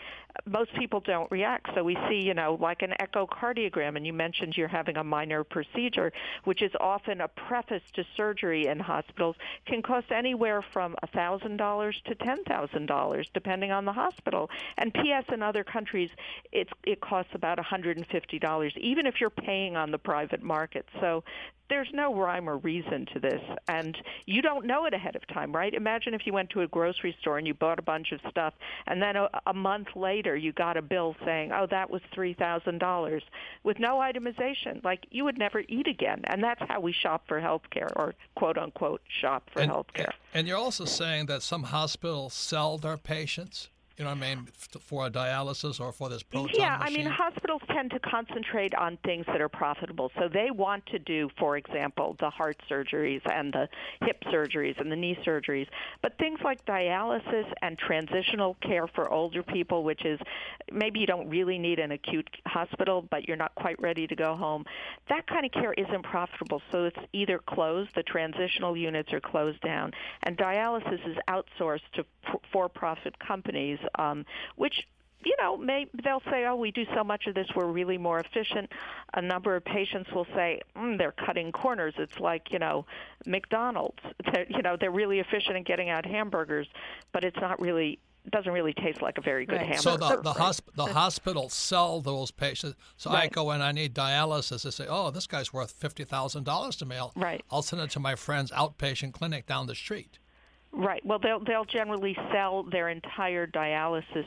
most 0.45 0.73
people 0.75 0.99
don't 0.99 1.29
react. 1.31 1.67
So 1.75 1.83
we 1.83 1.97
see, 2.09 2.21
you 2.21 2.33
know, 2.33 2.57
like 2.59 2.81
an 2.81 2.93
echocardiogram, 2.99 3.95
and 3.95 4.05
you 4.05 4.13
mentioned 4.13 4.55
you're 4.55 4.67
having 4.67 4.97
a 4.97 5.03
minor 5.03 5.43
procedure, 5.43 6.11
which 6.43 6.61
is 6.61 6.71
often 6.79 7.21
a 7.21 7.27
preface 7.27 7.83
to 7.93 8.03
surgery 8.15 8.67
in 8.67 8.79
hospitals, 8.79 9.35
can 9.65 9.81
cost 9.81 10.11
anywhere 10.11 10.63
from 10.73 10.95
$1,000 11.13 12.03
to 12.03 12.15
$10,000, 12.15 13.25
depending 13.33 13.71
on 13.71 13.85
the 13.85 13.93
hospital. 13.93 14.49
And 14.77 14.93
PS 14.93 15.31
in 15.33 15.41
other 15.41 15.63
countries, 15.63 16.09
it's, 16.51 16.71
it 16.83 17.01
costs 17.01 17.31
about 17.33 17.57
$150, 17.57 18.77
even 18.77 19.05
if 19.05 19.15
you're 19.19 19.29
paying 19.29 19.75
on 19.75 19.91
the 19.91 19.97
private 19.97 20.43
market. 20.43 20.85
So 20.99 21.23
there's 21.71 21.89
no 21.93 22.13
rhyme 22.13 22.49
or 22.49 22.57
reason 22.57 23.07
to 23.13 23.19
this 23.19 23.41
and 23.67 23.97
you 24.25 24.41
don't 24.41 24.65
know 24.65 24.85
it 24.85 24.93
ahead 24.93 25.15
of 25.15 25.25
time 25.27 25.51
right? 25.53 25.73
Imagine 25.73 26.13
if 26.13 26.21
you 26.25 26.33
went 26.33 26.49
to 26.51 26.61
a 26.61 26.67
grocery 26.67 27.15
store 27.21 27.37
and 27.37 27.47
you 27.47 27.53
bought 27.53 27.79
a 27.79 27.81
bunch 27.81 28.11
of 28.11 28.19
stuff 28.29 28.53
and 28.87 29.01
then 29.01 29.15
a, 29.15 29.29
a 29.47 29.53
month 29.53 29.87
later 29.95 30.35
you 30.35 30.51
got 30.51 30.77
a 30.77 30.81
bill 30.81 31.15
saying 31.25 31.51
oh 31.51 31.65
that 31.71 31.89
was 31.89 32.01
three 32.13 32.33
thousand 32.33 32.79
dollars 32.79 33.23
with 33.63 33.79
no 33.79 33.95
itemization. 33.97 34.83
Like 34.83 35.05
you 35.09 35.23
would 35.23 35.37
never 35.37 35.63
eat 35.67 35.87
again 35.87 36.21
and 36.25 36.43
that's 36.43 36.61
how 36.67 36.79
we 36.81 36.91
shop 36.91 37.23
for 37.27 37.39
health 37.39 37.63
care 37.71 37.89
or 37.95 38.13
quote 38.35 38.57
unquote 38.57 39.01
shop 39.07 39.49
for 39.53 39.61
and, 39.61 39.71
health 39.71 39.87
care 39.93 40.13
and 40.33 40.47
you're 40.47 40.57
also 40.57 40.85
saying 40.85 41.27
that 41.27 41.41
some 41.41 41.63
hospitals 41.63 42.33
sell 42.33 42.77
their 42.77 42.97
patients 42.97 43.69
you 43.97 44.05
know 44.05 44.11
what 44.11 44.23
I 44.23 44.35
mean, 44.35 44.47
for 44.79 45.07
a 45.07 45.11
dialysis 45.11 45.79
or 45.79 45.91
for 45.91 46.09
this 46.09 46.23
proton 46.23 46.49
Yeah, 46.53 46.77
machine? 46.77 47.01
I 47.01 47.03
mean, 47.03 47.11
hospitals 47.11 47.61
tend 47.67 47.91
to 47.91 47.99
concentrate 47.99 48.73
on 48.75 48.97
things 49.03 49.25
that 49.27 49.41
are 49.41 49.49
profitable. 49.49 50.11
So 50.17 50.27
they 50.27 50.49
want 50.51 50.85
to 50.87 50.99
do, 50.99 51.29
for 51.37 51.57
example, 51.57 52.15
the 52.19 52.29
heart 52.29 52.57
surgeries 52.69 53.21
and 53.31 53.53
the 53.53 53.67
hip 54.01 54.23
surgeries 54.25 54.79
and 54.79 54.91
the 54.91 54.95
knee 54.95 55.17
surgeries. 55.25 55.67
But 56.01 56.17
things 56.17 56.39
like 56.43 56.65
dialysis 56.65 57.45
and 57.61 57.77
transitional 57.77 58.55
care 58.61 58.87
for 58.87 59.11
older 59.11 59.43
people, 59.43 59.83
which 59.83 60.05
is 60.05 60.19
maybe 60.71 60.99
you 60.99 61.07
don't 61.07 61.29
really 61.29 61.57
need 61.57 61.79
an 61.79 61.91
acute 61.91 62.29
hospital, 62.45 63.07
but 63.09 63.27
you're 63.27 63.37
not 63.37 63.53
quite 63.55 63.79
ready 63.81 64.07
to 64.07 64.15
go 64.15 64.35
home, 64.35 64.65
that 65.09 65.27
kind 65.27 65.45
of 65.45 65.51
care 65.51 65.73
isn't 65.73 66.03
profitable. 66.03 66.61
So 66.71 66.85
it's 66.85 66.99
either 67.13 67.39
closed, 67.39 67.91
the 67.95 68.03
transitional 68.03 68.75
units 68.77 69.11
are 69.13 69.21
closed 69.21 69.61
down, 69.61 69.91
and 70.23 70.37
dialysis 70.37 71.07
is 71.07 71.17
outsourced 71.27 71.81
to 71.93 72.05
for 72.51 72.69
profit 72.69 73.17
companies 73.19 73.79
um, 73.95 74.25
which 74.55 74.87
you 75.23 75.35
know, 75.39 75.55
may, 75.55 75.85
they'll 76.03 76.23
say, 76.31 76.45
"Oh, 76.45 76.55
we 76.55 76.71
do 76.71 76.83
so 76.95 77.03
much 77.03 77.27
of 77.27 77.35
this, 77.35 77.47
we're 77.55 77.67
really 77.67 77.99
more 77.99 78.19
efficient." 78.19 78.71
A 79.13 79.21
number 79.21 79.55
of 79.55 79.63
patients 79.63 80.11
will 80.11 80.25
say, 80.33 80.61
mm, 80.75 80.97
"They're 80.97 81.11
cutting 81.11 81.51
corners. 81.51 81.93
It's 81.99 82.19
like 82.19 82.51
you 82.51 82.57
know, 82.57 82.85
McDonald's. 83.27 83.99
They're, 84.33 84.47
you 84.49 84.61
know, 84.63 84.77
they're 84.79 84.89
really 84.91 85.19
efficient 85.19 85.57
in 85.57 85.63
getting 85.63 85.89
out 85.89 86.05
hamburgers, 86.05 86.67
but 87.11 87.23
it's 87.23 87.37
not 87.39 87.61
really." 87.61 87.99
Doesn't 88.31 88.51
really 88.51 88.73
taste 88.73 89.01
like 89.01 89.17
a 89.17 89.21
very 89.21 89.47
good 89.47 89.55
Right. 89.57 89.65
hamburger. 89.73 89.81
So 89.81 89.97
the, 89.97 90.21
the, 90.21 90.29
right? 90.29 90.37
hosp- 90.51 90.75
the 90.75 90.85
hospitals 90.85 91.53
sell 91.55 92.01
those 92.01 92.29
patients. 92.29 92.77
So 92.95 93.09
I 93.09 93.27
go 93.27 93.49
in, 93.49 93.61
I 93.61 93.71
need 93.71 93.95
dialysis. 93.95 94.61
They 94.61 94.69
say, 94.69 94.85
oh, 94.87 95.09
this 95.09 95.25
guy's 95.25 95.51
worth 95.51 95.73
$50,000 95.79 96.77
to 96.77 96.85
me. 96.85 96.97
I'll, 96.97 97.11
Right. 97.15 97.43
I'll 97.49 97.63
send 97.63 97.81
it 97.81 97.89
to 97.89 97.99
my 97.99 98.13
friend's 98.13 98.51
outpatient 98.51 99.13
clinic 99.13 99.47
down 99.47 99.65
the 99.65 99.73
street. 99.73 100.19
Right. 100.71 101.05
Well, 101.05 101.19
they'll 101.19 101.39
they'll 101.43 101.65
generally 101.65 102.15
sell 102.31 102.63
their 102.63 102.89
entire 102.89 103.45
dialysis 103.47 104.25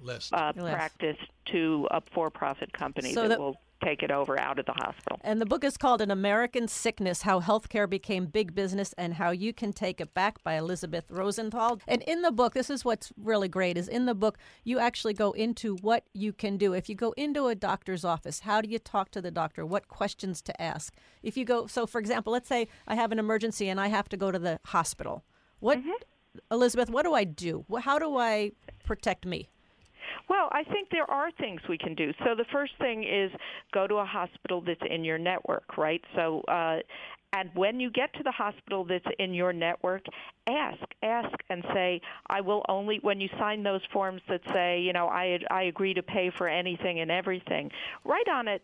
List. 0.00 0.32
uh, 0.32 0.52
Yes. 0.56 0.64
practice 0.74 1.18
to 1.46 1.86
a 1.90 2.00
for-profit 2.00 2.72
company 2.72 3.12
So 3.12 3.22
that 3.22 3.28
that- 3.30 3.40
will 3.40 3.56
take 3.84 4.04
it 4.04 4.12
over 4.12 4.38
out 4.38 4.60
of 4.60 4.64
the 4.64 4.72
hospital. 4.72 5.18
And 5.24 5.40
the 5.40 5.44
book 5.46 5.64
is 5.64 5.76
called 5.76 6.00
An 6.00 6.10
American 6.12 6.68
Sickness 6.68 7.22
How 7.22 7.40
Healthcare 7.40 7.90
Became 7.90 8.26
Big 8.26 8.54
Business 8.54 8.92
and 8.96 9.14
How 9.14 9.30
You 9.32 9.52
Can 9.52 9.72
Take 9.72 10.00
It 10.00 10.14
Back 10.14 10.40
by 10.44 10.54
Elisabeth 10.54 11.10
Rosenthal. 11.10 11.80
And 11.88 12.00
in 12.02 12.22
the 12.22 12.30
book, 12.30 12.54
this 12.54 12.70
is 12.70 12.84
what's 12.84 13.12
really 13.16 13.48
great 13.48 13.76
is 13.76 13.88
in 13.88 14.06
the 14.06 14.14
book 14.14 14.38
you 14.62 14.78
actually 14.78 15.14
go 15.14 15.32
into 15.32 15.74
what 15.78 16.04
you 16.14 16.32
can 16.32 16.56
do. 16.58 16.74
If 16.74 16.88
you 16.88 16.94
go 16.94 17.10
into 17.16 17.48
a 17.48 17.56
doctor's 17.56 18.04
office, 18.04 18.40
how 18.40 18.60
do 18.60 18.68
you 18.68 18.78
talk 18.78 19.10
to 19.10 19.20
the 19.20 19.32
doctor? 19.32 19.66
What 19.66 19.88
questions 19.88 20.40
to 20.42 20.62
ask? 20.62 20.94
If 21.24 21.36
you 21.36 21.44
go 21.44 21.66
so 21.66 21.84
for 21.84 21.98
example, 21.98 22.32
let's 22.32 22.48
say 22.48 22.68
I 22.86 22.94
have 22.94 23.10
an 23.10 23.18
emergency 23.18 23.68
and 23.68 23.80
I 23.80 23.88
have 23.88 24.08
to 24.10 24.16
go 24.16 24.30
to 24.30 24.38
the 24.38 24.60
hospital. 24.66 25.24
What 25.62 25.78
Elisabeth, 26.50 26.90
what 26.90 27.04
do 27.04 27.14
I 27.14 27.24
do? 27.24 27.64
How 27.80 27.98
do 27.98 28.18
I 28.18 28.52
protect 28.84 29.24
me? 29.24 29.48
Well, 30.28 30.48
I 30.52 30.64
think 30.64 30.88
there 30.90 31.10
are 31.10 31.30
things 31.32 31.60
we 31.68 31.78
can 31.78 31.94
do. 31.94 32.12
So 32.24 32.34
the 32.34 32.44
first 32.52 32.72
thing 32.78 33.04
is 33.04 33.30
go 33.72 33.86
to 33.86 33.96
a 33.96 34.04
hospital 34.04 34.60
that's 34.60 34.80
in 34.88 35.04
your 35.04 35.18
network, 35.18 35.76
right? 35.76 36.02
So 36.14 36.40
uh, 36.48 36.78
and 37.34 37.50
when 37.54 37.80
you 37.80 37.90
get 37.90 38.12
to 38.14 38.22
the 38.22 38.30
hospital 38.30 38.84
that's 38.84 39.06
in 39.18 39.32
your 39.32 39.52
network, 39.54 40.02
ask, 40.46 40.82
ask, 41.02 41.32
and 41.48 41.64
say, 41.72 42.00
I 42.26 42.42
will 42.42 42.62
only. 42.68 42.98
When 43.00 43.20
you 43.20 43.28
sign 43.38 43.62
those 43.62 43.80
forms 43.90 44.20
that 44.28 44.42
say, 44.52 44.80
you 44.80 44.92
know, 44.92 45.06
I 45.06 45.38
I 45.50 45.62
agree 45.62 45.94
to 45.94 46.02
pay 46.02 46.30
for 46.36 46.46
anything 46.46 47.00
and 47.00 47.10
everything, 47.10 47.70
write 48.04 48.28
on 48.28 48.48
it. 48.48 48.62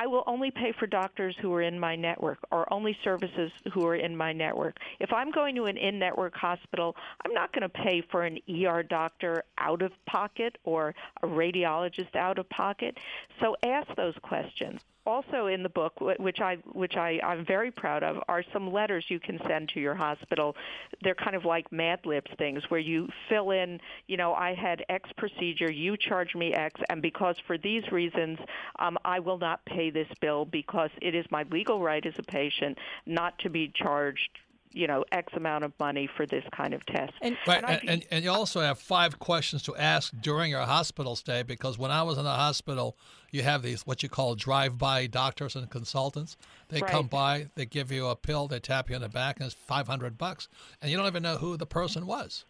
I 0.00 0.06
will 0.06 0.24
only 0.26 0.50
pay 0.50 0.72
for 0.78 0.86
doctors 0.86 1.36
who 1.42 1.52
are 1.52 1.60
in 1.60 1.78
my 1.78 1.94
network 1.94 2.38
or 2.50 2.72
only 2.72 2.96
services 3.04 3.52
who 3.74 3.86
are 3.86 3.96
in 3.96 4.16
my 4.16 4.32
network. 4.32 4.78
If 4.98 5.12
I'm 5.12 5.30
going 5.30 5.54
to 5.56 5.64
an 5.64 5.76
in 5.76 5.98
network 5.98 6.34
hospital, 6.34 6.96
I'm 7.22 7.34
not 7.34 7.52
going 7.52 7.64
to 7.64 7.68
pay 7.68 8.00
for 8.10 8.22
an 8.22 8.38
ER 8.48 8.82
doctor 8.82 9.44
out 9.58 9.82
of 9.82 9.92
pocket 10.06 10.56
or 10.64 10.94
a 11.22 11.26
radiologist 11.26 12.16
out 12.16 12.38
of 12.38 12.48
pocket. 12.48 12.96
So 13.42 13.56
ask 13.62 13.94
those 13.94 14.14
questions. 14.22 14.80
Also 15.06 15.46
in 15.46 15.62
the 15.62 15.68
book, 15.70 15.94
which 16.00 16.40
I 16.40 16.56
which 16.72 16.96
I 16.96 17.20
I'm 17.24 17.44
very 17.44 17.70
proud 17.70 18.02
of, 18.02 18.22
are 18.28 18.44
some 18.52 18.70
letters 18.70 19.06
you 19.08 19.18
can 19.18 19.40
send 19.48 19.70
to 19.70 19.80
your 19.80 19.94
hospital. 19.94 20.54
They're 21.02 21.14
kind 21.14 21.34
of 21.34 21.46
like 21.46 21.72
Mad 21.72 22.04
Libs 22.04 22.30
things 22.36 22.62
where 22.68 22.80
you 22.80 23.08
fill 23.28 23.50
in, 23.50 23.80
you 24.08 24.18
know, 24.18 24.34
I 24.34 24.54
had 24.54 24.84
X 24.90 25.08
procedure, 25.16 25.72
you 25.72 25.96
charge 25.96 26.34
me 26.34 26.52
X, 26.52 26.80
and 26.90 27.00
because 27.00 27.36
for 27.46 27.56
these 27.56 27.90
reasons, 27.90 28.38
um, 28.78 28.98
I 29.02 29.20
will 29.20 29.38
not 29.38 29.64
pay 29.64 29.89
this 29.90 30.08
bill 30.20 30.44
because 30.44 30.90
it 31.02 31.14
is 31.14 31.24
my 31.30 31.44
legal 31.50 31.80
right 31.80 32.04
as 32.04 32.14
a 32.18 32.22
patient 32.22 32.78
not 33.06 33.38
to 33.40 33.50
be 33.50 33.72
charged, 33.74 34.30
you 34.72 34.86
know, 34.86 35.04
X 35.12 35.32
amount 35.34 35.64
of 35.64 35.72
money 35.80 36.08
for 36.16 36.26
this 36.26 36.44
kind 36.52 36.72
of 36.74 36.84
test. 36.86 37.12
And- 37.20 37.36
Right, 37.46 37.64
I 37.64 37.72
and, 37.74 37.90
and, 37.90 38.06
and 38.10 38.24
you 38.24 38.30
also 38.30 38.60
have 38.60 38.78
five 38.78 39.18
questions 39.18 39.62
to 39.64 39.76
ask 39.76 40.12
during 40.20 40.50
your 40.50 40.62
hospital 40.62 41.16
stay 41.16 41.42
because 41.42 41.76
when 41.78 41.90
I 41.90 42.02
was 42.04 42.18
in 42.18 42.24
the 42.24 42.30
hospital, 42.30 42.96
you 43.32 43.42
have 43.42 43.62
these 43.62 43.82
what 43.82 44.02
you 44.02 44.08
call 44.08 44.34
drive-by 44.34 45.06
doctors 45.08 45.56
and 45.56 45.68
consultants. 45.70 46.36
They 46.68 46.80
come 46.80 47.06
by, 47.08 47.48
they 47.56 47.66
give 47.66 47.90
you 47.90 48.06
a 48.06 48.16
pill, 48.16 48.46
they 48.48 48.60
tap 48.60 48.88
you 48.90 48.96
on 48.96 49.02
the 49.02 49.08
back, 49.08 49.36
and 49.38 49.46
it's 49.46 49.54
five 49.54 49.86
hundred 49.88 50.16
bucks, 50.18 50.48
and 50.80 50.90
you 50.90 50.96
don't 50.96 51.06
even 51.06 51.22
know 51.22 51.36
who 51.36 51.56
the 51.56 51.66
person 51.66 52.06
was. 52.06 52.44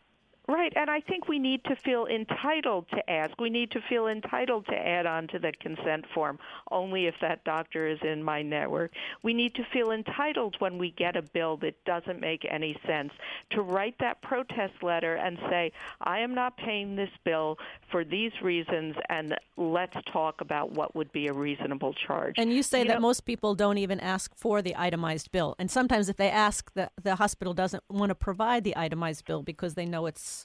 Right, 0.50 0.72
and 0.74 0.90
I 0.90 1.00
think 1.00 1.28
we 1.28 1.38
need 1.38 1.62
to 1.66 1.76
feel 1.76 2.06
entitled 2.06 2.86
to 2.90 3.08
ask. 3.08 3.40
We 3.40 3.50
need 3.50 3.70
to 3.70 3.80
feel 3.88 4.08
entitled 4.08 4.66
to 4.66 4.74
add 4.74 5.06
on 5.06 5.28
to 5.28 5.38
the 5.38 5.52
consent 5.60 6.06
form 6.12 6.40
only 6.72 7.06
if 7.06 7.14
that 7.20 7.44
doctor 7.44 7.86
is 7.86 8.00
in 8.02 8.20
my 8.24 8.42
network. 8.42 8.90
We 9.22 9.32
need 9.32 9.54
to 9.54 9.64
feel 9.72 9.92
entitled 9.92 10.56
when 10.58 10.76
we 10.76 10.90
get 10.90 11.14
a 11.14 11.22
bill 11.22 11.56
that 11.58 11.84
doesn't 11.84 12.20
make 12.20 12.44
any 12.50 12.76
sense 12.84 13.12
to 13.50 13.62
write 13.62 13.94
that 14.00 14.22
protest 14.22 14.82
letter 14.82 15.14
and 15.14 15.38
say, 15.48 15.70
I 16.00 16.18
am 16.18 16.34
not 16.34 16.56
paying 16.56 16.96
this 16.96 17.10
bill 17.22 17.56
for 17.88 18.02
these 18.04 18.32
reasons, 18.42 18.96
and 19.08 19.36
let's 19.56 19.96
talk 20.12 20.40
about 20.40 20.72
what 20.72 20.96
would 20.96 21.12
be 21.12 21.28
a 21.28 21.32
reasonable 21.32 21.94
charge. 21.94 22.34
And 22.38 22.52
you 22.52 22.64
say 22.64 22.80
You 22.80 22.88
that 22.88 22.94
know- 22.94 23.00
most 23.00 23.24
people 23.24 23.54
don't 23.54 23.78
even 23.78 24.00
ask 24.00 24.34
for 24.34 24.62
the 24.62 24.74
itemized 24.76 25.30
bill. 25.30 25.54
And 25.60 25.70
sometimes 25.70 26.08
if 26.08 26.16
they 26.16 26.28
ask, 26.30 26.72
the, 26.74 26.90
the 27.00 27.14
hospital 27.14 27.54
doesn't 27.54 27.84
want 27.88 28.10
to 28.10 28.16
provide 28.16 28.64
the 28.64 28.76
itemized 28.76 29.24
bill 29.26 29.44
because 29.44 29.74
they 29.74 29.86
know 29.86 30.06
it's 30.06 30.39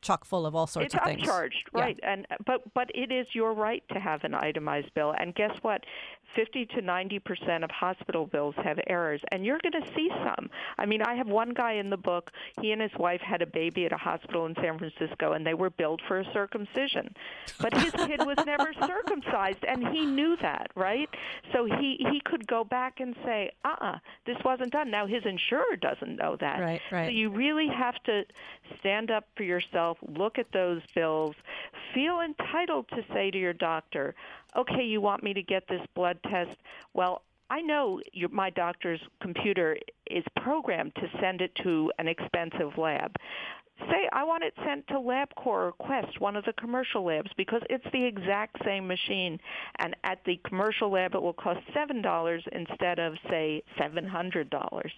chock 0.00 0.24
full 0.24 0.46
of 0.46 0.54
all 0.54 0.66
sorts 0.66 0.86
it's 0.86 0.94
of 0.94 1.02
things. 1.04 1.22
upcharged, 1.22 1.64
Yeah. 1.74 1.80
right? 1.80 2.00
And 2.02 2.26
but 2.46 2.62
but 2.74 2.90
it 2.94 3.10
is 3.12 3.26
your 3.34 3.52
right 3.54 3.82
to 3.92 3.98
have 4.00 4.24
an 4.24 4.34
itemized 4.34 4.92
bill. 4.94 5.14
And 5.18 5.34
guess 5.34 5.56
what? 5.62 5.84
50 6.36 6.66
to 6.66 6.82
90 6.82 7.18
percent 7.20 7.64
of 7.64 7.70
hospital 7.70 8.26
bills 8.26 8.54
have 8.62 8.78
errors, 8.86 9.20
and 9.32 9.46
you're 9.46 9.58
going 9.62 9.82
to 9.82 9.94
see 9.94 10.10
some. 10.22 10.50
I 10.76 10.84
mean, 10.84 11.00
I 11.00 11.14
have 11.14 11.26
one 11.26 11.54
guy 11.54 11.72
in 11.72 11.88
the 11.88 11.96
book. 11.96 12.30
He 12.60 12.70
and 12.70 12.82
his 12.82 12.92
wife 12.98 13.22
had 13.22 13.40
a 13.40 13.46
baby 13.46 13.86
at 13.86 13.92
a 13.92 13.96
hospital 13.96 14.44
in 14.44 14.54
San 14.56 14.78
Francisco, 14.78 15.32
and 15.32 15.46
they 15.46 15.54
were 15.54 15.70
billed 15.70 16.02
for 16.06 16.18
a 16.20 16.32
circumcision, 16.32 17.14
but 17.60 17.72
his 17.74 17.90
kid 18.06 18.26
was 18.26 18.36
never 18.44 18.74
circumcised, 18.74 19.64
and 19.66 19.88
he 19.88 20.04
knew 20.04 20.36
that, 20.42 20.70
right? 20.74 21.08
So 21.54 21.64
he 21.64 21.96
he 22.10 22.20
could 22.26 22.46
go 22.46 22.62
back 22.62 23.00
and 23.00 23.16
say, 23.24 23.50
"Uh-uh, 23.64 23.96
this 24.26 24.36
wasn't 24.44 24.72
done." 24.72 24.90
Now 24.90 25.06
his 25.06 25.24
insurer 25.24 25.76
doesn't 25.80 26.16
know 26.16 26.36
that, 26.40 26.60
Right, 26.60 26.82
right. 26.92 27.06
So 27.06 27.10
you 27.10 27.30
really 27.30 27.68
have 27.68 27.94
to 28.04 28.24
stand 28.78 29.10
up 29.10 29.24
for 29.34 29.44
yourself, 29.44 29.87
look 30.06 30.38
at 30.38 30.50
those 30.52 30.82
bills, 30.94 31.34
feel 31.94 32.20
entitled 32.20 32.88
to 32.90 33.04
say 33.12 33.30
to 33.30 33.38
your 33.38 33.52
doctor, 33.52 34.14
okay, 34.56 34.82
you 34.82 35.00
want 35.00 35.22
me 35.22 35.32
to 35.34 35.42
get 35.42 35.68
this 35.68 35.82
blood 35.94 36.18
test? 36.28 36.56
Well, 36.94 37.22
I 37.50 37.60
know 37.62 38.00
your, 38.12 38.28
my 38.28 38.50
doctor's 38.50 39.00
computer 39.20 39.78
is 40.10 40.24
programmed 40.36 40.94
to 40.96 41.08
send 41.20 41.40
it 41.40 41.54
to 41.62 41.90
an 41.98 42.06
expensive 42.06 42.76
lab. 42.76 43.16
Say, 43.90 44.08
I 44.12 44.24
want 44.24 44.42
it 44.42 44.54
sent 44.64 44.88
to 44.88 44.94
LabCorp 44.94 45.46
or 45.46 45.72
Quest, 45.78 46.20
one 46.20 46.34
of 46.34 46.44
the 46.44 46.52
commercial 46.54 47.04
labs, 47.04 47.30
because 47.36 47.62
it's 47.70 47.86
the 47.92 48.04
exact 48.04 48.56
same 48.64 48.88
machine. 48.88 49.38
And 49.76 49.94
at 50.02 50.24
the 50.24 50.40
commercial 50.44 50.90
lab, 50.90 51.14
it 51.14 51.22
will 51.22 51.32
cost 51.32 51.60
$7 51.74 52.48
instead 52.48 52.98
of, 52.98 53.14
say, 53.30 53.62
$700. 53.78 54.90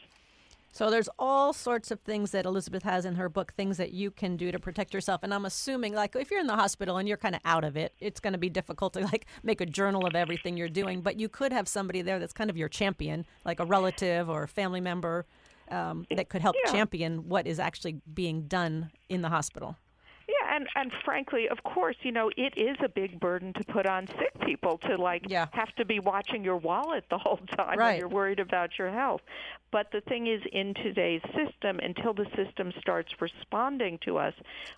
So 0.72 0.88
there's 0.88 1.08
all 1.18 1.52
sorts 1.52 1.90
of 1.90 2.00
things 2.00 2.30
that 2.30 2.46
Elisabeth 2.46 2.84
has 2.84 3.04
in 3.04 3.16
her 3.16 3.28
book, 3.28 3.52
things 3.54 3.76
that 3.78 3.92
you 3.92 4.10
can 4.10 4.36
do 4.36 4.52
to 4.52 4.58
protect 4.58 4.94
yourself. 4.94 5.22
And 5.24 5.34
I'm 5.34 5.44
assuming, 5.44 5.94
like, 5.94 6.14
if 6.14 6.30
you're 6.30 6.40
in 6.40 6.46
the 6.46 6.54
hospital 6.56 6.96
and 6.96 7.08
you're 7.08 7.16
kind 7.16 7.34
of 7.34 7.40
out 7.44 7.64
of 7.64 7.76
it, 7.76 7.92
it's 7.98 8.20
going 8.20 8.34
to 8.34 8.38
be 8.38 8.48
difficult 8.48 8.92
to 8.94 9.00
like 9.12 9.26
make 9.42 9.60
a 9.60 9.66
journal 9.66 10.06
of 10.06 10.14
everything 10.14 10.56
you're 10.56 10.68
doing. 10.68 11.00
But 11.00 11.18
you 11.18 11.28
could 11.28 11.52
have 11.52 11.66
somebody 11.66 12.02
there 12.02 12.18
that's 12.18 12.32
kind 12.32 12.50
of 12.50 12.56
your 12.56 12.68
champion, 12.68 13.26
like 13.44 13.58
a 13.60 13.64
relative 13.64 14.30
or 14.30 14.44
a 14.44 14.48
family 14.48 14.80
member, 14.80 15.26
um, 15.70 16.06
that 16.10 16.28
could 16.28 16.40
help 16.42 16.56
Yeah. 16.64 16.72
champion 16.72 17.28
what 17.28 17.46
is 17.46 17.58
actually 17.60 18.00
being 18.12 18.42
done 18.42 18.90
in 19.08 19.22
the 19.22 19.28
hospital. 19.28 19.76
And 20.50 20.68
and 20.74 20.92
frankly, 21.04 21.48
of 21.48 21.62
course, 21.62 21.96
you 22.02 22.10
know, 22.12 22.30
it 22.36 22.54
is 22.58 22.76
a 22.84 22.88
big 22.88 23.20
burden 23.20 23.52
to 23.54 23.64
put 23.64 23.86
on 23.86 24.08
sick 24.08 24.32
people 24.44 24.78
to 24.78 24.96
like 24.96 25.24
Yeah. 25.28 25.46
have 25.52 25.72
to 25.76 25.84
be 25.84 26.00
watching 26.00 26.44
your 26.44 26.56
wallet 26.56 27.04
the 27.08 27.18
whole 27.18 27.38
time 27.56 27.78
Right. 27.78 27.86
when 27.92 27.96
you're 27.98 28.08
worried 28.08 28.40
about 28.40 28.76
your 28.78 28.90
health. 28.90 29.22
But 29.70 29.92
the 29.92 30.00
thing 30.00 30.26
is 30.26 30.42
in 30.52 30.74
today's 30.74 31.22
system 31.36 31.78
until 31.78 32.12
the 32.12 32.26
system 32.36 32.72
starts 32.80 33.12
responding 33.20 33.98
to 33.98 34.18
us, 34.18 34.34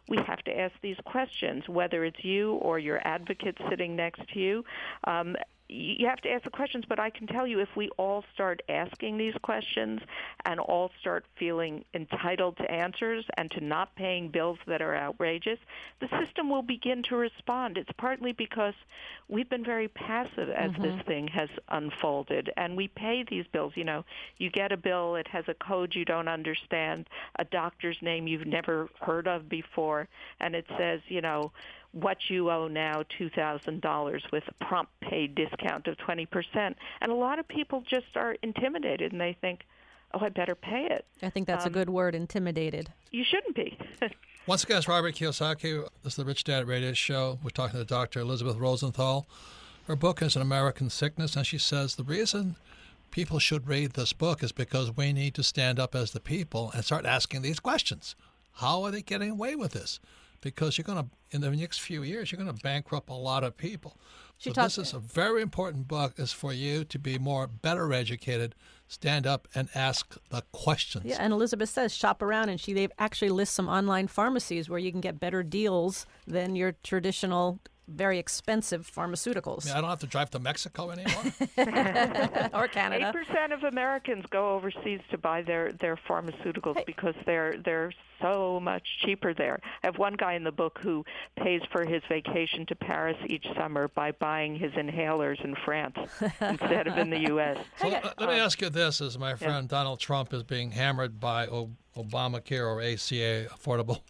we 0.08 0.18
have 0.18 0.42
to 0.44 0.56
ask 0.58 0.74
these 0.82 0.98
questions 1.06 1.66
whether 1.68 2.04
it's 2.04 2.22
you 2.22 2.52
or 2.54 2.78
your 2.78 3.00
advocate 3.06 3.56
sitting 3.70 3.96
next 3.96 4.20
to 4.34 4.38
you. 4.38 4.64
Um, 5.04 5.36
you 5.72 6.06
have 6.06 6.20
to 6.20 6.30
ask 6.30 6.44
the 6.44 6.50
questions, 6.50 6.84
but 6.88 6.98
I 6.98 7.10
can 7.10 7.26
tell 7.26 7.46
you 7.46 7.60
if 7.60 7.68
we 7.76 7.88
all 7.96 8.24
start 8.34 8.62
asking 8.68 9.16
these 9.16 9.34
questions 9.42 10.00
and 10.44 10.60
all 10.60 10.90
start 11.00 11.24
feeling 11.38 11.84
entitled 11.94 12.58
to 12.58 12.70
answers 12.70 13.24
and 13.36 13.50
to 13.52 13.60
not 13.60 13.94
paying 13.96 14.28
bills 14.28 14.58
that 14.66 14.82
are 14.82 14.94
outrageous, 14.94 15.58
the 16.00 16.08
system 16.20 16.50
will 16.50 16.62
begin 16.62 17.02
to 17.04 17.16
respond. 17.16 17.78
It's 17.78 17.90
partly 17.96 18.32
because 18.32 18.74
we've 19.28 19.48
been 19.48 19.64
very 19.64 19.88
passive 19.88 20.50
as 20.50 20.70
mm-hmm. 20.72 20.82
this 20.82 21.02
thing 21.06 21.28
has 21.28 21.48
unfolded, 21.68 22.50
and 22.56 22.76
we 22.76 22.88
pay 22.88 23.24
these 23.28 23.46
bills. 23.52 23.72
You 23.74 23.84
know, 23.84 24.04
you 24.38 24.50
get 24.50 24.72
a 24.72 24.76
bill, 24.76 25.16
it 25.16 25.28
has 25.28 25.44
a 25.48 25.54
code 25.54 25.94
you 25.94 26.04
don't 26.04 26.28
understand, 26.28 27.08
a 27.36 27.44
doctor's 27.44 27.96
name 28.02 28.26
you've 28.26 28.46
never 28.46 28.88
heard 29.00 29.26
of 29.26 29.48
before, 29.48 30.08
and 30.40 30.54
it 30.54 30.66
says, 30.76 31.00
you 31.08 31.20
know, 31.20 31.52
what 31.92 32.18
you 32.28 32.50
owe 32.50 32.68
now 32.68 33.04
$2,000 33.20 34.32
with 34.32 34.44
a 34.48 34.64
prompt 34.64 34.92
pay 35.00 35.26
discount 35.26 35.86
of 35.86 35.96
20%. 35.98 36.26
And 36.54 37.12
a 37.12 37.14
lot 37.14 37.38
of 37.38 37.46
people 37.46 37.82
just 37.88 38.16
are 38.16 38.36
intimidated 38.42 39.12
and 39.12 39.20
they 39.20 39.36
think, 39.40 39.66
oh, 40.14 40.20
I 40.20 40.30
better 40.30 40.54
pay 40.54 40.88
it. 40.90 41.04
I 41.22 41.30
think 41.30 41.46
that's 41.46 41.64
a 41.64 41.68
um, 41.68 41.72
good 41.72 41.90
word, 41.90 42.14
intimidated. 42.14 42.90
You 43.10 43.24
shouldn't 43.24 43.54
be. 43.54 43.78
Once 44.46 44.64
again, 44.64 44.78
it's 44.78 44.88
Robert 44.88 45.14
Kiyosaki. 45.14 45.86
This 46.02 46.14
is 46.14 46.16
the 46.16 46.24
Rich 46.24 46.44
Dad 46.44 46.66
Radio 46.66 46.92
Show. 46.94 47.38
We're 47.42 47.50
talking 47.50 47.78
to 47.78 47.84
Dr. 47.84 48.20
Elisabeth 48.20 48.56
Rosenthal. 48.56 49.26
Her 49.86 49.96
book 49.96 50.22
is 50.22 50.34
An 50.34 50.42
American 50.42 50.90
Sickness, 50.90 51.36
and 51.36 51.46
she 51.46 51.58
says 51.58 51.94
the 51.94 52.04
reason 52.04 52.56
people 53.10 53.38
should 53.38 53.68
read 53.68 53.92
this 53.92 54.12
book 54.12 54.42
is 54.42 54.50
because 54.50 54.96
we 54.96 55.12
need 55.12 55.34
to 55.34 55.42
stand 55.42 55.78
up 55.78 55.94
as 55.94 56.12
the 56.12 56.20
people 56.20 56.70
and 56.74 56.84
start 56.84 57.04
asking 57.04 57.42
these 57.42 57.60
questions. 57.60 58.16
How 58.54 58.82
are 58.82 58.90
they 58.90 59.02
getting 59.02 59.30
away 59.30 59.54
with 59.54 59.72
this? 59.72 60.00
Because 60.42 60.76
you're 60.76 60.84
going 60.84 60.98
to, 60.98 61.08
in 61.30 61.40
the 61.40 61.50
next 61.50 61.80
few 61.80 62.02
years, 62.02 62.30
you're 62.30 62.42
going 62.42 62.54
to 62.54 62.62
bankrupt 62.62 63.08
a 63.08 63.14
lot 63.14 63.44
of 63.44 63.56
people. 63.56 63.96
She 64.36 64.52
so 64.52 64.62
this 64.62 64.76
is 64.76 64.92
a 64.92 64.98
very 64.98 65.40
important 65.40 65.86
book. 65.86 66.14
is 66.18 66.32
for 66.32 66.52
you 66.52 66.84
to 66.84 66.98
be 66.98 67.16
more 67.16 67.46
better 67.46 67.92
educated, 67.92 68.56
stand 68.88 69.24
up 69.24 69.46
and 69.54 69.68
ask 69.72 70.18
the 70.30 70.42
questions. 70.50 71.04
Yeah, 71.06 71.18
and 71.20 71.32
Elisabeth 71.32 71.68
says 71.68 71.94
shop 71.94 72.20
around, 72.22 72.48
and 72.48 72.60
she 72.60 72.72
they 72.72 72.88
actually 72.98 73.28
lists 73.28 73.54
some 73.54 73.68
online 73.68 74.08
pharmacies 74.08 74.68
where 74.68 74.80
you 74.80 74.90
can 74.90 75.00
get 75.00 75.20
better 75.20 75.44
deals 75.44 76.06
than 76.26 76.56
your 76.56 76.72
traditional, 76.82 77.60
very 77.88 78.18
expensive 78.18 78.90
pharmaceuticals 78.90 79.68
I, 79.68 79.78
I 79.78 79.80
don't 79.80 79.90
have 79.90 80.00
to 80.00 80.06
drive 80.06 80.30
to 80.30 80.38
Mexico 80.38 80.90
anymore. 80.90 81.24
or 82.54 82.68
Canada. 82.68 83.08
Eight 83.08 83.12
percent 83.12 83.52
of 83.52 83.64
Americans 83.64 84.24
go 84.30 84.54
overseas 84.54 85.00
to 85.10 85.18
buy 85.18 85.42
their 85.42 85.72
their 85.72 85.96
pharmaceuticals 86.08 86.84
because 86.86 87.14
they're 87.26 87.56
they're 87.64 87.92
so 88.20 88.60
much 88.60 88.86
cheaper 89.04 89.34
there. 89.34 89.60
I 89.82 89.86
have 89.88 89.98
one 89.98 90.14
guy 90.14 90.34
in 90.34 90.44
the 90.44 90.52
book 90.52 90.78
who 90.80 91.04
pays 91.36 91.60
for 91.70 91.84
his 91.84 92.02
vacation 92.08 92.64
to 92.66 92.76
Paris 92.76 93.16
each 93.26 93.46
summer 93.56 93.88
by 93.88 94.12
buying 94.12 94.54
his 94.54 94.72
inhalers 94.72 95.44
in 95.44 95.56
France 95.64 95.98
instead 96.40 96.86
of 96.86 96.96
in 96.96 97.10
the 97.10 97.20
U.S. 97.28 97.58
So 97.78 97.88
let, 97.88 98.20
let 98.20 98.28
me 98.28 98.38
uh, 98.38 98.44
ask 98.44 98.60
you 98.60 98.70
this: 98.70 99.00
As 99.00 99.18
my 99.18 99.34
friend 99.34 99.68
Donald 99.68 100.00
Trump 100.00 100.32
is 100.32 100.42
being 100.42 100.70
hammered 100.70 101.20
by 101.20 101.46
o- 101.48 101.72
Obamacare 101.96 102.64
or 102.64 102.80
ACA, 102.80 103.48
affordable, 103.54 104.00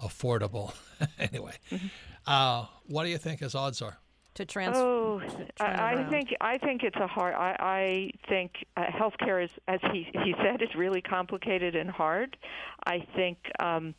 affordable. 0.00 0.74
anyway, 1.18 1.54
mm-hmm. 1.70 1.86
Uh, 2.26 2.66
what 2.86 3.04
do 3.04 3.10
you 3.10 3.18
think 3.18 3.40
his 3.40 3.54
odds 3.54 3.82
are? 3.82 3.98
to 4.34 4.44
transfer. 4.44 4.82
Oh, 4.82 5.20
turn 5.20 5.42
it 5.42 5.60
I, 5.60 5.92
I 5.92 6.10
think 6.10 6.34
I 6.40 6.58
think 6.58 6.82
it's 6.82 6.96
a 6.96 7.06
hard. 7.06 7.34
I, 7.34 7.56
I 7.60 8.10
think 8.28 8.66
uh, 8.76 8.86
healthcare 8.86 9.44
is, 9.44 9.50
as 9.68 9.80
he 9.92 10.08
he 10.24 10.34
said, 10.42 10.60
is 10.60 10.74
really 10.74 11.00
complicated 11.00 11.74
and 11.76 11.90
hard. 11.90 12.36
I 12.84 13.06
think. 13.14 13.38
Um, 13.58 13.94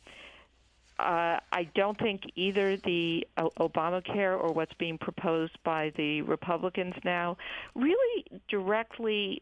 uh, 0.98 1.40
I 1.52 1.68
don't 1.76 2.00
think 2.00 2.22
either 2.36 2.78
the 2.78 3.28
uh, 3.36 3.50
Obamacare 3.60 4.42
or 4.42 4.54
what's 4.54 4.74
being 4.76 4.98
proposed 4.98 5.58
by 5.66 5.92
the 5.98 6.22
Republicans 6.22 6.94
now 7.04 7.36
really 7.74 8.26
directly 8.48 9.42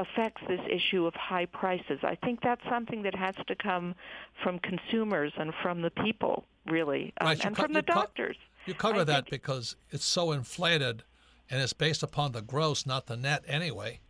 affects 0.00 0.42
this 0.48 0.60
issue 0.68 1.06
of 1.06 1.14
high 1.14 1.46
prices. 1.46 2.00
I 2.02 2.16
think 2.16 2.40
that's 2.42 2.62
something 2.68 3.02
that 3.02 3.14
has 3.14 3.34
to 3.46 3.54
come 3.54 3.94
from 4.42 4.58
consumers 4.60 5.32
and 5.38 5.52
from 5.62 5.82
the 5.82 5.90
people, 5.90 6.44
really, 6.66 7.12
um, 7.20 7.26
Right, 7.28 7.38
you 7.38 7.46
and 7.48 7.56
co- 7.56 7.62
from 7.64 7.72
the 7.72 7.80
you 7.80 7.82
co- 7.84 8.00
doctors. 8.00 8.36
You 8.66 8.74
cover 8.74 9.00
I 9.00 9.04
that 9.04 9.30
because 9.30 9.76
it's 9.90 10.04
so 10.04 10.32
inflated, 10.32 11.02
and 11.50 11.60
it's 11.62 11.72
based 11.72 12.02
upon 12.02 12.32
the 12.32 12.42
gross, 12.42 12.86
not 12.86 13.06
the 13.06 13.16
net, 13.16 13.42
anyway. 13.46 14.00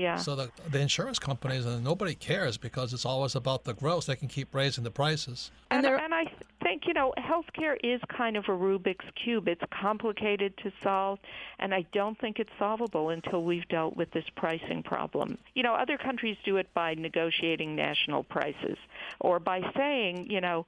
Yeah. 0.00 0.16
So 0.16 0.34
the 0.34 0.50
the 0.70 0.80
insurance 0.80 1.18
companies 1.18 1.66
and 1.66 1.84
nobody 1.84 2.14
cares 2.14 2.56
because 2.56 2.94
it's 2.94 3.04
always 3.04 3.34
about 3.34 3.64
the 3.64 3.74
gross. 3.74 4.06
They 4.06 4.16
can 4.16 4.28
keep 4.28 4.54
raising 4.54 4.84
the 4.84 4.90
prices. 4.90 5.50
And 5.70 5.84
And, 5.84 6.00
and 6.04 6.14
I 6.14 6.24
think, 6.62 6.86
you 6.86 6.94
know, 6.94 7.12
healthcare 7.18 7.76
is 7.82 8.00
kind 8.16 8.36
of 8.36 8.44
a 8.44 8.52
Rubik's 8.52 9.04
Cube. 9.22 9.48
It's 9.48 9.62
complicated 9.70 10.56
to 10.62 10.72
solve, 10.82 11.18
and 11.58 11.74
I 11.74 11.84
don't 11.92 12.18
think 12.18 12.38
it's 12.38 12.50
solvable 12.58 13.10
until 13.10 13.44
we've 13.44 13.68
dealt 13.68 13.96
with 13.96 14.10
this 14.12 14.24
pricing 14.36 14.82
problem. 14.82 15.38
You 15.54 15.62
know, 15.62 15.74
other 15.74 15.98
countries 15.98 16.36
do 16.44 16.56
it 16.56 16.72
by 16.74 16.94
negotiating 16.94 17.76
national 17.76 18.24
prices 18.24 18.78
or 19.20 19.38
by 19.38 19.60
saying, 19.76 20.30
you 20.30 20.40
know, 20.40 20.66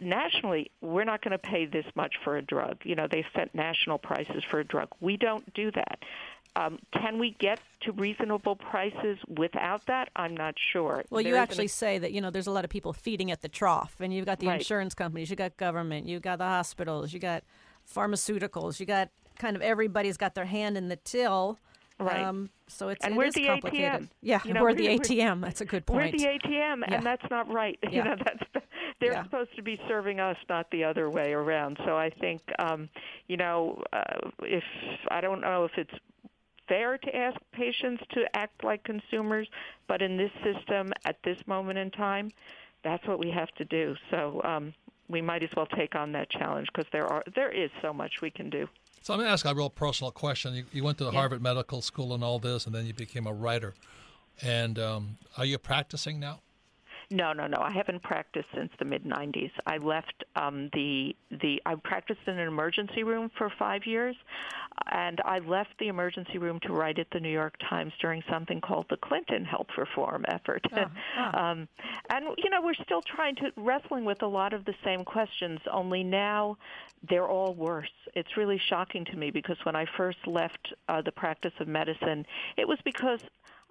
nationally, 0.00 0.70
we're 0.80 1.04
not 1.04 1.22
going 1.22 1.32
to 1.32 1.38
pay 1.38 1.66
this 1.66 1.86
much 1.94 2.14
for 2.22 2.36
a 2.36 2.42
drug. 2.42 2.78
You 2.84 2.94
know, 2.94 3.06
they 3.10 3.24
set 3.34 3.54
national 3.54 3.98
prices 3.98 4.42
for 4.50 4.60
a 4.60 4.64
drug. 4.64 4.88
We 5.00 5.16
don't 5.16 5.52
do 5.54 5.70
that. 5.72 5.98
Um, 6.56 6.78
can 6.92 7.18
we 7.18 7.36
get 7.38 7.60
to 7.82 7.92
reasonable 7.92 8.56
prices 8.56 9.18
without 9.28 9.86
that? 9.86 10.08
I'm 10.16 10.36
not 10.36 10.54
sure. 10.72 11.04
Well, 11.10 11.20
you 11.20 11.32
There 11.32 11.40
a- 11.40 11.42
actually 11.42 11.68
say 11.68 11.98
that 11.98 12.12
you 12.12 12.20
know 12.20 12.30
there's 12.30 12.46
a 12.48 12.50
lot 12.52 12.64
of 12.64 12.70
people 12.70 12.92
feeding 12.92 13.30
at 13.30 13.42
the 13.42 13.48
trough, 13.48 13.96
and 14.00 14.12
you've 14.12 14.26
got 14.26 14.40
the 14.40 14.48
Right. 14.48 14.58
insurance 14.60 14.94
companies, 14.94 15.30
you've 15.30 15.38
got 15.38 15.56
government, 15.56 16.06
you've 16.06 16.22
got 16.22 16.38
the 16.38 16.44
hospitals, 16.46 17.12
you 17.12 17.20
got 17.20 17.44
pharmaceuticals, 17.92 18.80
you 18.80 18.86
got 18.86 19.08
kind 19.38 19.56
of 19.56 19.62
everybody's 19.62 20.16
got 20.16 20.34
their 20.34 20.44
hand 20.46 20.76
in 20.76 20.88
the 20.88 20.96
till. 20.96 21.58
Right. 22.00 22.22
Um, 22.22 22.50
so 22.68 22.90
it's 22.90 23.04
And 23.04 23.14
it 23.14 23.16
we're 23.18 23.30
the 23.32 23.46
complicated. 23.46 23.84
ATM. 24.02 24.08
Yeah, 24.22 24.40
You 24.44 24.54
know, 24.54 24.62
we're 24.62 24.68
we're- 24.74 24.96
the 24.98 25.00
ATM. 25.00 25.40
That's 25.40 25.60
a 25.60 25.64
good 25.64 25.84
point. 25.84 26.12
We're 26.12 26.18
the 26.18 26.26
ATM, 26.38 26.84
Yeah. 26.88 26.94
and 26.94 27.04
that's 27.06 27.28
not 27.30 27.52
right. 27.52 27.76
Yeah. 27.82 27.90
You 27.90 28.04
know, 28.04 28.16
that's 28.24 28.64
they're 29.00 29.12
Yeah. 29.12 29.22
supposed 29.24 29.54
to 29.56 29.62
be 29.62 29.80
serving 29.88 30.18
us, 30.20 30.36
not 30.48 30.70
the 30.70 30.84
other 30.84 31.08
way 31.10 31.32
around. 31.32 31.78
So 31.84 31.96
I 31.96 32.10
think, 32.10 32.40
um, 32.58 32.88
you 33.28 33.36
know, 33.36 33.82
uh, 33.92 34.30
if 34.42 34.64
I 35.10 35.20
don't 35.20 35.40
know 35.40 35.64
if 35.64 35.72
it's 35.76 35.94
fair 36.68 36.98
to 36.98 37.16
ask 37.16 37.36
patients 37.52 38.02
to 38.12 38.24
act 38.36 38.62
like 38.62 38.84
consumers, 38.84 39.48
but 39.86 40.02
in 40.02 40.16
this 40.16 40.30
system, 40.44 40.92
at 41.04 41.16
this 41.24 41.38
moment 41.46 41.78
in 41.78 41.90
time, 41.90 42.30
that's 42.84 43.06
what 43.06 43.18
we 43.18 43.30
have 43.30 43.50
to 43.56 43.64
do. 43.64 43.96
So 44.10 44.40
um, 44.44 44.74
we 45.08 45.20
might 45.20 45.42
as 45.42 45.50
well 45.56 45.66
take 45.66 45.94
on 45.94 46.12
that 46.12 46.30
challenge 46.30 46.68
because 46.72 46.88
there 46.92 47.06
are 47.06 47.24
there 47.34 47.50
is 47.50 47.70
so 47.82 47.92
much 47.92 48.20
we 48.22 48.30
can 48.30 48.50
do. 48.50 48.68
So 49.02 49.14
I'm 49.14 49.20
going 49.20 49.28
to 49.28 49.32
ask 49.32 49.46
a 49.46 49.54
real 49.54 49.70
personal 49.70 50.10
question. 50.10 50.54
You, 50.54 50.64
you 50.72 50.84
went 50.84 50.98
to 50.98 51.04
the 51.04 51.12
Harvard 51.12 51.40
Medical 51.40 51.80
School 51.80 52.12
and 52.14 52.22
all 52.22 52.38
this, 52.38 52.66
and 52.66 52.74
then 52.74 52.84
you 52.84 52.92
became 52.92 53.26
a 53.26 53.32
writer. 53.32 53.74
And 54.42 54.78
um, 54.78 55.16
are 55.36 55.44
you 55.44 55.56
practicing 55.58 56.20
now? 56.20 56.40
No, 57.10 57.32
no, 57.32 57.46
no. 57.46 57.56
I 57.58 57.72
haven't 57.72 58.02
practiced 58.02 58.48
since 58.54 58.70
the 58.78 58.84
mid 58.84 59.04
'90s. 59.04 59.50
I 59.66 59.78
left 59.78 60.24
um, 60.36 60.68
the 60.74 61.16
the. 61.30 61.60
I 61.64 61.74
practiced 61.76 62.20
in 62.26 62.38
an 62.38 62.46
emergency 62.46 63.02
room 63.02 63.30
for 63.38 63.50
five 63.58 63.86
years, 63.86 64.14
and 64.92 65.18
I 65.24 65.38
left 65.38 65.70
the 65.78 65.88
emergency 65.88 66.36
room 66.36 66.60
to 66.64 66.72
write 66.74 66.98
at 66.98 67.06
the 67.10 67.20
New 67.20 67.30
York 67.30 67.54
Times 67.70 67.94
during 68.02 68.22
something 68.30 68.60
called 68.60 68.86
the 68.90 68.98
Clinton 68.98 69.46
Health 69.46 69.68
Reform 69.78 70.26
effort. 70.28 70.66
um, 71.34 71.66
and 72.10 72.26
you 72.36 72.50
know, 72.50 72.60
we're 72.62 72.74
still 72.84 73.02
trying 73.02 73.36
to 73.36 73.52
wrestling 73.56 74.04
with 74.04 74.20
a 74.20 74.26
lot 74.26 74.52
of 74.52 74.66
the 74.66 74.74
same 74.84 75.02
questions. 75.02 75.60
Only 75.72 76.04
now, 76.04 76.58
they're 77.08 77.28
all 77.28 77.54
worse. 77.54 77.88
It's 78.14 78.36
really 78.36 78.60
shocking 78.68 79.06
to 79.06 79.16
me 79.16 79.30
because 79.30 79.56
when 79.62 79.76
I 79.76 79.86
first 79.96 80.18
left 80.26 80.74
uh, 80.90 81.00
the 81.00 81.12
practice 81.12 81.54
of 81.58 81.68
medicine, 81.68 82.26
it 82.58 82.68
was 82.68 82.78
because 82.84 83.20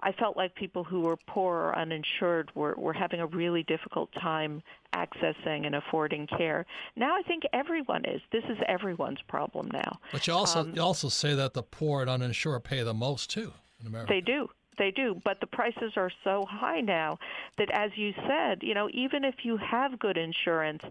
I 0.01 0.11
felt 0.11 0.37
like 0.37 0.53
people 0.53 0.83
who 0.83 1.01
were 1.01 1.17
poor 1.27 1.55
or 1.55 1.75
uninsured 1.75 2.51
were, 2.55 2.75
were 2.77 2.93
having 2.93 3.19
a 3.19 3.25
really 3.25 3.63
difficult 3.63 4.11
time 4.13 4.61
accessing 4.93 5.65
and 5.65 5.75
affording 5.75 6.27
care. 6.27 6.65
Now 6.95 7.15
I 7.15 7.23
think 7.23 7.43
everyone 7.51 8.05
is. 8.05 8.21
This 8.31 8.43
is 8.45 8.57
everyone's 8.67 9.21
problem 9.27 9.69
now. 9.73 9.99
But 10.11 10.27
you 10.27 10.33
also 10.33 10.59
Um, 10.59 10.75
you 10.75 10.81
also 10.81 11.09
say 11.09 11.33
that 11.33 11.53
the 11.53 11.63
poor 11.63 12.01
and 12.01 12.09
uninsured 12.09 12.63
pay 12.63 12.83
the 12.83 12.93
most 12.93 13.31
too 13.31 13.53
in 13.81 13.87
America. 13.87 14.13
They 14.13 14.21
do. 14.21 14.49
they 14.77 14.91
do. 14.91 15.19
But 15.23 15.39
the 15.39 15.47
prices 15.47 15.93
are 15.95 16.11
so 16.23 16.45
high 16.47 16.81
now 16.81 17.17
that, 17.57 17.71
as 17.71 17.91
you 17.95 18.13
said, 18.27 18.61
you 18.61 18.75
know, 18.75 18.89
even 18.93 19.23
if 19.23 19.43
you 19.43 19.57
have 19.57 19.97
good 19.97 20.17
insurance, 20.17 20.83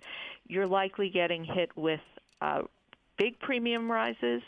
you're 0.48 0.66
likely 0.66 1.08
getting 1.08 1.44
hit 1.44 1.70
with 1.76 2.00
uh, 2.40 2.62
big 3.16 3.38
premium 3.38 3.90
rises, 3.90 4.42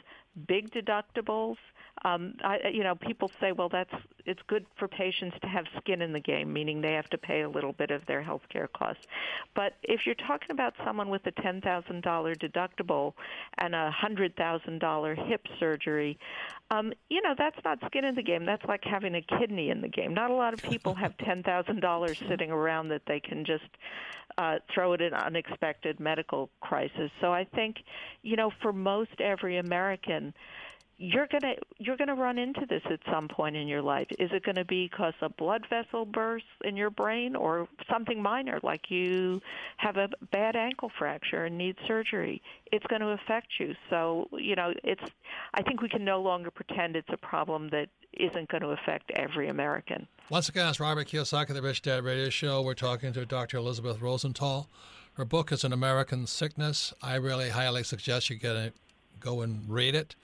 big 0.46 0.70
deductibles. 0.72 1.56
Um, 2.04 2.34
I, 2.44 2.68
you 2.72 2.84
know, 2.84 2.94
people 2.94 3.30
say, 3.40 3.52
well, 3.52 3.68
that's 3.68 3.92
it's 4.24 4.40
good 4.46 4.66
for 4.76 4.88
patients 4.88 5.36
to 5.40 5.48
have 5.48 5.64
skin 5.78 6.02
in 6.02 6.12
the 6.12 6.20
game, 6.20 6.52
meaning 6.52 6.80
they 6.80 6.92
have 6.92 7.08
to 7.10 7.18
pay 7.18 7.42
a 7.42 7.48
little 7.48 7.72
bit 7.72 7.90
of 7.90 8.04
their 8.06 8.22
health 8.22 8.42
care 8.50 8.68
costs. 8.68 9.06
But 9.54 9.74
if 9.82 10.00
you're 10.04 10.14
talking 10.14 10.50
about 10.50 10.74
someone 10.84 11.08
with 11.08 11.26
a 11.26 11.32
$10,000 11.32 11.62
deductible 12.02 13.14
and 13.56 13.74
a 13.74 13.90
$100,000 14.02 15.28
hip 15.28 15.46
surgery, 15.58 16.18
um, 16.70 16.92
you 17.08 17.22
know, 17.22 17.34
that's 17.36 17.58
not 17.64 17.78
skin 17.86 18.04
in 18.04 18.14
the 18.14 18.22
game. 18.22 18.44
That's 18.44 18.64
like 18.66 18.84
having 18.84 19.14
a 19.14 19.22
kidney 19.22 19.70
in 19.70 19.80
the 19.80 19.88
game. 19.88 20.12
Not 20.12 20.30
a 20.30 20.34
lot 20.34 20.52
of 20.52 20.62
people 20.62 20.94
have 20.94 21.16
$10,000 21.26 22.28
sitting 22.28 22.50
around 22.50 22.88
that 22.88 23.02
they 23.06 23.20
can 23.20 23.44
just 23.46 23.64
uh, 24.36 24.56
throw 24.72 24.92
at 24.92 25.00
an 25.00 25.14
unexpected 25.14 25.98
medical 25.98 26.50
crisis. 26.60 27.10
So 27.20 27.32
I 27.32 27.44
think, 27.44 27.76
you 28.22 28.36
know, 28.36 28.52
for 28.62 28.72
most 28.72 29.20
every 29.20 29.56
American, 29.56 30.34
you're 31.00 31.28
gonna 31.28 31.54
you're 31.78 31.96
gonna 31.96 32.14
run 32.14 32.38
into 32.38 32.66
this 32.68 32.82
at 32.90 32.98
some 33.10 33.28
point 33.28 33.54
in 33.54 33.68
your 33.68 33.82
life. 33.82 34.08
Is 34.18 34.30
it 34.32 34.44
going 34.44 34.56
to 34.56 34.64
be 34.64 34.88
because 34.88 35.14
a 35.22 35.28
blood 35.28 35.64
vessel 35.70 36.04
bursts 36.04 36.48
in 36.64 36.76
your 36.76 36.90
brain, 36.90 37.36
or 37.36 37.68
something 37.88 38.20
minor 38.20 38.58
like 38.64 38.90
you 38.90 39.40
have 39.76 39.96
a 39.96 40.08
bad 40.32 40.56
ankle 40.56 40.90
fracture 40.98 41.44
and 41.44 41.56
need 41.56 41.76
surgery? 41.86 42.42
It's 42.72 42.84
going 42.88 43.00
to 43.00 43.08
affect 43.08 43.46
you. 43.60 43.74
So 43.88 44.28
you 44.32 44.56
know, 44.56 44.74
it's. 44.82 45.02
I 45.54 45.62
think 45.62 45.82
we 45.82 45.88
can 45.88 46.04
no 46.04 46.20
longer 46.20 46.50
pretend 46.50 46.96
it's 46.96 47.08
a 47.12 47.16
problem 47.16 47.68
that 47.70 47.88
isn't 48.14 48.48
going 48.48 48.62
to 48.62 48.70
affect 48.70 49.12
every 49.14 49.48
American. 49.48 50.08
Once 50.30 50.48
again, 50.48 50.68
it's 50.68 50.80
Robert 50.80 51.06
Kiyosaki, 51.06 51.54
the 51.54 51.62
Rich 51.62 51.82
Dad 51.82 52.02
Radio 52.02 52.28
Show. 52.28 52.60
We're 52.60 52.74
talking 52.74 53.12
to 53.12 53.24
Dr. 53.24 53.58
Elisabeth 53.58 54.00
Rosenthal. 54.00 54.68
Her 55.14 55.24
book 55.24 55.52
is 55.52 55.62
An 55.62 55.72
American 55.72 56.26
Sickness. 56.26 56.92
I 57.02 57.14
really 57.16 57.50
highly 57.50 57.84
suggest 57.84 58.30
you 58.30 58.36
get 58.36 58.56
it, 58.56 58.74
go 59.20 59.42
and 59.42 59.68
read 59.68 59.94
it. 59.94 60.16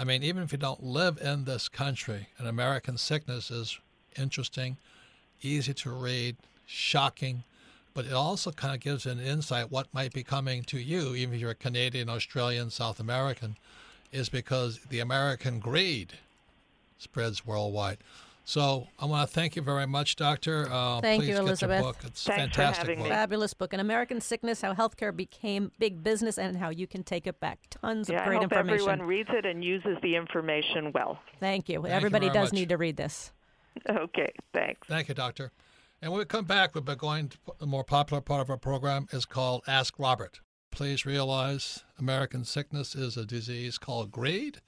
I 0.00 0.04
mean, 0.04 0.22
even 0.22 0.44
if 0.44 0.52
you 0.52 0.58
don't 0.58 0.82
live 0.82 1.18
in 1.20 1.44
this 1.44 1.68
country, 1.68 2.28
an 2.38 2.46
American 2.46 2.96
sickness 2.96 3.50
is 3.50 3.78
interesting, 4.16 4.76
easy 5.42 5.74
to 5.74 5.90
read, 5.90 6.36
shocking, 6.66 7.42
but 7.94 8.04
it 8.04 8.12
also 8.12 8.52
kind 8.52 8.74
of 8.74 8.80
gives 8.80 9.06
an 9.06 9.18
insight 9.18 9.72
what 9.72 9.92
might 9.92 10.12
be 10.12 10.22
coming 10.22 10.62
to 10.64 10.78
you, 10.78 11.16
even 11.16 11.34
if 11.34 11.40
you're 11.40 11.50
a 11.50 11.56
Canadian, 11.56 12.08
Australian, 12.08 12.70
South 12.70 13.00
American, 13.00 13.56
is 14.12 14.28
because 14.28 14.78
the 14.88 15.00
American 15.00 15.58
greed 15.58 16.12
spreads 16.98 17.44
worldwide. 17.44 17.98
So 18.48 18.88
I 18.98 19.04
want 19.04 19.28
to 19.28 19.34
thank 19.34 19.56
you 19.56 19.62
very 19.62 19.86
much, 19.86 20.16
Doctor. 20.16 20.66
Uh, 20.72 21.02
thank 21.02 21.24
you, 21.24 21.36
Elisabeth. 21.36 21.82
book. 21.82 21.98
It's 22.02 22.24
Thanks 22.24 22.56
fantastic 22.56 22.96
book. 22.96 23.08
Fabulous 23.08 23.52
book. 23.52 23.74
An 23.74 23.80
American 23.80 24.22
Sickness, 24.22 24.62
How 24.62 24.72
Healthcare 24.72 25.14
Became 25.14 25.70
Big 25.78 26.02
Business 26.02 26.38
and 26.38 26.56
How 26.56 26.70
You 26.70 26.86
Can 26.86 27.02
Take 27.02 27.26
It 27.26 27.40
Back. 27.40 27.58
Tons 27.68 28.08
yeah, 28.08 28.20
of 28.20 28.24
great 28.24 28.36
I 28.36 28.38
hope 28.38 28.44
information. 28.44 28.88
everyone 28.88 29.02
reads 29.02 29.28
it 29.34 29.44
and 29.44 29.62
uses 29.62 29.98
the 30.00 30.16
information 30.16 30.92
well. 30.94 31.18
Thank 31.40 31.68
you. 31.68 31.82
Thank 31.82 31.92
Everybody 31.92 32.28
you 32.28 32.32
does 32.32 32.48
much. 32.48 32.54
need 32.54 32.70
to 32.70 32.78
read 32.78 32.96
this. 32.96 33.32
Okay, 33.86 34.32
thanks. 34.54 34.88
Thank 34.88 35.08
you, 35.08 35.14
Doctor. 35.14 35.52
And 36.00 36.10
when 36.10 36.20
we 36.20 36.24
come 36.24 36.46
back, 36.46 36.74
we'll 36.74 36.82
be 36.82 36.96
going 36.96 37.28
to 37.28 37.38
the 37.58 37.66
more 37.66 37.84
popular 37.84 38.22
part 38.22 38.40
of 38.40 38.48
our 38.48 38.56
program 38.56 39.08
is 39.12 39.26
called 39.26 39.62
Ask 39.68 39.98
Robert. 39.98 40.40
Please 40.70 41.04
realize 41.04 41.84
American 41.98 42.46
sickness 42.46 42.94
is 42.94 43.18
a 43.18 43.26
disease 43.26 43.76
called 43.76 44.10
greed, 44.10 44.62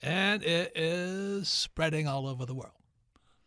and 0.00 0.42
it 0.42 0.72
is 0.74 1.50
spreading 1.50 2.08
all 2.08 2.26
over 2.26 2.46
the 2.46 2.54
world. 2.54 2.72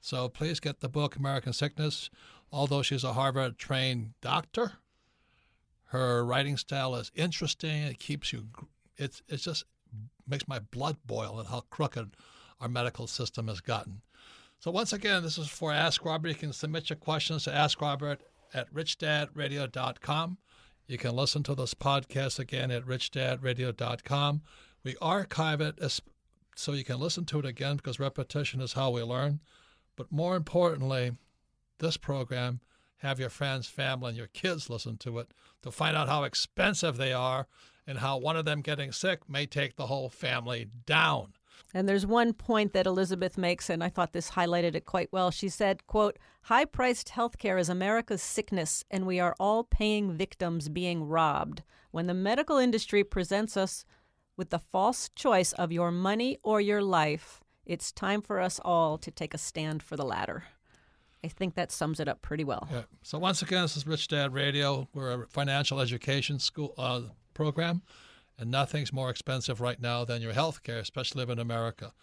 So 0.02 0.30
please 0.30 0.60
get 0.60 0.80
the 0.80 0.90
book 0.90 1.16
American 1.16 1.54
Sickness. 1.54 2.10
Although 2.52 2.82
she's 2.82 3.04
a 3.04 3.14
Harvard 3.14 3.58
trained 3.58 4.14
doctor, 4.22 4.74
her 5.86 6.26
writing 6.26 6.58
style 6.58 6.96
is 6.96 7.12
interesting. 7.16 7.84
It 7.84 8.00
keeps 8.00 8.34
you, 8.34 8.48
it's, 8.98 9.22
it 9.28 9.38
just 9.38 9.66
makes 10.28 10.48
my 10.48 10.60
blood 10.60 10.98
boil 11.06 11.40
at 11.40 11.48
how 11.48 11.62
crooked 11.70 12.16
our 12.60 12.70
medical 12.70 13.08
system 13.08 13.48
has 13.48 13.62
gotten. 13.62 14.02
So 14.60 14.72
once 14.72 14.92
again, 14.92 15.24
this 15.24 15.38
is 15.38 15.48
for 15.48 15.72
Ask 15.72 16.04
Robert. 16.04 16.30
You 16.30 16.36
can 16.36 16.54
submit 16.54 16.90
your 16.90 16.98
questions 16.98 17.46
to 17.46 17.54
Ask 17.56 17.80
Robert 17.82 18.22
at 18.54 18.74
richdadradio.com. 18.74 20.38
You 20.88 20.98
can 20.98 21.16
listen 21.16 21.44
to 21.44 21.56
this 21.56 21.74
podcast 21.74 22.40
again 22.40 22.72
at 22.72 22.86
richdadradio.com. 22.86 24.42
We 24.84 24.96
archive 25.02 25.62
it 25.62 26.02
so 26.56 26.74
you 26.74 26.84
can 26.84 27.00
listen 27.00 27.26
to 27.26 27.40
it 27.40 27.46
again 27.46 27.78
because 27.78 28.00
repetition 28.00 28.60
is 28.60 28.74
how 28.74 28.90
we 28.92 29.04
learn. 29.04 29.40
But 30.00 30.14
more 30.14 30.38
importantly, 30.38 31.12
this 31.80 31.98
program, 31.98 32.62
have 33.00 33.20
your 33.20 33.30
friends, 33.30 33.68
family, 33.68 34.08
and 34.08 34.18
your 34.18 34.28
kids 34.28 34.70
listen 34.70 34.96
to 35.00 35.20
it 35.20 35.28
to 35.62 35.72
find 35.72 35.98
out 35.98 36.08
how 36.08 36.24
expensive 36.24 36.96
they 36.96 37.12
are 37.12 37.48
and 37.86 37.98
how 37.98 38.18
one 38.18 38.38
of 38.38 38.46
them 38.46 38.62
getting 38.62 38.94
sick 38.94 39.28
may 39.28 39.46
take 39.46 39.76
the 39.76 39.88
whole 39.88 40.08
family 40.08 40.68
down. 40.86 41.34
And 41.74 41.90
there's 41.90 42.06
one 42.06 42.32
point 42.32 42.72
that 42.72 42.88
Elisabeth 42.88 43.38
makes, 43.38 43.70
and 43.70 43.84
I 43.84 43.90
thought 43.90 44.14
this 44.14 44.32
highlighted 44.32 44.74
it 44.74 44.86
quite 44.86 45.12
well. 45.12 45.32
She 45.32 45.50
said, 45.50 45.86
quote, 45.86 46.18
high-priced 46.44 47.10
healthcare 47.10 47.60
is 47.60 47.68
America's 47.68 48.22
sickness, 48.22 48.86
and 48.90 49.06
we 49.06 49.20
are 49.20 49.36
all 49.38 49.66
paying 49.66 50.14
victims 50.14 50.70
being 50.70 51.04
robbed. 51.04 51.62
When 51.92 52.08
the 52.08 52.14
medical 52.14 52.58
industry 52.58 53.04
presents 53.04 53.58
us 53.58 53.84
with 54.38 54.50
the 54.50 54.60
false 54.60 55.10
choice 55.10 55.52
of 55.52 55.74
your 55.74 55.92
money 55.92 56.38
or 56.42 56.62
your 56.62 56.82
life, 56.82 57.39
it's 57.70 57.92
time 57.92 58.24
for 58.24 58.40
us 58.40 58.60
all 58.66 58.98
to 58.98 59.12
take 59.12 59.36
a 59.36 59.38
stand 59.38 59.84
for 59.84 59.96
the 59.96 60.04
latter. 60.04 60.46
I 61.24 61.28
think 61.28 61.54
that 61.54 61.72
sums 61.72 62.00
it 62.00 62.08
up 62.08 62.24
pretty 62.24 62.44
well. 62.44 62.68
Yeah. 62.72 62.84
So 63.04 63.20
once 63.20 63.44
again, 63.44 63.62
this 63.62 63.78
is 63.78 63.86
Rich 63.86 64.08
Dad 64.08 64.34
Radio. 64.34 64.88
We're 64.92 65.24
a 65.24 65.28
financial 65.28 65.80
education 65.80 66.40
school 66.40 66.74
uh, 66.80 67.02
program, 67.36 67.84
and 68.40 68.50
nothing's 68.50 68.92
more 68.92 69.12
expensive 69.12 69.62
right 69.62 69.80
now 69.80 70.04
than 70.04 70.20
your 70.20 70.34
health 70.34 70.64
care, 70.64 70.80
especially 70.80 71.32
in 71.32 71.38
America. 71.38 71.94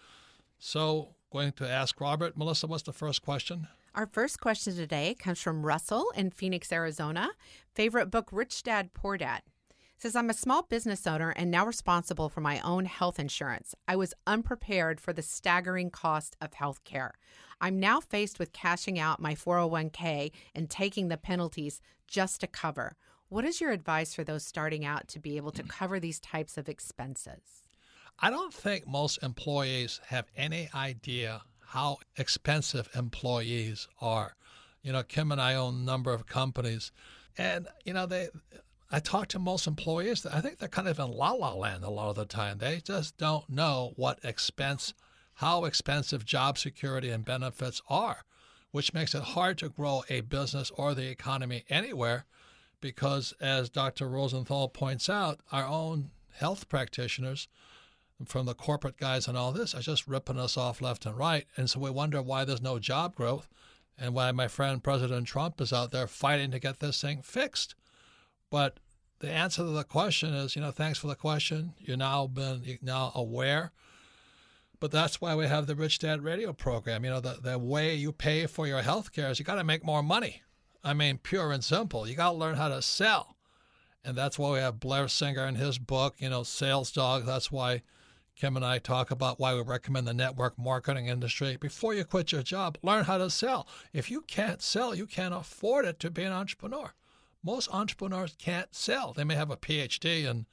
So, 0.58 1.16
going 1.32 1.52
to 1.52 1.68
ask 1.68 2.00
Robert. 2.00 2.36
Melissa, 2.36 2.68
what's 2.68 2.84
the 2.84 2.92
first 2.92 3.22
question? 3.22 3.66
Our 3.94 4.06
first 4.06 4.40
question 4.40 4.76
today 4.76 5.16
comes 5.18 5.40
from 5.40 5.66
Russell 5.66 6.12
in 6.14 6.30
Phoenix, 6.30 6.70
Arizona. 6.70 7.30
Favorite 7.74 8.10
book, 8.10 8.28
Rich 8.30 8.62
Dad, 8.62 8.94
Poor 8.94 9.16
Dad. 9.16 9.42
Says, 9.98 10.14
I'm 10.14 10.28
a 10.28 10.34
small 10.34 10.62
business 10.62 11.06
owner 11.06 11.30
and 11.30 11.50
now 11.50 11.64
responsible 11.64 12.28
for 12.28 12.42
my 12.42 12.60
own 12.60 12.84
health 12.84 13.18
insurance. 13.18 13.74
I 13.88 13.96
was 13.96 14.12
unprepared 14.26 15.00
for 15.00 15.14
the 15.14 15.22
staggering 15.22 15.90
cost 15.90 16.36
of 16.40 16.52
health 16.52 16.84
care. 16.84 17.14
I'm 17.62 17.80
now 17.80 18.00
faced 18.00 18.38
with 18.38 18.52
cashing 18.52 18.98
out 18.98 19.20
my 19.20 19.34
401k 19.34 20.32
and 20.54 20.68
taking 20.68 21.08
the 21.08 21.16
penalties 21.16 21.80
just 22.06 22.40
to 22.42 22.46
cover. 22.46 22.96
What 23.28 23.44
is 23.44 23.60
your 23.60 23.72
advice 23.72 24.14
for 24.14 24.22
those 24.22 24.44
starting 24.44 24.84
out 24.84 25.08
to 25.08 25.18
be 25.18 25.36
able 25.36 25.50
to 25.52 25.62
mm. 25.62 25.68
cover 25.68 25.98
these 25.98 26.20
types 26.20 26.58
of 26.58 26.68
expenses? 26.68 27.64
I 28.20 28.30
don't 28.30 28.52
think 28.52 28.86
most 28.86 29.22
employees 29.22 30.00
have 30.08 30.26
any 30.36 30.68
idea 30.74 31.42
how 31.60 31.98
expensive 32.16 32.88
employees 32.94 33.88
are. 34.00 34.36
You 34.82 34.92
know, 34.92 35.02
Kim 35.02 35.32
and 35.32 35.40
I 35.40 35.54
own 35.54 35.74
a 35.74 35.84
number 35.84 36.12
of 36.12 36.26
companies, 36.26 36.92
and 37.36 37.66
you 37.84 37.92
know 37.92 38.06
they. 38.06 38.28
I 38.90 39.00
talk 39.00 39.28
to 39.28 39.38
most 39.38 39.66
employees. 39.66 40.24
I 40.26 40.40
think 40.40 40.58
they're 40.58 40.68
kind 40.68 40.88
of 40.88 40.98
in 40.98 41.10
la 41.10 41.32
la 41.32 41.54
land 41.54 41.82
a 41.82 41.90
lot 41.90 42.10
of 42.10 42.16
the 42.16 42.24
time. 42.24 42.58
They 42.58 42.80
just 42.84 43.16
don't 43.16 43.48
know 43.48 43.92
what 43.96 44.20
expense, 44.24 44.94
how 45.34 45.64
expensive 45.64 46.24
job 46.24 46.56
security 46.56 47.10
and 47.10 47.24
benefits 47.24 47.82
are, 47.88 48.24
which 48.70 48.94
makes 48.94 49.14
it 49.14 49.22
hard 49.22 49.58
to 49.58 49.68
grow 49.68 50.04
a 50.08 50.20
business 50.20 50.70
or 50.76 50.94
the 50.94 51.08
economy 51.08 51.64
anywhere 51.68 52.26
because, 52.80 53.34
as 53.40 53.68
Dr. 53.68 54.08
Rosenthal 54.08 54.68
points 54.68 55.08
out, 55.08 55.40
our 55.50 55.66
own 55.66 56.10
health 56.34 56.68
practitioners 56.68 57.48
from 58.24 58.46
the 58.46 58.54
corporate 58.54 58.96
guys 58.96 59.26
and 59.26 59.36
all 59.36 59.52
this 59.52 59.74
are 59.74 59.80
just 59.80 60.06
ripping 60.06 60.38
us 60.38 60.56
off 60.56 60.80
left 60.80 61.06
and 61.06 61.18
right. 61.18 61.46
And 61.56 61.68
so 61.68 61.80
we 61.80 61.90
wonder 61.90 62.22
why 62.22 62.44
there's 62.44 62.62
no 62.62 62.78
job 62.78 63.14
growth 63.14 63.48
and 63.98 64.14
why 64.14 64.30
my 64.32 64.48
friend 64.48 64.82
President 64.82 65.26
Trump 65.26 65.60
is 65.60 65.72
out 65.72 65.90
there 65.90 66.06
fighting 66.06 66.50
to 66.52 66.58
get 66.58 66.80
this 66.80 67.00
thing 67.00 67.22
fixed. 67.22 67.74
But 68.56 68.80
the 69.18 69.30
answer 69.30 69.64
to 69.64 69.68
the 69.68 69.84
question 69.84 70.32
is, 70.32 70.56
you 70.56 70.62
know, 70.62 70.70
thanks 70.70 70.98
for 70.98 71.08
the 71.08 71.14
question. 71.14 71.74
You're 71.78 71.98
now 71.98 72.26
been 72.26 72.62
you're 72.64 72.78
now 72.80 73.12
aware. 73.14 73.70
But 74.80 74.90
that's 74.90 75.20
why 75.20 75.34
we 75.34 75.46
have 75.46 75.66
the 75.66 75.74
Rich 75.74 75.98
Dad 75.98 76.24
Radio 76.24 76.54
program. 76.54 77.04
You 77.04 77.10
know, 77.10 77.20
the, 77.20 77.36
the 77.42 77.58
way 77.58 77.94
you 77.94 78.12
pay 78.12 78.46
for 78.46 78.66
your 78.66 78.80
health 78.80 79.12
care 79.12 79.28
is 79.28 79.38
you 79.38 79.44
got 79.44 79.56
to 79.56 79.62
make 79.64 79.84
more 79.84 80.02
money. 80.02 80.40
I 80.82 80.94
mean, 80.94 81.18
pure 81.18 81.52
and 81.52 81.62
simple. 81.62 82.08
You 82.08 82.14
got 82.14 82.30
to 82.30 82.38
learn 82.38 82.54
how 82.54 82.68
to 82.68 82.80
sell. 82.80 83.36
And 84.02 84.16
that's 84.16 84.38
why 84.38 84.52
we 84.52 84.58
have 84.60 84.80
Blair 84.80 85.06
Singer 85.06 85.46
in 85.46 85.56
his 85.56 85.76
book, 85.76 86.14
you 86.16 86.30
know, 86.30 86.42
Sales 86.42 86.90
Dog. 86.90 87.26
That's 87.26 87.52
why 87.52 87.82
Kim 88.36 88.56
and 88.56 88.64
I 88.64 88.78
talk 88.78 89.10
about 89.10 89.38
why 89.38 89.54
we 89.54 89.60
recommend 89.60 90.08
the 90.08 90.14
network 90.14 90.58
marketing 90.58 91.08
industry. 91.08 91.58
Before 91.58 91.92
you 91.92 92.04
quit 92.04 92.32
your 92.32 92.42
job, 92.42 92.78
learn 92.82 93.04
how 93.04 93.18
to 93.18 93.28
sell. 93.28 93.68
If 93.92 94.10
you 94.10 94.22
can't 94.22 94.62
sell, 94.62 94.94
you 94.94 95.04
can't 95.04 95.34
afford 95.34 95.84
it 95.84 96.00
to 96.00 96.10
be 96.10 96.22
an 96.22 96.32
entrepreneur. 96.32 96.94
Most 97.42 97.68
entrepreneurs 97.72 98.34
can't 98.38 98.74
sell. 98.74 99.12
They 99.12 99.24
may 99.24 99.34
have 99.34 99.50
a 99.50 99.56
PhD 99.56 100.24
in, 100.24 100.46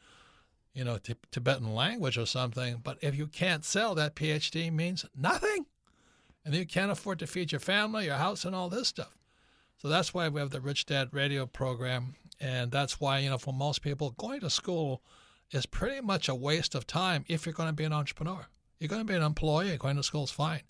you 0.73 0.83
know, 0.83 0.97
t- 0.97 1.15
Tibetan 1.31 1.73
language 1.73 2.17
or 2.17 2.25
something, 2.25 2.81
but 2.83 2.97
if 3.01 3.15
you 3.15 3.27
can't 3.27 3.65
sell, 3.65 3.95
that 3.95 4.15
PhD 4.15 4.71
means 4.71 5.05
nothing. 5.15 5.65
and 6.45 6.53
you 6.53 6.65
can't 6.65 6.91
afford 6.91 7.19
to 7.19 7.27
feed 7.27 7.51
your 7.51 7.59
family, 7.59 8.05
your 8.05 8.15
house, 8.15 8.43
and 8.45 8.55
all 8.55 8.69
this 8.69 8.87
stuff. 8.89 9.15
So 9.77 9.87
that's 9.87 10.13
why 10.13 10.27
we 10.29 10.39
have 10.41 10.49
the 10.49 10.61
Rich 10.61 10.85
Dad 10.85 11.09
radio 11.11 11.45
program. 11.45 12.15
And 12.39 12.71
that's 12.71 12.99
why, 12.99 13.19
you 13.19 13.29
know, 13.29 13.37
for 13.37 13.53
most 13.53 13.81
people, 13.81 14.11
going 14.11 14.41
to 14.41 14.49
school 14.49 15.01
is 15.51 15.65
pretty 15.65 16.01
much 16.01 16.27
a 16.27 16.35
waste 16.35 16.75
of 16.75 16.85
time 16.87 17.23
if 17.27 17.45
you're 17.45 17.53
going 17.53 17.69
to 17.69 17.73
be 17.73 17.83
an 17.85 17.93
entrepreneur. 17.93 18.47
You're 18.79 18.89
going 18.89 19.05
to 19.05 19.07
be 19.07 19.15
an 19.15 19.23
employee, 19.23 19.77
going 19.77 19.95
to 19.95 20.03
school 20.03 20.25
is 20.25 20.31
fine. 20.31 20.61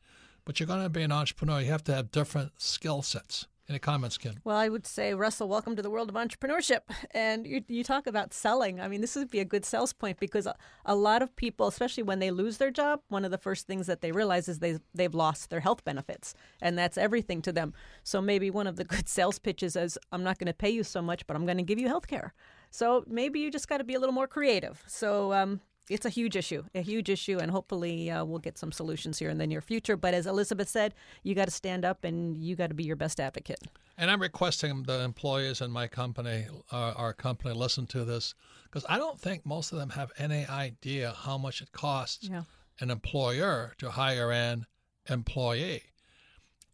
But 0.46 0.60
you're 0.60 0.68
going 0.68 0.84
to 0.84 0.90
be 0.90 1.02
an 1.04 1.12
entrepreneur, 1.12 1.62
you 1.62 1.72
have 1.72 1.84
to 1.86 1.94
have 1.96 2.12
different 2.12 2.52
skill 2.62 3.02
sets. 3.02 3.48
Any 3.70 3.80
comments, 3.80 4.18
Kim? 4.18 4.36
Well, 4.44 4.58
I 4.58 4.68
would 4.68 4.86
say, 4.86 5.14
Russell, 5.14 5.48
welcome 5.48 5.78
to 5.78 5.82
the 5.82 5.90
world 5.90 6.10
of 6.10 6.16
entrepreneurship. 6.16 6.82
And 7.12 7.48
you, 7.48 7.64
you 7.70 7.82
talk 7.82 8.08
about 8.08 8.34
selling. 8.34 8.82
I 8.82 8.90
mean, 8.90 9.00
this 9.00 9.16
would 9.16 9.30
be 9.30 9.40
a 9.40 9.46
good 9.46 9.64
sales 9.64 9.94
point 9.94 10.20
because 10.20 10.46
a, 10.46 10.56
a, 10.86 10.96
lot 10.96 11.22
of 11.22 11.34
people, 11.38 11.68
especially 11.68 12.04
when 12.04 12.20
they 12.20 12.30
lose 12.30 12.58
their 12.58 12.72
job, 12.72 13.00
one 13.08 13.24
of 13.24 13.32
the 13.32 13.38
first 13.38 13.66
things 13.66 13.88
that 13.88 14.02
they 14.02 14.12
realize 14.12 14.50
is 14.50 14.60
they, 14.60 14.80
they've 14.94 15.14
lost 15.14 15.50
their 15.50 15.62
health 15.62 15.86
benefits. 15.86 16.34
And 16.62 16.78
that's 16.78 16.98
everything 16.98 17.42
to 17.44 17.54
them. 17.54 17.74
So 18.04 18.22
maybe 18.22 18.52
one 18.52 18.68
of 18.68 18.76
the 18.76 18.84
good 18.84 19.08
sales 19.08 19.40
pitches 19.40 19.78
is 19.78 19.98
I'm 20.12 20.24
not 20.24 20.40
going 20.40 20.48
to 20.48 20.54
pay 20.54 20.70
you 20.70 20.84
so 20.84 21.02
much, 21.02 21.26
but 21.26 21.38
I'm 21.38 21.46
going 21.46 21.58
to 21.58 21.64
give 21.64 21.80
you 21.80 21.88
health 21.88 22.08
care. 22.08 22.34
So 22.70 23.06
maybe 23.08 23.40
you 23.40 23.50
just 23.50 23.70
got 23.70 23.78
to 23.78 23.86
be 23.86 23.94
a 23.94 24.00
little 24.00 24.14
more 24.14 24.28
creative. 24.28 24.84
So 24.88 25.32
um, 25.32 25.62
it's 25.90 26.06
a 26.06 26.10
huge 26.10 26.36
issue, 26.36 26.64
a 26.74 26.82
huge 26.82 27.10
issue, 27.10 27.40
and 27.40 27.52
hopefully 27.52 28.10
uh, 28.10 28.24
we'll 28.24 28.40
get 28.40 28.58
some 28.58 28.72
solutions 28.72 29.20
here 29.20 29.30
in 29.30 29.38
the 29.38 29.48
near 29.48 29.62
future. 29.62 29.98
But 29.98 30.14
as 30.14 30.26
Elisabeth 30.26 30.70
said, 30.70 30.94
you 31.24 31.36
got 31.36 31.46
to 31.46 31.52
stand 31.52 31.84
up 31.84 32.04
and 32.04 32.38
you 32.38 32.56
got 32.56 32.68
to 32.68 32.74
be 32.74 32.84
your 32.84 32.96
best 32.96 33.20
advocate. 33.20 33.60
And 33.98 34.10
I'm 34.10 34.22
requesting 34.22 34.84
the 34.84 35.02
employees 35.02 35.62
in 35.62 35.72
my 35.72 35.88
company, 35.88 36.48
uh, 36.72 36.94
our 36.96 37.14
company, 37.14 37.54
listen 37.54 37.86
to 37.88 38.06
this 38.06 38.34
because 38.64 38.86
I 38.90 38.98
don't 38.98 39.20
think 39.20 39.46
most 39.46 39.72
of 39.72 39.78
them 39.78 39.90
have 39.90 40.12
any 40.18 40.46
idea 40.48 41.14
how 41.16 41.38
much 41.38 41.62
it 41.62 41.72
costs 41.72 42.30
yeah. 42.30 42.44
an 42.80 42.90
employer 42.90 43.74
to 43.78 43.92
hire 43.92 44.32
an 44.32 44.66
employee. 45.10 45.84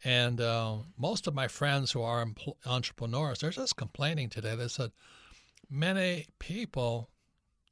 And 0.05 0.39
uh, 0.39 0.77
most 0.97 1.27
of 1.27 1.33
my 1.33 1.49
friends 1.49 1.91
who 1.91 2.01
are 2.01 2.23
empl- 2.25 2.55
entrepreneurs, 2.65 3.39
they're 3.39 3.49
just 3.49 3.75
complaining 3.75 4.29
today. 4.29 4.55
They 4.55 4.69
said 4.69 4.91
many 5.69 6.27
people 6.39 7.09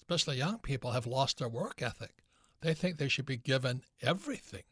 especially 0.10 0.38
young 0.38 0.58
people, 0.60 0.92
have 0.92 1.06
lost 1.06 1.40
their 1.40 1.50
work 1.50 1.82
ethic. 1.82 2.24
They 2.62 2.74
think 2.74 2.98
they 2.98 3.10
should 3.10 3.26
be 3.26 3.36
given 3.36 3.82
everything. 4.02 4.64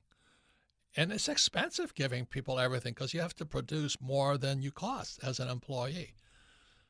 And 0.95 1.11
it's 1.11 1.27
expensive 1.27 1.93
giving 1.93 2.25
people 2.25 2.57
everything 2.57 2.93
because 2.93 3.13
you 3.13 3.19
have 3.19 3.35
to 3.35 3.45
produce 3.45 3.99
more 3.99 4.37
than 4.37 4.61
you 4.61 4.71
cost 4.71 5.19
as 5.21 5.41
an 5.41 5.49
employee. 5.49 6.13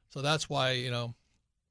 So 0.09 0.21
that's 0.21 0.47
why, 0.47 0.71
you 0.73 0.91
know, 0.91 1.15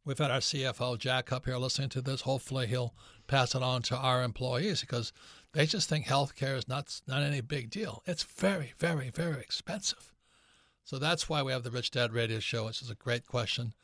we've 0.05 0.19
had 0.19 0.33
our 0.33 0.41
CFO, 0.41 0.99
Jack, 0.99 1.31
up 1.31 1.47
here 1.47 1.59
listening 1.59 1.91
to 1.91 2.03
this. 2.03 2.23
Hopefully 2.23 2.67
he'll 2.67 2.97
pass 3.29 3.55
it 3.55 3.63
on 3.63 3.83
to 3.83 3.97
our 3.97 4.25
employees 4.25 4.81
because 4.81 5.13
they 5.53 5.67
just 5.67 5.89
think 5.89 6.07
healthcare 6.07 6.57
is 6.57 6.67
not, 6.67 7.01
not 7.07 7.23
any 7.23 7.41
big 7.41 7.71
deal. 7.71 8.03
It's 8.05 8.25
very, 8.25 8.73
very, 8.79 9.11
very 9.11 9.41
expensive. 9.41 10.13
So 10.83 10.99
that's 10.99 11.29
why 11.29 11.41
we 11.45 11.53
have 11.53 11.63
the 11.63 11.71
Rich 11.71 11.93
Dad 11.93 12.13
Radio 12.13 12.41
Show, 12.41 12.67
which 12.67 12.83
is 12.83 12.91
a 12.91 12.97
great 12.97 13.29
question. 13.29 13.75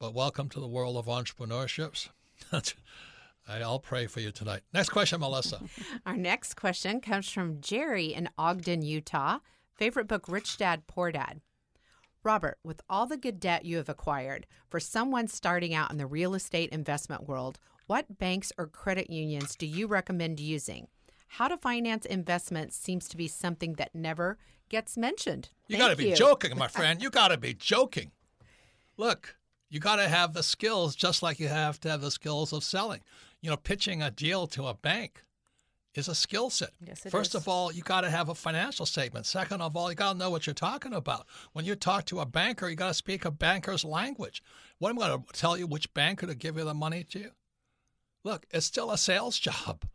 But 0.00 0.14
welcome 0.14 0.48
to 0.48 0.60
the 0.60 0.66
world 0.66 0.96
of 0.96 1.06
entrepreneurships. 1.06 2.08
I'll 3.48 3.78
pray 3.78 4.06
for 4.06 4.20
you 4.20 4.30
tonight. 4.30 4.62
Next 4.72 4.90
question, 4.90 5.20
Melissa. 5.20 5.60
Our 6.06 6.16
next 6.16 6.54
question 6.54 7.00
comes 7.00 7.28
from 7.28 7.60
Jerry 7.60 8.06
in 8.06 8.28
Ogden, 8.38 8.82
Utah. 8.82 9.38
Favorite 9.74 10.06
book, 10.08 10.28
Rich 10.28 10.56
Dad, 10.56 10.86
Poor 10.86 11.12
Dad. 11.12 11.40
Robert, 12.22 12.58
with 12.64 12.80
all 12.88 13.06
the 13.06 13.18
good 13.18 13.38
debt 13.38 13.66
you 13.66 13.76
have 13.76 13.88
acquired, 13.90 14.46
for 14.70 14.80
someone 14.80 15.28
starting 15.28 15.74
out 15.74 15.90
in 15.90 15.98
the 15.98 16.06
real 16.06 16.34
estate 16.34 16.70
investment 16.70 17.28
world, 17.28 17.58
what 17.86 18.18
banks 18.18 18.50
or 18.56 18.66
credit 18.66 19.10
unions 19.10 19.56
do 19.56 19.66
you 19.66 19.86
recommend 19.86 20.40
using? 20.40 20.88
How 21.26 21.48
to 21.48 21.58
finance 21.58 22.06
investments 22.06 22.76
seems 22.76 23.08
to 23.08 23.16
be 23.16 23.28
something 23.28 23.74
that 23.74 23.94
never 23.94 24.38
gets 24.70 24.96
mentioned. 24.96 25.50
You 25.68 25.76
got 25.76 25.88
to 25.88 25.96
be 25.96 26.12
joking, 26.12 26.56
my 26.56 26.68
friend. 26.68 27.02
You 27.02 27.10
got 27.10 27.28
to 27.28 27.36
be 27.36 27.52
joking. 27.52 28.12
Look, 28.96 29.36
you 29.74 29.80
got 29.80 29.96
to 29.96 30.08
have 30.08 30.34
the 30.34 30.42
skills 30.44 30.94
just 30.94 31.20
like 31.20 31.40
you 31.40 31.48
have 31.48 31.80
to 31.80 31.90
have 31.90 32.00
the 32.00 32.10
skills 32.12 32.52
of 32.52 32.62
selling. 32.62 33.00
You 33.40 33.50
know, 33.50 33.56
pitching 33.56 34.02
a 34.02 34.10
deal 34.10 34.46
to 34.46 34.68
a 34.68 34.74
bank 34.74 35.24
is 35.96 36.06
a 36.06 36.14
skill 36.14 36.48
set. 36.48 36.70
Yes, 36.80 37.04
it 37.04 37.10
First 37.10 37.30
is. 37.30 37.40
of 37.40 37.48
all, 37.48 37.72
you 37.72 37.82
got 37.82 38.02
to 38.02 38.10
have 38.10 38.28
a 38.28 38.36
financial 38.36 38.86
statement. 38.86 39.26
Second 39.26 39.62
of 39.62 39.76
all, 39.76 39.90
you 39.90 39.96
got 39.96 40.12
to 40.12 40.18
know 40.18 40.30
what 40.30 40.46
you're 40.46 40.54
talking 40.54 40.94
about. 40.94 41.26
When 41.54 41.64
you 41.64 41.74
talk 41.74 42.04
to 42.06 42.20
a 42.20 42.24
banker, 42.24 42.68
you 42.68 42.76
got 42.76 42.86
to 42.86 42.94
speak 42.94 43.24
a 43.24 43.32
banker's 43.32 43.84
language. 43.84 44.44
What 44.78 44.90
am 44.90 45.00
I 45.00 45.08
going 45.08 45.24
to 45.24 45.32
tell 45.32 45.56
you 45.58 45.66
which 45.66 45.92
banker 45.92 46.28
to 46.28 46.36
give 46.36 46.56
you 46.56 46.62
the 46.64 46.72
money 46.72 47.02
to? 47.10 47.30
Look, 48.22 48.46
it's 48.52 48.66
still 48.66 48.92
a 48.92 48.96
sales 48.96 49.38
job. 49.40 49.86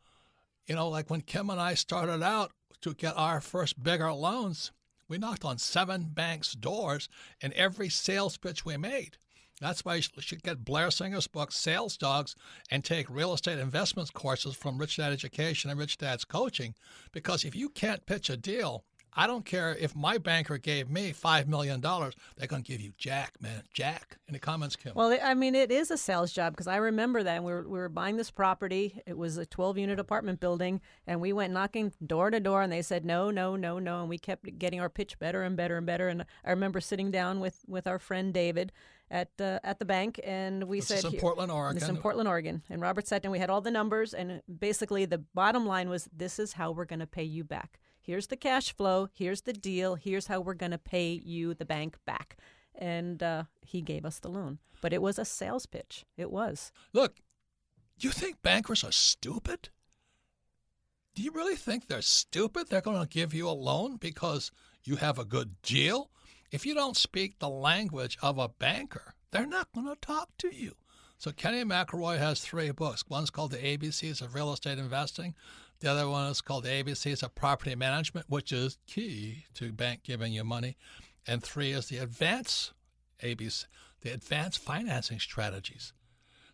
You 0.67 0.75
know, 0.75 0.89
like 0.89 1.09
when 1.09 1.21
Kim 1.21 1.49
and 1.49 1.59
I 1.59 1.75
started 1.75 2.21
out 2.21 2.51
to 2.81 2.93
get 2.93 3.15
our 3.15 3.39
first 3.39 3.81
bigger 3.81 4.11
loans, 4.11 4.73
we 5.07 5.17
knocked 5.17 5.45
on 5.45 5.57
seven 5.57 6.09
banks' 6.09 6.51
doors, 6.51 7.07
and 7.41 7.53
every 7.53 7.87
sales 7.87 8.35
pitch 8.35 8.65
we 8.65 8.75
made 8.75 9.15
that's 9.59 9.83
why 9.83 9.95
you 9.95 10.01
should 10.01 10.43
get 10.43 10.63
Blair 10.63 10.91
Singer's 10.91 11.27
book, 11.27 11.51
Sales 11.51 11.97
Dogs, 11.97 12.35
and 12.71 12.83
take 12.83 13.09
real 13.09 13.33
estate 13.33 13.59
investments 13.59 14.11
courses 14.11 14.55
from 14.55 14.77
Rich 14.77 14.97
Dad 14.97 15.11
Education 15.11 15.69
and 15.69 15.79
Rich 15.79 15.97
Dad's 15.97 16.25
Coaching. 16.25 16.75
Because 17.11 17.43
if 17.43 17.55
you 17.55 17.69
can't 17.69 18.05
pitch 18.05 18.29
a 18.29 18.37
deal, 18.37 18.85
I 19.13 19.27
don't 19.27 19.43
care 19.43 19.75
if 19.75 19.95
my 19.95 20.17
banker 20.17 20.57
gave 20.57 20.89
me 20.89 21.11
$5 21.11 21.47
million, 21.47 21.81
they're 21.81 22.47
going 22.47 22.63
to 22.63 22.71
give 22.71 22.79
you 22.79 22.93
Jack, 22.97 23.33
man. 23.41 23.63
Jack. 23.73 24.17
Any 24.29 24.39
comments, 24.39 24.75
Kim? 24.75 24.93
Well, 24.95 25.17
I 25.21 25.33
mean, 25.33 25.55
it 25.55 25.71
is 25.71 25.91
a 25.91 25.97
sales 25.97 26.31
job 26.31 26.53
because 26.53 26.67
I 26.67 26.77
remember 26.77 27.23
that 27.23 27.43
we 27.43 27.51
were, 27.51 27.63
we 27.63 27.79
were 27.79 27.89
buying 27.89 28.17
this 28.17 28.31
property. 28.31 29.01
It 29.07 29.17
was 29.17 29.37
a 29.37 29.45
12 29.45 29.77
unit 29.79 29.99
apartment 29.99 30.39
building, 30.39 30.79
and 31.07 31.19
we 31.19 31.33
went 31.33 31.51
knocking 31.51 31.91
door 32.05 32.29
to 32.29 32.39
door, 32.39 32.61
and 32.61 32.71
they 32.71 32.83
said, 32.83 33.03
no, 33.03 33.31
no, 33.31 33.55
no, 33.55 33.79
no. 33.79 34.01
And 34.01 34.09
we 34.09 34.19
kept 34.19 34.57
getting 34.59 34.79
our 34.79 34.89
pitch 34.89 35.17
better 35.17 35.41
and 35.41 35.57
better 35.57 35.77
and 35.77 35.85
better. 35.85 36.07
And 36.07 36.25
I 36.45 36.51
remember 36.51 36.79
sitting 36.79 37.09
down 37.09 37.39
with, 37.39 37.65
with 37.67 37.87
our 37.87 37.99
friend 37.99 38.33
David 38.33 38.71
at 39.11 39.29
uh, 39.39 39.59
at 39.63 39.79
the 39.79 39.85
bank, 39.85 40.19
and 40.23 40.63
we 40.65 40.79
this 40.79 40.87
said, 40.87 40.97
is 40.99 41.05
in 41.05 41.19
Portland, 41.19 41.51
Oregon." 41.51 41.75
This 41.75 41.83
is 41.83 41.89
in 41.89 41.97
Portland, 41.97 42.27
Oregon." 42.27 42.63
And 42.69 42.81
Robert 42.81 43.07
sat 43.07 43.23
down. 43.23 43.31
We 43.31 43.39
had 43.39 43.49
all 43.49 43.61
the 43.61 43.71
numbers, 43.71 44.13
and 44.13 44.41
basically 44.59 45.05
the 45.05 45.17
bottom 45.17 45.65
line 45.65 45.89
was, 45.89 46.07
"This 46.15 46.39
is 46.39 46.53
how 46.53 46.71
we're 46.71 46.85
going 46.85 46.99
to 46.99 47.07
pay 47.07 47.23
you 47.23 47.43
back. 47.43 47.79
Here's 48.01 48.27
the 48.27 48.37
cash 48.37 48.75
flow. 48.75 49.09
Here's 49.13 49.41
the 49.41 49.53
deal. 49.53 49.95
Here's 49.95 50.27
how 50.27 50.39
we're 50.39 50.53
going 50.53 50.71
to 50.71 50.77
pay 50.77 51.11
you, 51.11 51.53
the 51.53 51.65
bank, 51.65 51.97
back." 52.05 52.37
And 52.75 53.21
uh, 53.21 53.43
he 53.61 53.81
gave 53.81 54.05
us 54.05 54.19
the 54.19 54.29
loan, 54.29 54.59
but 54.81 54.93
it 54.93 55.01
was 55.01 55.19
a 55.19 55.25
sales 55.25 55.65
pitch. 55.65 56.05
It 56.15 56.31
was. 56.31 56.71
Look, 56.93 57.19
you 57.99 58.11
think 58.11 58.41
bankers 58.41 58.83
are 58.83 58.91
stupid? 58.91 59.69
Do 61.15 61.23
you 61.23 61.31
really 61.31 61.55
think 61.55 61.87
they're 61.87 62.01
stupid? 62.01 62.69
They're 62.69 62.81
going 62.81 63.01
to 63.01 63.07
give 63.07 63.33
you 63.33 63.49
a 63.49 63.51
loan 63.51 63.97
because 63.97 64.51
you 64.83 64.95
have 64.97 65.19
a 65.19 65.25
good 65.25 65.61
deal? 65.61 66.09
If 66.51 66.65
you 66.65 66.73
don't 66.73 66.97
speak 66.97 67.37
the 67.37 67.49
language 67.49 68.17
of 68.21 68.39
a 68.39 68.49
banker, 68.49 69.13
they're 69.31 69.45
not 69.45 69.71
going 69.73 69.87
to 69.87 69.95
talk 69.95 70.29
to 70.39 70.53
you. 70.55 70.73
So 71.19 71.31
Kenny 71.31 71.63
McElroy 71.63 72.17
has 72.17 72.39
three 72.39 72.71
books. 72.71 73.03
One's 73.07 73.29
called 73.29 73.51
The 73.51 73.57
ABCs 73.57 74.21
of 74.21 74.33
Real 74.33 74.51
Estate 74.53 74.79
Investing. 74.79 75.35
The 75.79 75.91
other 75.91 76.09
one 76.09 76.27
is 76.27 76.41
called 76.41 76.63
The 76.63 76.69
ABCs 76.83 77.21
of 77.21 77.35
Property 77.35 77.75
Management, 77.75 78.25
which 78.29 78.51
is 78.51 78.77
key 78.87 79.45
to 79.55 79.71
bank 79.71 80.01
giving 80.03 80.33
you 80.33 80.43
money. 80.43 80.75
And 81.27 81.43
three 81.43 81.71
is 81.71 81.87
the 81.87 81.97
Advanced 81.97 82.73
ABC, 83.21 83.65
the 84.01 84.11
Advanced 84.11 84.59
Financing 84.59 85.19
Strategies. 85.19 85.93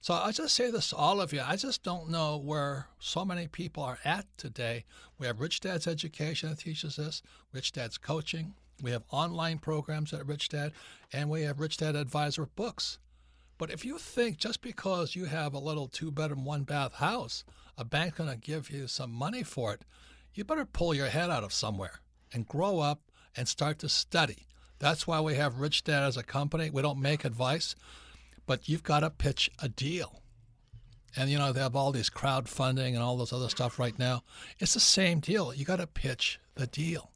So 0.02 0.14
I 0.14 0.32
just 0.32 0.56
say 0.56 0.70
this 0.70 0.90
to 0.90 0.98
all 0.98 1.22
of 1.22 1.32
you. 1.32 1.42
I 1.44 1.56
just 1.56 1.84
don't 1.84 2.10
know 2.10 2.38
where 2.38 2.90
so 3.00 3.24
many 3.24 3.48
people 3.48 3.82
are 3.84 4.00
at 4.04 4.26
today. 4.38 4.86
We 5.18 5.26
have 5.28 5.40
Rich 5.40 5.62
Dad's 5.62 5.88
Education 5.88 6.50
that 6.50 6.60
teaches 6.60 6.98
this, 6.98 7.22
Rich 7.54 7.72
Dad's 7.72 7.98
Coaching, 7.98 8.56
we 8.82 8.92
have 8.92 9.04
online 9.12 9.60
programs 9.60 10.14
at 10.14 10.26
Rich 10.26 10.50
Dad, 10.50 10.72
and 11.14 11.30
we 11.30 11.44
have 11.44 11.60
Rich 11.60 11.78
Dad 11.78 11.96
Advisor 11.96 12.46
books. 12.46 13.00
But 13.58 13.72
if 13.72 13.86
you 13.86 13.98
think 13.98 14.38
just 14.38 14.62
because 14.62 15.16
you 15.16 15.26
have 15.26 15.54
a 15.54 15.60
little 15.60 15.88
two 15.88 16.12
bedroom, 16.12 16.44
one 16.44 16.64
bath 16.64 16.96
house, 16.96 17.46
a 17.78 17.86
bank's 17.86 18.18
going 18.18 18.30
to 18.30 18.38
give 18.38 18.70
you 18.70 18.88
some 18.88 19.12
money 19.12 19.44
for 19.44 19.74
it, 19.74 19.84
you 20.34 20.44
better 20.44 20.66
pull 20.66 20.94
your 20.94 21.08
head 21.08 21.30
out 21.30 21.44
of 21.44 21.54
somewhere 21.54 22.02
and 22.34 22.48
grow 22.48 22.80
up 22.80 23.00
and 23.36 23.48
start 23.48 23.80
to 23.80 23.90
study. 23.90 24.48
That's 24.80 25.08
why 25.08 25.22
we 25.22 25.36
have 25.36 25.62
Rich 25.62 25.86
Dad 25.86 26.04
as 26.04 26.18
a 26.18 26.24
company. 26.24 26.70
We 26.70 26.82
don't 26.82 27.00
make 27.00 27.24
advice, 27.24 27.76
but 28.46 28.68
you've 28.68 28.84
got 28.84 29.00
to 29.00 29.10
pitch 29.10 29.50
a 29.60 29.70
deal. 29.70 30.22
And 31.16 31.30
you 31.30 31.38
know, 31.38 31.54
they 31.54 31.62
have 31.62 31.78
all 31.78 31.94
these 31.94 32.10
crowdfunding 32.10 32.90
and 32.90 32.98
all 32.98 33.16
this 33.16 33.32
other 33.32 33.48
stuff 33.48 33.80
right 33.80 33.98
now. 33.98 34.24
It's 34.60 34.74
the 34.74 34.82
same 34.82 35.22
deal. 35.22 35.54
You 35.54 35.64
got 35.64 35.78
to 35.78 35.88
pitch 35.88 36.40
the 36.56 36.68
deal. 36.68 37.12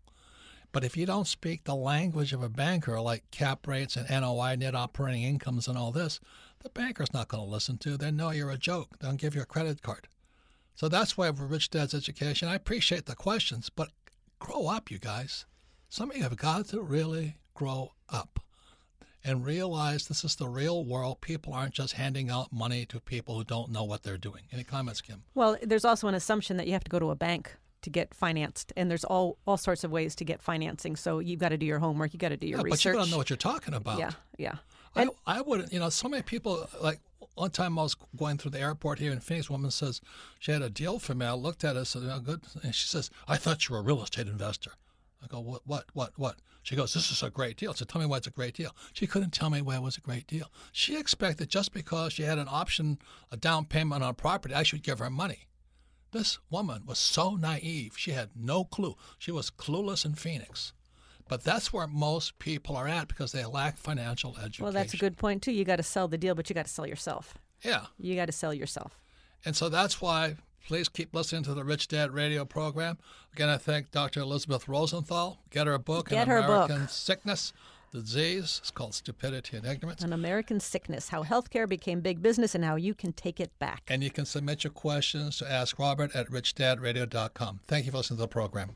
But 0.72 0.84
if 0.84 0.96
you 0.96 1.06
don't 1.06 1.28
speak 1.28 1.64
the 1.64 1.76
language 1.76 2.32
of 2.32 2.44
a 2.44 2.50
banker, 2.50 3.02
like 3.02 3.30
cap 3.32 3.68
rates 3.68 3.96
and 3.96 4.10
NOI, 4.10 4.56
net 4.56 4.76
operating 4.76 5.24
incomes, 5.24 5.68
and 5.68 5.78
all 5.78 5.92
this, 5.92 6.20
the 6.60 6.70
banker's 6.70 7.14
not 7.14 7.28
going 7.28 7.44
to 7.44 7.50
listen 7.50 7.78
to. 7.80 7.98
They 7.98 8.12
know 8.12 8.30
you're 8.30 8.52
a 8.52 8.58
joke. 8.58 9.00
They'll 9.00 9.14
give 9.14 9.36
you 9.36 9.42
a 9.42 9.46
credit 9.46 9.82
card. 9.82 10.08
So 10.76 10.88
that's 10.88 11.18
why 11.18 11.32
for 11.32 11.46
Rich 11.46 11.72
Dad's 11.72 11.94
Education, 11.94 12.48
I 12.48 12.56
appreciate 12.56 13.06
the 13.06 13.16
questions, 13.16 13.70
but 13.70 13.90
grow 14.40 14.68
up, 14.68 14.92
you 14.92 15.00
guys. 15.00 15.46
Some 15.90 16.12
of 16.12 16.18
you 16.18 16.24
have 16.24 16.38
got 16.38 16.68
to 16.68 16.82
really 16.82 17.38
grow 17.54 17.94
up 18.10 18.40
and 19.24 19.46
realize 19.46 20.08
this 20.08 20.24
is 20.24 20.36
the 20.36 20.48
real 20.48 20.86
world. 20.86 21.20
People 21.20 21.54
aren't 21.54 21.74
just 21.74 21.94
handing 21.94 22.30
out 22.30 22.54
money 22.54 22.86
to 22.86 23.00
people 23.02 23.36
who 23.36 23.44
don't 23.44 23.72
know 23.72 23.84
what 23.84 24.04
they're 24.04 24.18
doing. 24.18 24.44
Any 24.54 24.64
comments, 24.64 25.02
Kim? 25.02 25.24
Well, 25.34 25.58
there's 25.62 25.84
also 25.84 26.08
an 26.08 26.16
assumption 26.16 26.58
that 26.58 26.68
you 26.68 26.74
have 26.74 26.84
to 26.84 26.92
go 26.92 27.00
to 27.00 27.10
a 27.10 27.16
bank 27.16 27.58
to 27.82 27.90
get 27.90 28.14
financed, 28.14 28.74
and 28.76 28.90
there's 28.90 29.04
all 29.06 29.38
all 29.48 29.58
sorts 29.58 29.84
of 29.84 29.92
ways 29.92 30.16
to 30.16 30.26
get 30.26 30.42
financing. 30.42 30.96
So 30.96 31.20
you've 31.20 31.40
got 31.40 31.50
to 31.50 31.58
do 31.58 31.66
your 31.66 31.80
homework. 31.80 32.14
You 32.14 32.20
got 32.20 32.30
to 32.30 32.38
do 32.38 32.48
your 32.48 32.58
Yeah, 32.58 32.64
but 32.64 32.72
research. 32.72 32.94
you 32.94 33.00
got 33.00 33.06
to 33.06 33.12
know 33.12 33.18
what 33.18 33.30
you're 33.30 33.38
talking 33.38 33.74
about. 33.74 34.00
yeah, 34.00 34.12
yeah. 34.38 34.56
I, 34.96 35.08
I 35.28 35.42
wouldn't, 35.42 35.72
you 35.72 35.80
know, 35.80 35.90
so 35.90 36.10
many 36.10 36.24
people, 36.24 36.68
like 36.82 37.00
one 37.36 37.52
time 37.52 37.78
I 37.78 37.84
was 37.84 37.96
going 38.18 38.38
through 38.40 38.52
the 38.52 38.60
airport 38.60 38.98
here 39.00 39.12
in 39.12 39.20
Phoenix, 39.20 39.48
a 39.48 39.52
woman 39.52 39.70
says 39.72 40.02
she 40.40 40.52
had 40.52 40.64
a 40.64 40.70
deal 40.70 40.98
for 40.98 41.14
me. 41.14 41.26
I 41.28 41.34
looked 41.34 41.64
at 41.64 41.76
it, 41.76 41.86
said, 41.86 42.02
oh, 42.06 42.20
good. 42.20 42.42
And 42.64 42.74
she 42.74 42.88
says, 42.88 43.12
I 43.28 43.38
thought 43.38 43.70
you 43.70 43.76
were 43.76 43.82
a 43.82 43.84
real 43.84 44.02
estate 44.02 44.28
investor. 44.28 44.72
I 45.24 45.28
go, 45.28 45.40
what, 45.42 45.62
what, 45.66 45.86
what, 45.94 46.14
what? 46.18 46.36
She 46.64 46.76
goes, 46.76 46.94
this 46.94 47.12
is 47.12 47.22
a 47.24 47.30
great 47.30 47.56
deal. 47.56 47.74
So 47.76 47.86
tell 47.86 48.02
me 48.02 48.08
why 48.08 48.18
it's 48.18 48.28
a 48.28 48.32
great 48.32 48.56
deal. 48.56 48.76
She 48.94 49.06
couldn't 49.06 49.32
tell 49.32 49.50
me 49.52 49.62
why 49.62 49.76
it 49.76 49.82
was 49.84 49.96
a 49.96 50.02
great 50.02 50.26
deal. 50.28 50.52
She 50.72 50.98
expected 50.98 51.50
just 51.50 51.72
because 51.72 52.14
she 52.14 52.24
had 52.24 52.40
an 52.40 52.48
option, 52.50 52.98
a 53.32 53.38
down 53.38 53.66
payment 53.66 54.04
on 54.04 54.10
a 54.10 54.14
property, 54.14 54.56
I 54.56 54.64
should 54.64 54.82
give 54.84 55.00
her 55.00 55.10
money. 55.10 55.46
This 56.12 56.40
woman 56.50 56.84
was 56.86 56.98
so 57.00 57.36
naive. 57.36 57.94
She 57.98 58.12
had 58.12 58.30
no 58.36 58.64
clue. 58.64 58.96
She 59.18 59.32
was 59.32 59.52
clueless 59.52 60.06
in 60.06 60.16
Phoenix. 60.16 60.74
But 61.28 61.44
that's 61.44 61.72
where 61.72 61.86
most 61.86 62.40
people 62.40 62.76
are 62.76 62.88
at 62.88 63.08
because 63.08 63.32
they 63.32 63.46
lack 63.46 63.78
financial 63.78 64.36
education. 64.38 64.64
Well, 64.64 64.74
that's 64.74 64.96
a 64.96 64.98
good 64.98 65.16
point 65.16 65.44
too. 65.44 65.52
You 65.52 65.64
got 65.64 65.76
to 65.76 65.84
sell 65.84 66.08
the 66.08 66.18
deal, 66.18 66.34
but 66.34 66.50
you 66.50 66.56
got 66.56 66.66
to 66.66 66.72
sell 66.72 66.88
yourself. 66.88 67.36
Yeah. 67.62 67.86
You 68.00 68.16
got 68.16 68.26
to 68.26 68.32
sell 68.32 68.54
yourself. 68.54 69.00
And 69.46 69.56
so 69.56 69.70
that's 69.70 70.02
why 70.02 70.36
please 70.68 70.90
keep 70.90 71.14
listening 71.16 71.44
to 71.44 71.54
the 71.54 71.64
Rich 71.64 71.88
Dad 71.88 72.12
radio 72.12 72.46
program. 72.46 72.98
Again, 73.34 73.50
I 73.50 73.58
thank 73.58 73.92
Dr. 73.92 74.22
Elisabeth 74.22 74.68
Rosenthal. 74.68 75.40
Get 75.50 75.68
her 75.68 75.74
a 75.74 75.80
book, 75.80 76.10
Get 76.10 76.24
An 76.24 76.28
her 76.28 76.42
book. 76.42 76.70
American 76.70 76.88
Sickness, 77.92 78.12
Disease. 78.12 78.60
It's 78.62 78.72
called 78.72 78.94
Stupidity 78.94 79.58
and 79.58 79.66
Ignorance. 79.66 80.04
An 80.04 80.14
American 80.14 80.60
Sickness: 80.60 81.10
How 81.10 81.24
Healthcare 81.24 81.68
Became 81.68 82.02
Big 82.02 82.22
Business 82.22 82.56
and 82.56 82.64
How 82.64 82.76
You 82.76 82.94
Can 82.94 83.14
Take 83.14 83.40
It 83.40 83.58
Back. 83.60 83.84
And 83.88 84.04
you 84.04 84.12
can 84.12 84.26
submit 84.26 84.64
your 84.64 84.72
questions 84.72 85.38
to 85.38 85.52
Ask 85.52 85.80
Robert 85.80 86.16
at 86.16 86.30
richdadradio.com. 86.30 87.62
Thank 87.68 87.86
you 87.86 87.92
for 87.92 87.98
listening 87.98 88.18
to 88.18 88.22
the 88.22 88.28
program. 88.28 88.76